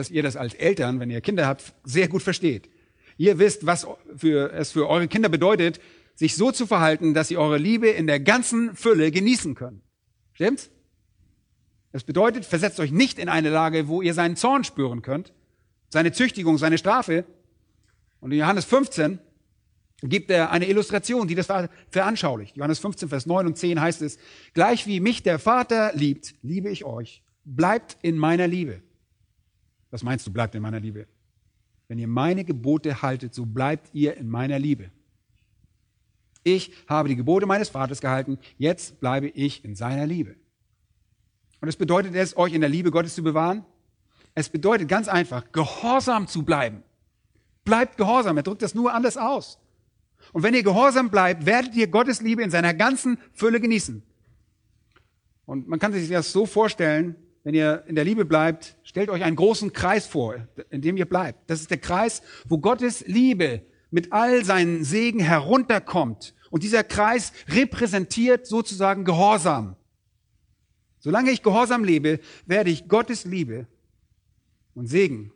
dass 0.00 0.10
ihr 0.10 0.22
das 0.22 0.36
als 0.36 0.54
Eltern, 0.54 0.98
wenn 0.98 1.10
ihr 1.10 1.20
Kinder 1.20 1.46
habt, 1.46 1.74
sehr 1.84 2.08
gut 2.08 2.22
versteht. 2.22 2.70
Ihr 3.18 3.38
wisst, 3.38 3.66
was 3.66 3.86
für, 4.16 4.50
es 4.52 4.72
für 4.72 4.88
eure 4.88 5.08
Kinder 5.08 5.28
bedeutet, 5.28 5.78
sich 6.14 6.36
so 6.36 6.50
zu 6.50 6.66
verhalten, 6.66 7.12
dass 7.12 7.28
sie 7.28 7.36
eure 7.36 7.58
Liebe 7.58 7.88
in 7.88 8.06
der 8.06 8.18
ganzen 8.18 8.74
Fülle 8.74 9.10
genießen 9.10 9.54
können. 9.54 9.82
Stimmt's? 10.32 10.70
Das 11.92 12.04
bedeutet, 12.04 12.46
versetzt 12.46 12.80
euch 12.80 12.92
nicht 12.92 13.18
in 13.18 13.28
eine 13.28 13.50
Lage, 13.50 13.88
wo 13.88 14.00
ihr 14.00 14.14
seinen 14.14 14.36
Zorn 14.36 14.64
spüren 14.64 15.02
könnt, 15.02 15.34
seine 15.90 16.12
Züchtigung, 16.12 16.56
seine 16.56 16.78
Strafe. 16.78 17.26
Und 18.20 18.32
in 18.32 18.38
Johannes 18.38 18.64
15 18.64 19.18
gibt 20.02 20.30
er 20.30 20.50
eine 20.50 20.66
Illustration, 20.66 21.28
die 21.28 21.34
das 21.34 21.48
veranschaulicht. 21.90 22.56
Johannes 22.56 22.78
15, 22.78 23.10
Vers 23.10 23.26
9 23.26 23.48
und 23.48 23.58
10 23.58 23.82
heißt 23.82 24.00
es, 24.00 24.18
gleich 24.54 24.86
wie 24.86 25.00
mich 25.00 25.22
der 25.22 25.38
Vater 25.38 25.92
liebt, 25.94 26.36
liebe 26.40 26.70
ich 26.70 26.86
euch. 26.86 27.22
Bleibt 27.44 27.98
in 28.00 28.16
meiner 28.16 28.46
Liebe. 28.46 28.82
Was 29.90 30.02
meinst 30.02 30.26
du, 30.26 30.32
bleibt 30.32 30.54
in 30.54 30.62
meiner 30.62 30.80
Liebe? 30.80 31.06
Wenn 31.88 31.98
ihr 31.98 32.08
meine 32.08 32.44
Gebote 32.44 33.02
haltet, 33.02 33.34
so 33.34 33.44
bleibt 33.44 33.90
ihr 33.92 34.16
in 34.16 34.28
meiner 34.28 34.58
Liebe. 34.58 34.90
Ich 36.42 36.72
habe 36.88 37.08
die 37.08 37.16
Gebote 37.16 37.46
meines 37.46 37.68
Vaters 37.68 38.00
gehalten, 38.00 38.38
jetzt 38.56 39.00
bleibe 39.00 39.28
ich 39.28 39.64
in 39.64 39.74
seiner 39.74 40.06
Liebe. 40.06 40.36
Und 41.60 41.68
es 41.68 41.76
bedeutet 41.76 42.14
es, 42.14 42.36
euch 42.36 42.54
in 42.54 42.60
der 42.60 42.70
Liebe 42.70 42.90
Gottes 42.90 43.14
zu 43.14 43.22
bewahren? 43.22 43.64
Es 44.34 44.48
bedeutet 44.48 44.88
ganz 44.88 45.08
einfach, 45.08 45.50
gehorsam 45.52 46.26
zu 46.26 46.44
bleiben. 46.44 46.82
Bleibt 47.64 47.96
gehorsam. 47.96 48.36
Er 48.36 48.42
drückt 48.42 48.62
das 48.62 48.74
nur 48.74 48.94
anders 48.94 49.16
aus. 49.16 49.58
Und 50.32 50.42
wenn 50.42 50.54
ihr 50.54 50.62
gehorsam 50.62 51.10
bleibt, 51.10 51.46
werdet 51.46 51.74
ihr 51.74 51.88
Gottes 51.88 52.20
Liebe 52.20 52.42
in 52.42 52.50
seiner 52.50 52.72
ganzen 52.72 53.18
Fülle 53.32 53.60
genießen. 53.60 54.02
Und 55.46 55.68
man 55.68 55.78
kann 55.78 55.92
sich 55.92 56.08
das 56.08 56.32
so 56.32 56.46
vorstellen, 56.46 57.16
wenn 57.42 57.54
ihr 57.54 57.84
in 57.86 57.94
der 57.94 58.04
Liebe 58.04 58.24
bleibt, 58.24 58.76
stellt 58.90 59.08
euch 59.08 59.22
einen 59.22 59.36
großen 59.36 59.72
Kreis 59.72 60.04
vor, 60.04 60.48
in 60.68 60.82
dem 60.82 60.96
ihr 60.96 61.08
bleibt. 61.08 61.48
Das 61.48 61.60
ist 61.60 61.70
der 61.70 61.78
Kreis, 61.78 62.22
wo 62.48 62.58
Gottes 62.58 63.06
Liebe 63.06 63.62
mit 63.92 64.12
all 64.12 64.44
seinen 64.44 64.82
Segen 64.82 65.20
herunterkommt. 65.20 66.34
Und 66.50 66.64
dieser 66.64 66.82
Kreis 66.82 67.32
repräsentiert 67.46 68.48
sozusagen 68.48 69.04
Gehorsam. 69.04 69.76
Solange 70.98 71.30
ich 71.30 71.44
gehorsam 71.44 71.84
lebe, 71.84 72.18
werde 72.46 72.70
ich 72.70 72.88
Gottes 72.88 73.24
Liebe 73.24 73.68
und 74.74 74.88
Segen 74.88 75.30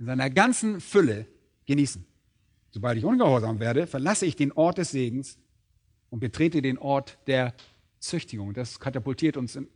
in 0.00 0.06
seiner 0.06 0.28
ganzen 0.28 0.80
Fülle 0.80 1.26
genießen. 1.66 2.04
Sobald 2.70 2.98
ich 2.98 3.04
ungehorsam 3.04 3.60
werde, 3.60 3.86
verlasse 3.86 4.26
ich 4.26 4.34
den 4.34 4.50
Ort 4.50 4.78
des 4.78 4.90
Segens 4.90 5.38
und 6.10 6.18
betrete 6.18 6.60
den 6.60 6.76
Ort 6.76 7.18
der 7.28 7.54
Züchtigung. 8.00 8.52
Das 8.52 8.80
katapultiert 8.80 9.36
uns 9.36 9.54
in, 9.54 9.68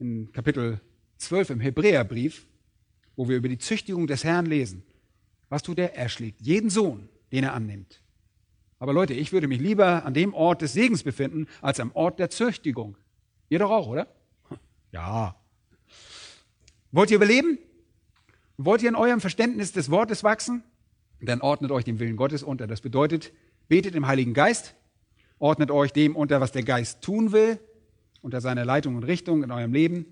in 0.00 0.32
Kapitel 0.32 0.80
12 1.18 1.50
im 1.50 1.60
Hebräerbrief, 1.60 2.48
wo 3.16 3.28
wir 3.28 3.36
über 3.36 3.48
die 3.48 3.58
Züchtigung 3.58 4.06
des 4.06 4.22
Herrn 4.22 4.46
lesen. 4.46 4.82
Was 5.48 5.62
tut 5.62 5.78
er? 5.78 5.94
Er 5.96 6.08
schlägt 6.08 6.42
jeden 6.42 6.70
Sohn, 6.70 7.08
den 7.32 7.44
er 7.44 7.54
annimmt. 7.54 8.02
Aber 8.78 8.92
Leute, 8.92 9.14
ich 9.14 9.32
würde 9.32 9.48
mich 9.48 9.60
lieber 9.60 10.04
an 10.04 10.12
dem 10.12 10.34
Ort 10.34 10.60
des 10.62 10.74
Segens 10.74 11.02
befinden, 11.02 11.46
als 11.62 11.80
am 11.80 11.92
Ort 11.92 12.18
der 12.18 12.30
Züchtigung. 12.30 12.96
Ihr 13.48 13.58
doch 13.58 13.70
auch, 13.70 13.88
oder? 13.88 14.06
Ja. 14.92 15.36
Wollt 16.92 17.10
ihr 17.10 17.16
überleben? 17.16 17.58
Wollt 18.58 18.82
ihr 18.82 18.88
in 18.88 18.96
eurem 18.96 19.20
Verständnis 19.20 19.72
des 19.72 19.90
Wortes 19.90 20.24
wachsen? 20.24 20.62
Dann 21.20 21.40
ordnet 21.40 21.70
euch 21.70 21.84
dem 21.84 21.98
Willen 21.98 22.16
Gottes 22.16 22.42
unter. 22.42 22.66
Das 22.66 22.82
bedeutet, 22.82 23.32
betet 23.68 23.94
im 23.94 24.06
Heiligen 24.06 24.34
Geist, 24.34 24.74
ordnet 25.38 25.70
euch 25.70 25.92
dem 25.92 26.14
unter, 26.14 26.40
was 26.40 26.52
der 26.52 26.62
Geist 26.62 27.02
tun 27.02 27.32
will, 27.32 27.58
unter 28.20 28.40
seiner 28.40 28.64
Leitung 28.64 28.96
und 28.96 29.04
Richtung 29.04 29.42
in 29.42 29.50
eurem 29.50 29.72
Leben 29.72 30.06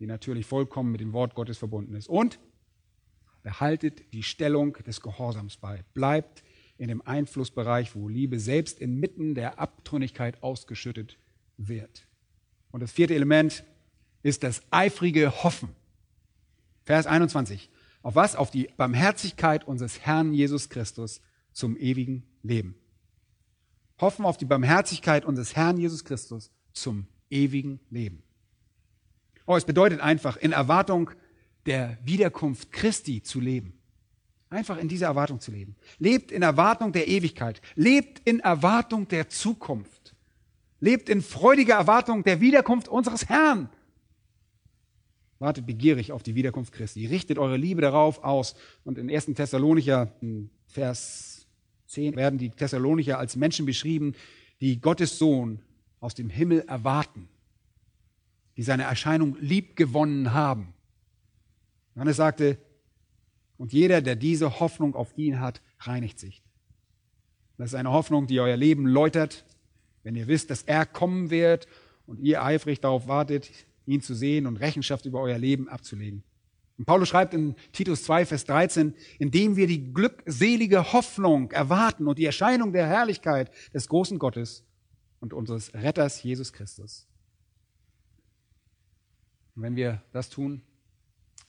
die 0.00 0.06
natürlich 0.06 0.46
vollkommen 0.46 0.90
mit 0.90 1.00
dem 1.00 1.12
Wort 1.12 1.34
Gottes 1.34 1.58
verbunden 1.58 1.94
ist. 1.94 2.08
Und 2.08 2.40
behaltet 3.42 4.12
die 4.12 4.22
Stellung 4.22 4.74
des 4.86 5.00
Gehorsams 5.00 5.56
bei. 5.56 5.84
Bleibt 5.94 6.42
in 6.78 6.88
dem 6.88 7.02
Einflussbereich, 7.06 7.94
wo 7.94 8.08
Liebe 8.08 8.40
selbst 8.40 8.80
inmitten 8.80 9.34
der 9.34 9.58
Abtrünnigkeit 9.58 10.42
ausgeschüttet 10.42 11.18
wird. 11.56 12.06
Und 12.70 12.80
das 12.80 12.92
vierte 12.92 13.14
Element 13.14 13.64
ist 14.22 14.42
das 14.42 14.62
eifrige 14.70 15.42
Hoffen. 15.42 15.70
Vers 16.84 17.06
21. 17.06 17.70
Auf 18.02 18.14
was? 18.14 18.36
Auf 18.36 18.50
die 18.50 18.68
Barmherzigkeit 18.76 19.66
unseres 19.66 20.00
Herrn 20.00 20.32
Jesus 20.32 20.70
Christus 20.70 21.20
zum 21.52 21.76
ewigen 21.76 22.24
Leben. 22.42 22.74
Hoffen 24.00 24.24
auf 24.24 24.38
die 24.38 24.46
Barmherzigkeit 24.46 25.26
unseres 25.26 25.56
Herrn 25.56 25.76
Jesus 25.76 26.04
Christus 26.04 26.50
zum 26.72 27.06
ewigen 27.28 27.80
Leben. 27.90 28.22
Oh, 29.50 29.56
es 29.56 29.64
bedeutet 29.64 29.98
einfach, 29.98 30.36
in 30.36 30.52
Erwartung 30.52 31.10
der 31.66 31.98
Wiederkunft 32.04 32.70
Christi 32.70 33.20
zu 33.20 33.40
leben. 33.40 33.72
Einfach 34.48 34.78
in 34.78 34.86
dieser 34.86 35.06
Erwartung 35.06 35.40
zu 35.40 35.50
leben. 35.50 35.74
Lebt 35.98 36.30
in 36.30 36.42
Erwartung 36.42 36.92
der 36.92 37.08
Ewigkeit. 37.08 37.60
Lebt 37.74 38.20
in 38.20 38.38
Erwartung 38.38 39.08
der 39.08 39.28
Zukunft. 39.28 40.14
Lebt 40.78 41.08
in 41.08 41.20
freudiger 41.20 41.74
Erwartung 41.74 42.22
der 42.22 42.40
Wiederkunft 42.40 42.86
unseres 42.86 43.28
Herrn. 43.28 43.68
Wartet 45.40 45.66
begierig 45.66 46.12
auf 46.12 46.22
die 46.22 46.36
Wiederkunft 46.36 46.72
Christi. 46.72 47.06
Richtet 47.06 47.36
eure 47.36 47.56
Liebe 47.56 47.80
darauf 47.80 48.22
aus. 48.22 48.54
Und 48.84 48.98
in 48.98 49.10
1. 49.10 49.34
Thessalonicher, 49.34 50.12
Vers 50.68 51.48
10, 51.86 52.14
werden 52.14 52.38
die 52.38 52.50
Thessalonicher 52.50 53.18
als 53.18 53.34
Menschen 53.34 53.66
beschrieben, 53.66 54.14
die 54.60 54.80
Gottes 54.80 55.18
Sohn 55.18 55.58
aus 55.98 56.14
dem 56.14 56.30
Himmel 56.30 56.60
erwarten 56.68 57.28
die 58.60 58.64
seine 58.64 58.82
Erscheinung 58.82 59.38
lieb 59.40 59.74
gewonnen 59.74 60.34
haben. 60.34 60.74
Johannes 61.94 62.18
sagte, 62.18 62.58
und 63.56 63.72
jeder, 63.72 64.02
der 64.02 64.16
diese 64.16 64.60
Hoffnung 64.60 64.94
auf 64.94 65.16
ihn 65.16 65.40
hat, 65.40 65.62
reinigt 65.78 66.18
sich. 66.18 66.42
Das 67.56 67.70
ist 67.70 67.74
eine 67.74 67.90
Hoffnung, 67.90 68.26
die 68.26 68.38
euer 68.38 68.58
Leben 68.58 68.86
läutert, 68.86 69.46
wenn 70.02 70.14
ihr 70.14 70.26
wisst, 70.26 70.50
dass 70.50 70.60
er 70.60 70.84
kommen 70.84 71.30
wird 71.30 71.68
und 72.04 72.20
ihr 72.20 72.44
eifrig 72.44 72.82
darauf 72.82 73.08
wartet, 73.08 73.50
ihn 73.86 74.02
zu 74.02 74.14
sehen 74.14 74.46
und 74.46 74.58
Rechenschaft 74.58 75.06
über 75.06 75.22
euer 75.22 75.38
Leben 75.38 75.66
abzulegen. 75.70 76.22
Und 76.76 76.84
Paulus 76.84 77.08
schreibt 77.08 77.32
in 77.32 77.54
Titus 77.72 78.02
2, 78.04 78.26
Vers 78.26 78.44
13, 78.44 78.92
indem 79.18 79.56
wir 79.56 79.68
die 79.68 79.90
glückselige 79.94 80.92
Hoffnung 80.92 81.50
erwarten 81.50 82.06
und 82.06 82.18
die 82.18 82.26
Erscheinung 82.26 82.74
der 82.74 82.86
Herrlichkeit 82.86 83.50
des 83.72 83.88
großen 83.88 84.18
Gottes 84.18 84.66
und 85.18 85.32
unseres 85.32 85.72
Retters 85.72 86.22
Jesus 86.22 86.52
Christus 86.52 87.09
Und 89.60 89.64
wenn 89.64 89.76
wir 89.76 90.02
das 90.12 90.30
tun, 90.30 90.62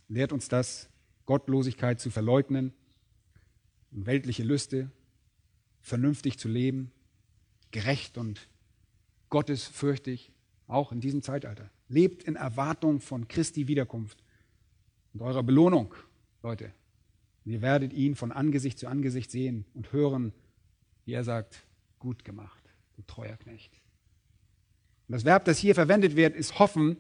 lehrt 0.10 0.34
uns 0.34 0.50
das, 0.50 0.90
Gottlosigkeit 1.26 2.02
zu 2.02 2.10
verleugnen 2.10 2.74
weltliche 3.90 4.44
Lüste, 4.44 4.92
vernünftig 5.80 6.38
zu 6.38 6.50
leben, 6.50 6.92
gerecht 7.72 8.18
und 8.18 8.50
gottesfürchtig, 9.30 10.34
auch 10.68 10.92
in 10.92 11.00
diesem 11.00 11.22
Zeitalter. 11.22 11.72
Lebt 11.88 12.24
in 12.24 12.36
Erwartung 12.36 13.00
von 13.00 13.30
Christi 13.30 13.70
Wiederkunft 13.70 14.22
und 15.14 15.22
eurer 15.22 15.42
Belohnung, 15.42 15.96
Leute. 16.44 16.74
Ihr 17.46 17.62
werdet 17.62 17.94
ihn 17.94 18.16
von 18.16 18.34
Angesicht 18.34 18.78
zu 18.78 18.88
Angesicht 18.88 19.32
sehen 19.32 19.64
und 19.74 19.94
hören, 19.94 20.34
wie 21.06 21.14
er 21.14 21.24
sagt, 21.24 21.64
gut 21.98 22.26
gemacht, 22.26 22.62
du 22.98 23.04
treuer 23.04 23.38
Knecht. 23.38 23.72
Und 25.08 25.14
das 25.14 25.24
Verb, 25.24 25.46
das 25.46 25.60
hier 25.60 25.76
verwendet 25.76 26.18
wird, 26.18 26.36
ist 26.36 26.60
hoffen, 26.60 26.98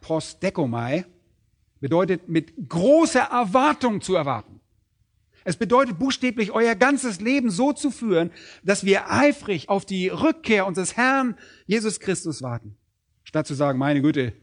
prosdekomai, 0.00 1.04
bedeutet 1.80 2.28
mit 2.28 2.68
großer 2.68 3.22
Erwartung 3.22 4.00
zu 4.00 4.14
erwarten. 4.14 4.60
Es 5.44 5.56
bedeutet 5.56 5.98
buchstäblich, 5.98 6.50
euer 6.52 6.74
ganzes 6.74 7.20
Leben 7.20 7.50
so 7.50 7.72
zu 7.72 7.90
führen, 7.90 8.30
dass 8.62 8.84
wir 8.84 9.10
eifrig 9.10 9.68
auf 9.68 9.86
die 9.86 10.08
Rückkehr 10.08 10.66
unseres 10.66 10.96
Herrn 10.96 11.36
Jesus 11.66 12.00
Christus 12.00 12.42
warten. 12.42 12.76
Statt 13.24 13.46
zu 13.46 13.54
sagen, 13.54 13.78
meine 13.78 14.02
Güte, 14.02 14.34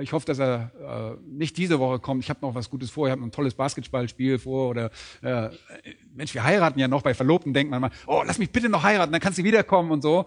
ich 0.00 0.12
hoffe, 0.12 0.26
dass 0.26 0.38
er 0.38 1.18
äh, 1.18 1.26
nicht 1.26 1.56
diese 1.56 1.78
Woche 1.78 1.98
kommt. 1.98 2.22
Ich 2.22 2.30
habe 2.30 2.40
noch 2.42 2.54
was 2.54 2.68
Gutes 2.68 2.90
vor. 2.90 3.06
Ich 3.06 3.10
habe 3.10 3.20
noch 3.20 3.28
ein 3.28 3.32
tolles 3.32 3.54
Basketballspiel 3.54 4.38
vor. 4.38 4.70
Oder 4.70 4.90
äh, 5.22 5.50
Mensch, 6.14 6.34
wir 6.34 6.44
heiraten 6.44 6.78
ja 6.78 6.88
noch. 6.88 7.02
Bei 7.02 7.14
Verlobten 7.14 7.54
denkt 7.54 7.70
man 7.70 7.80
mal, 7.80 7.90
oh, 8.06 8.22
lass 8.26 8.38
mich 8.38 8.50
bitte 8.50 8.68
noch 8.68 8.82
heiraten, 8.82 9.12
dann 9.12 9.20
kannst 9.20 9.38
du 9.38 9.44
wiederkommen 9.44 9.90
und 9.90 10.02
so. 10.02 10.26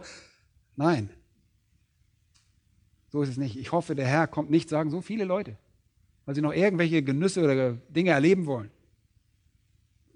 Nein, 0.75 1.09
so 3.10 3.22
ist 3.22 3.30
es 3.30 3.38
nicht. 3.38 3.57
Ich 3.57 3.72
hoffe, 3.72 3.95
der 3.95 4.07
Herr 4.07 4.28
kommt 4.28 4.49
nicht, 4.49 4.70
sagen 4.70 4.89
so 4.89 5.01
viele 5.01 5.26
Leute, 5.26 5.57
weil 6.26 6.36
sie 6.36 6.41
noch 6.41 6.53
irgendwelche 6.53 7.01
Genüsse 7.03 7.43
oder 7.43 7.74
Dinge 7.89 8.12
erleben 8.12 8.45
wollen. 8.45 8.70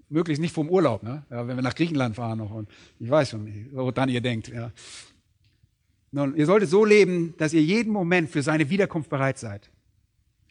Möglichst 0.08 0.40
nicht 0.40 0.54
vom 0.54 0.68
Urlaub, 0.68 1.02
ne? 1.02 1.24
Ja, 1.30 1.48
wenn 1.48 1.56
wir 1.56 1.62
nach 1.62 1.74
Griechenland 1.74 2.16
fahren 2.16 2.38
noch. 2.38 2.50
Und 2.52 2.68
ich 3.00 3.10
weiß 3.10 3.30
schon, 3.30 3.68
woran 3.72 4.08
ihr 4.08 4.20
denkt. 4.20 4.48
Ja. 4.48 4.70
Nun, 6.12 6.36
ihr 6.36 6.46
solltet 6.46 6.70
so 6.70 6.84
leben, 6.84 7.34
dass 7.38 7.52
ihr 7.52 7.62
jeden 7.62 7.92
Moment 7.92 8.30
für 8.30 8.42
seine 8.42 8.70
Wiederkunft 8.70 9.10
bereit 9.10 9.38
seid 9.38 9.70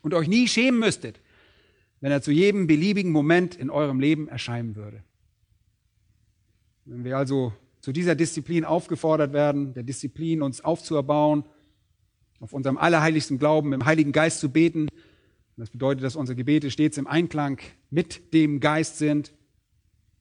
und 0.01 0.13
euch 0.13 0.27
nie 0.27 0.47
schämen 0.47 0.79
müsstet, 0.79 1.21
wenn 2.01 2.11
er 2.11 2.21
zu 2.21 2.31
jedem 2.31 2.67
beliebigen 2.67 3.13
Moment 3.13 3.55
in 3.55 3.69
eurem 3.69 4.01
Leben 4.01 4.27
erscheinen 4.27 4.75
würde. 4.75 5.03
Wenn 6.83 7.05
wir 7.05 7.17
also 7.17 7.53
zu 7.79 7.93
dieser 7.93 8.15
Disziplin 8.15 8.65
aufgefordert 8.65 9.31
werden, 9.31 9.73
der 9.73 9.83
Disziplin 9.83 10.41
uns 10.41 10.59
aufzuerbauen, 10.59 11.45
auf 12.43 12.51
unserem 12.51 12.77
allerheiligsten 12.77 13.39
Glauben 13.39 13.71
im 13.71 13.85
Heiligen 13.85 14.11
Geist 14.11 14.41
zu 14.41 14.49
beten. 14.49 14.89
Das 15.55 15.69
bedeutet, 15.69 16.03
dass 16.03 16.17
unsere 16.17 16.35
Gebete 16.35 16.71
stets 16.71 16.97
im 16.97 17.07
Einklang 17.07 17.57
mit 17.89 18.33
dem 18.33 18.59
Geist 18.59 18.97
sind 18.97 19.31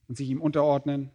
und 0.07 0.15
sich 0.15 0.29
ihm 0.29 0.39
unterordnen. 0.39 1.09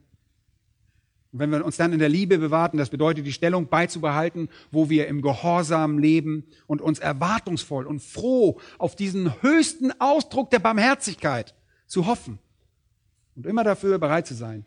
Und 1.33 1.39
wenn 1.39 1.51
wir 1.51 1.65
uns 1.65 1.79
dann 1.79 1.95
in 1.95 1.99
der 1.99 2.11
Liebe 2.11 2.37
bewahrten, 2.37 2.77
das 2.77 2.91
bedeutet, 2.91 3.25
die 3.25 3.33
Stellung 3.33 3.69
beizubehalten, 3.69 4.51
wo 4.71 4.91
wir 4.91 5.09
im 5.09 5.23
Gehorsam 5.23 5.99
leben 5.99 6.45
und 6.67 6.83
uns 6.83 6.99
erwartungsvoll 6.99 7.87
und 7.87 8.03
froh 8.03 8.61
auf 8.77 8.95
diesen 8.95 9.41
höchsten 9.41 9.99
Ausdruck 10.03 10.51
der 10.51 10.59
Barmherzigkeit 10.59 11.55
zu 11.87 12.07
hoffen 12.07 12.39
und 13.35 13.47
immer 13.47 13.65
dafür 13.65 13.99
bereit 13.99 14.27
zu 14.27 14.35
sein. 14.35 14.67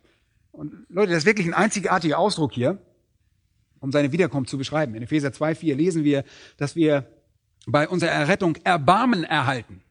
Und 0.52 0.88
Leute, 0.90 1.12
das 1.12 1.20
ist 1.20 1.28
wirklich 1.28 1.46
ein 1.46 1.54
einzigartiger 1.54 2.18
Ausdruck 2.18 2.52
hier 2.52 2.80
um 3.82 3.92
seine 3.92 4.14
Wiederkunft 4.14 4.50
zu 4.50 4.58
beschreiben. 4.58 4.96
In 4.96 5.04
Epheser 5.04 5.30
2,4 5.30 5.76
lesen 5.76 6.04
wir, 6.06 6.24
dass 6.56 6.76
wir 6.76 7.12
bei 7.68 7.90
unserer 7.90 8.12
Errettung 8.12 8.56
Erbarmen 8.64 9.24
erhalten. 9.24 9.84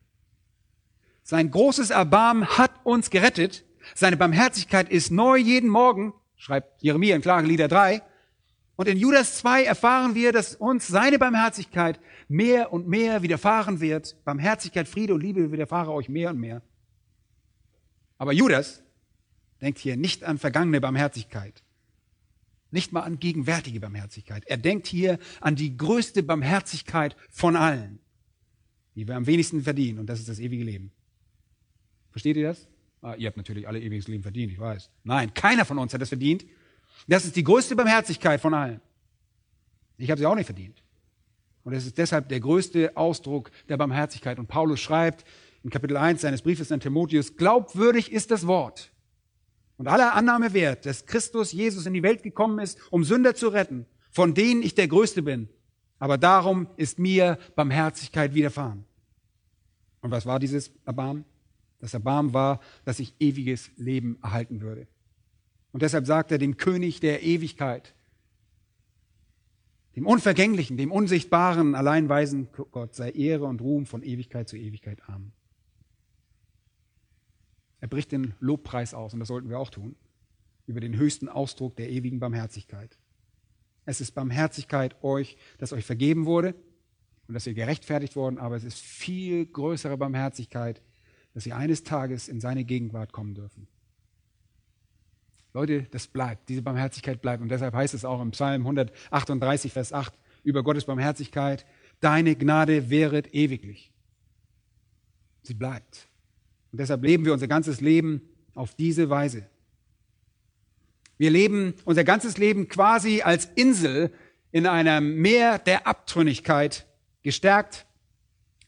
Sein 1.23 1.51
großes 1.51 1.91
Erbarmen 1.91 2.47
hat 2.47 2.73
uns 2.85 3.11
gerettet. 3.11 3.65
Seine 3.95 4.17
Barmherzigkeit 4.17 4.89
ist 4.89 5.11
neu 5.11 5.37
jeden 5.37 5.69
Morgen, 5.69 6.15
schreibt 6.37 6.83
Jeremia 6.83 7.15
in 7.15 7.23
Klagelieder 7.23 7.69
3. 7.69 8.03
Und 8.77 8.89
in 8.89 8.97
Judas 8.97 9.37
2 9.39 9.65
erfahren 9.65 10.15
wir, 10.15 10.33
dass 10.33 10.55
uns 10.55 10.89
seine 10.89 11.19
Barmherzigkeit 11.19 12.01
mehr 12.29 12.73
und 12.73 12.89
mehr 12.89 13.23
widerfahren 13.23 13.81
wird. 13.81 14.17
Barmherzigkeit, 14.25 14.89
Friede 14.89 15.15
und 15.15 15.21
Liebe 15.21 15.53
widerfahre 15.53 15.93
euch 15.93 16.09
mehr 16.09 16.31
und 16.31 16.39
mehr. 16.39 16.63
Aber 18.17 18.33
Judas 18.33 18.83
denkt 19.61 19.79
hier 19.79 19.97
nicht 19.97 20.25
an 20.25 20.39
vergangene 20.39 20.81
Barmherzigkeit. 20.81 21.63
Nicht 22.71 22.93
mal 22.93 23.01
an 23.01 23.19
gegenwärtige 23.19 23.81
Barmherzigkeit. 23.81 24.45
Er 24.47 24.57
denkt 24.57 24.87
hier 24.87 25.19
an 25.41 25.57
die 25.57 25.77
größte 25.77 26.23
Barmherzigkeit 26.23 27.17
von 27.31 27.57
allen, 27.57 27.99
die 28.95 29.09
wir 29.09 29.17
am 29.17 29.27
wenigsten 29.27 29.63
verdienen, 29.63 29.99
und 29.99 30.07
das 30.07 30.21
ist 30.21 30.29
das 30.29 30.39
ewige 30.39 30.65
Leben. 30.65 30.93
Versteht 32.11 32.37
ihr 32.37 32.49
das? 32.49 32.69
Ah, 33.03 33.15
ihr 33.15 33.27
habt 33.27 33.37
natürlich 33.37 33.67
alle 33.67 33.81
ewiges 33.81 34.09
Leben 34.09 34.23
verdient, 34.23 34.53
ich 34.53 34.59
weiß. 34.59 34.91
Nein, 35.05 35.33
keiner 35.35 35.65
von 35.65 35.79
uns 35.79 35.95
hat 35.95 36.01
das 36.01 36.11
verdient. 36.11 36.45
Das 37.09 37.25
ist 37.25 37.35
die 37.35 37.45
größte 37.45 37.75
Barmherzigkeit 37.75 38.41
von 38.41 38.55
allen. 38.55 38.81
Ich 39.97 40.11
habe 40.11 40.19
sie 40.19 40.27
auch 40.27 40.35
nicht 40.35 40.47
verdient. 40.47 40.83
Und 41.65 41.73
es 41.73 41.87
ist 41.87 41.99
deshalb 41.99 42.29
der 42.29 42.41
größte 42.41 42.97
Ausdruck 42.97 43.51
der 43.69 43.77
Barmherzigkeit. 43.77 44.39
Und 44.39 44.49
Paulus 44.49 44.81
schreibt 44.81 45.25
in 45.63 45.71
Kapitel 45.71 45.97
1 45.97 46.21
seines 46.21 46.43
Briefes 46.43 46.73
an 46.73 46.81
Timotheus, 46.81 47.37
glaubwürdig 47.37 48.13
ist 48.13 48.31
das 48.31 48.47
Wort 48.47 48.90
und 49.81 49.89
aller 49.89 50.15
Annahme 50.15 50.53
wert, 50.53 50.85
dass 50.85 51.07
Christus 51.07 51.53
Jesus 51.53 51.87
in 51.87 51.95
die 51.95 52.03
Welt 52.03 52.23
gekommen 52.23 52.59
ist, 52.59 52.79
um 52.93 53.03
Sünder 53.03 53.35
zu 53.35 53.49
retten, 53.49 53.87
von 54.11 54.35
denen 54.35 54.63
ich 54.63 54.75
der 54.75 54.89
Größte 54.89 55.23
bin. 55.23 55.49
Aber 55.99 56.19
darum 56.19 56.67
ist 56.77 56.99
mir 56.99 57.39
Barmherzigkeit 57.57 58.35
widerfahren. 58.35 58.85
Und 60.03 60.11
was 60.11 60.27
war 60.27 60.39
dieses 60.39 60.71
Erbarmen? 60.85 61.25
Das 61.79 61.95
Erbarmen 61.95 62.35
war, 62.35 62.61
dass 62.85 63.01
ich 63.01 63.15
ewiges 63.21 63.71
Leben 63.79 64.19
erhalten 64.23 64.61
würde. 64.61 64.87
Und 65.73 65.81
deshalb 65.81 66.05
sagt 66.05 66.31
er 66.31 66.37
dem 66.37 66.59
König 66.59 67.01
der 67.01 67.23
Ewigkeit, 67.23 67.95
dem 69.97 70.07
Unvergänglichen, 70.07 70.77
dem 70.77 70.93
Unsichtbaren, 70.93 71.75
alleinweisen 71.75 72.49
Gott 72.71 72.95
sei 72.95 73.13
Ehre 73.13 73.47
und 73.47 73.63
Ruhm 73.63 73.87
von 73.87 74.03
Ewigkeit 74.03 74.47
zu 74.47 74.59
Ewigkeit. 74.59 74.99
Amen. 75.09 75.33
Er 77.81 77.89
bricht 77.89 78.13
den 78.13 78.35
Lobpreis 78.41 78.95
aus, 78.95 79.15
und 79.15 79.21
das 79.21 79.29
sollten 79.29 79.49
wir 79.49 79.59
auch 79.59 79.71
tun, 79.71 79.97
über 80.67 80.81
den 80.81 80.97
höchsten 80.97 81.29
Ausdruck 81.29 81.77
der 81.77 81.91
ewigen 81.91 82.21
Barmherzigkeit. 82.21 82.99
Es 83.87 84.01
ist 84.01 84.13
Barmherzigkeit 84.13 85.03
euch, 85.03 85.37
dass 85.59 85.73
euch 85.73 85.85
vergeben 85.85 86.27
wurde 86.27 86.55
und 87.27 87.35
dass 87.35 87.47
ihr 87.47 87.55
gerechtfertigt 87.55 88.17
worden, 88.17 88.39
aber 88.39 88.57
es 88.57 88.65
ist 88.65 88.79
viel 88.79 89.47
größere 89.47 89.97
Barmherzigkeit, 89.97 90.83
dass 91.35 91.47
ihr 91.47 91.57
eines 91.57 91.85
Tages 91.85 92.29
in 92.29 92.41
seine 92.41 92.65
Gegenwart 92.65 93.13
kommen 93.13 93.35
dürfen. 93.35 93.69
Leute, 95.53 95.83
das 95.91 96.07
bleibt, 96.07 96.49
diese 96.49 96.63
Barmherzigkeit 96.63 97.21
bleibt. 97.21 97.43
Und 97.43 97.49
deshalb 97.49 97.75
heißt 97.75 97.95
es 97.95 98.05
auch 98.05 98.21
im 98.21 98.31
Psalm 98.31 98.63
138, 98.63 99.73
Vers 99.73 99.93
8 99.93 100.17
über 100.45 100.63
Gottes 100.63 100.85
Barmherzigkeit, 100.85 101.67
deine 102.01 102.37
Gnade 102.37 102.91
wäret 102.91 103.35
ewiglich. 103.35 103.93
Sie 105.43 105.55
bleibt. 105.55 106.10
Und 106.73 106.81
deshalb 106.81 107.03
leben 107.03 107.25
wir 107.25 107.33
unser 107.33 107.49
ganzes 107.49 107.81
Leben 107.81 108.23
auf 108.55 108.75
diese 108.75 109.11
Weise. 109.11 109.47
Wir 111.19 111.31
leben 111.31 111.75
unser 111.85 112.05
ganzes 112.05 112.39
Leben 112.39 112.69
quasi 112.69 113.23
als 113.23 113.47
Insel 113.55 114.11
in 114.53 114.67
einem 114.67 115.17
Meer 115.21 115.59
der 115.59 115.87
Abtrünnigkeit, 115.87 116.87
gestärkt, 117.23 117.87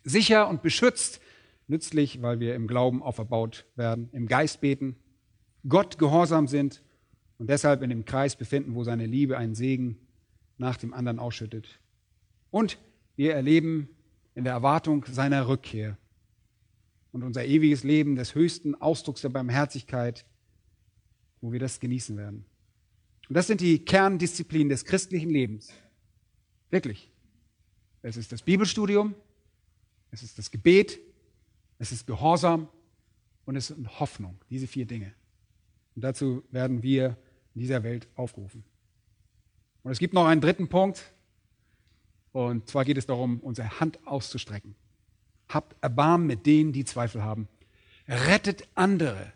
sicher 0.04 0.48
und 0.48 0.62
beschützt, 0.62 1.20
nützlich, 1.66 2.20
weil 2.22 2.40
wir 2.40 2.54
im 2.54 2.66
Glauben 2.66 3.02
auferbaut 3.02 3.64
werden, 3.76 4.08
im 4.12 4.26
Geist 4.26 4.60
beten, 4.60 4.96
Gott 5.68 5.98
gehorsam 5.98 6.46
sind 6.46 6.82
und 7.38 7.48
deshalb 7.48 7.82
in 7.82 7.90
dem 7.90 8.04
Kreis 8.04 8.36
befinden, 8.36 8.74
wo 8.74 8.84
seine 8.84 9.06
Liebe 9.06 9.38
einen 9.38 9.54
Segen 9.54 9.98
nach 10.58 10.76
dem 10.76 10.92
anderen 10.92 11.18
ausschüttet. 11.18 11.80
Und 12.50 12.78
wir 13.16 13.34
erleben 13.34 13.88
in 14.34 14.44
der 14.44 14.52
Erwartung 14.52 15.04
seiner 15.10 15.48
Rückkehr 15.48 15.96
und 17.12 17.22
unser 17.22 17.44
ewiges 17.44 17.84
Leben 17.84 18.16
des 18.16 18.34
höchsten 18.34 18.74
Ausdrucks 18.74 19.20
der 19.20 19.28
Barmherzigkeit, 19.28 20.24
wo 21.40 21.52
wir 21.52 21.60
das 21.60 21.78
genießen 21.78 22.16
werden. 22.16 22.44
Und 23.28 23.36
das 23.36 23.46
sind 23.46 23.60
die 23.60 23.84
Kerndisziplinen 23.84 24.68
des 24.68 24.84
christlichen 24.84 25.30
Lebens. 25.30 25.72
Wirklich. 26.70 27.10
Es 28.02 28.16
ist 28.16 28.32
das 28.32 28.42
Bibelstudium, 28.42 29.14
es 30.10 30.22
ist 30.22 30.38
das 30.38 30.50
Gebet, 30.50 30.98
es 31.78 31.92
ist 31.92 32.06
Gehorsam 32.06 32.68
und 33.44 33.56
es 33.56 33.70
ist 33.70 34.00
Hoffnung. 34.00 34.38
Diese 34.50 34.66
vier 34.66 34.86
Dinge. 34.86 35.14
Und 35.94 36.02
dazu 36.02 36.42
werden 36.50 36.82
wir 36.82 37.16
in 37.54 37.60
dieser 37.60 37.82
Welt 37.82 38.08
aufgerufen. 38.16 38.64
Und 39.82 39.92
es 39.92 39.98
gibt 39.98 40.14
noch 40.14 40.26
einen 40.26 40.40
dritten 40.40 40.68
Punkt. 40.68 41.12
Und 42.32 42.68
zwar 42.68 42.84
geht 42.84 42.96
es 42.96 43.06
darum, 43.06 43.40
unsere 43.40 43.80
Hand 43.80 44.04
auszustrecken. 44.06 44.74
Habt 45.52 45.76
Erbarmen 45.82 46.26
mit 46.26 46.46
denen, 46.46 46.72
die 46.72 46.84
Zweifel 46.84 47.22
haben. 47.22 47.48
Rettet 48.08 48.68
andere, 48.74 49.32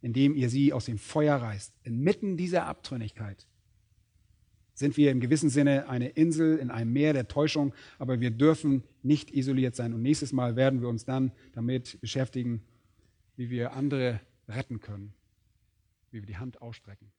indem 0.00 0.34
ihr 0.34 0.48
sie 0.48 0.72
aus 0.72 0.86
dem 0.86 0.98
Feuer 0.98 1.36
reißt, 1.36 1.72
inmitten 1.84 2.36
dieser 2.36 2.66
Abtrünnigkeit. 2.66 3.46
sind 4.74 4.96
wir 4.96 5.10
im 5.10 5.18
gewissen 5.18 5.50
Sinne 5.50 5.88
eine 5.88 6.10
Insel 6.10 6.56
in 6.56 6.70
einem 6.70 6.92
Meer 6.92 7.12
der 7.12 7.26
Täuschung, 7.26 7.74
aber 7.98 8.20
wir 8.20 8.30
dürfen 8.30 8.84
nicht 9.02 9.32
isoliert 9.32 9.74
sein. 9.74 9.92
Und 9.92 10.02
nächstes 10.02 10.32
Mal 10.32 10.54
werden 10.54 10.80
wir 10.80 10.88
uns 10.88 11.04
dann 11.04 11.32
damit 11.52 12.00
beschäftigen, 12.00 12.62
wie 13.36 13.50
wir 13.50 13.72
andere 13.72 14.20
retten 14.48 14.78
können, 14.80 15.14
wie 16.12 16.20
wir 16.20 16.26
die 16.26 16.36
Hand 16.36 16.62
ausstrecken. 16.62 17.10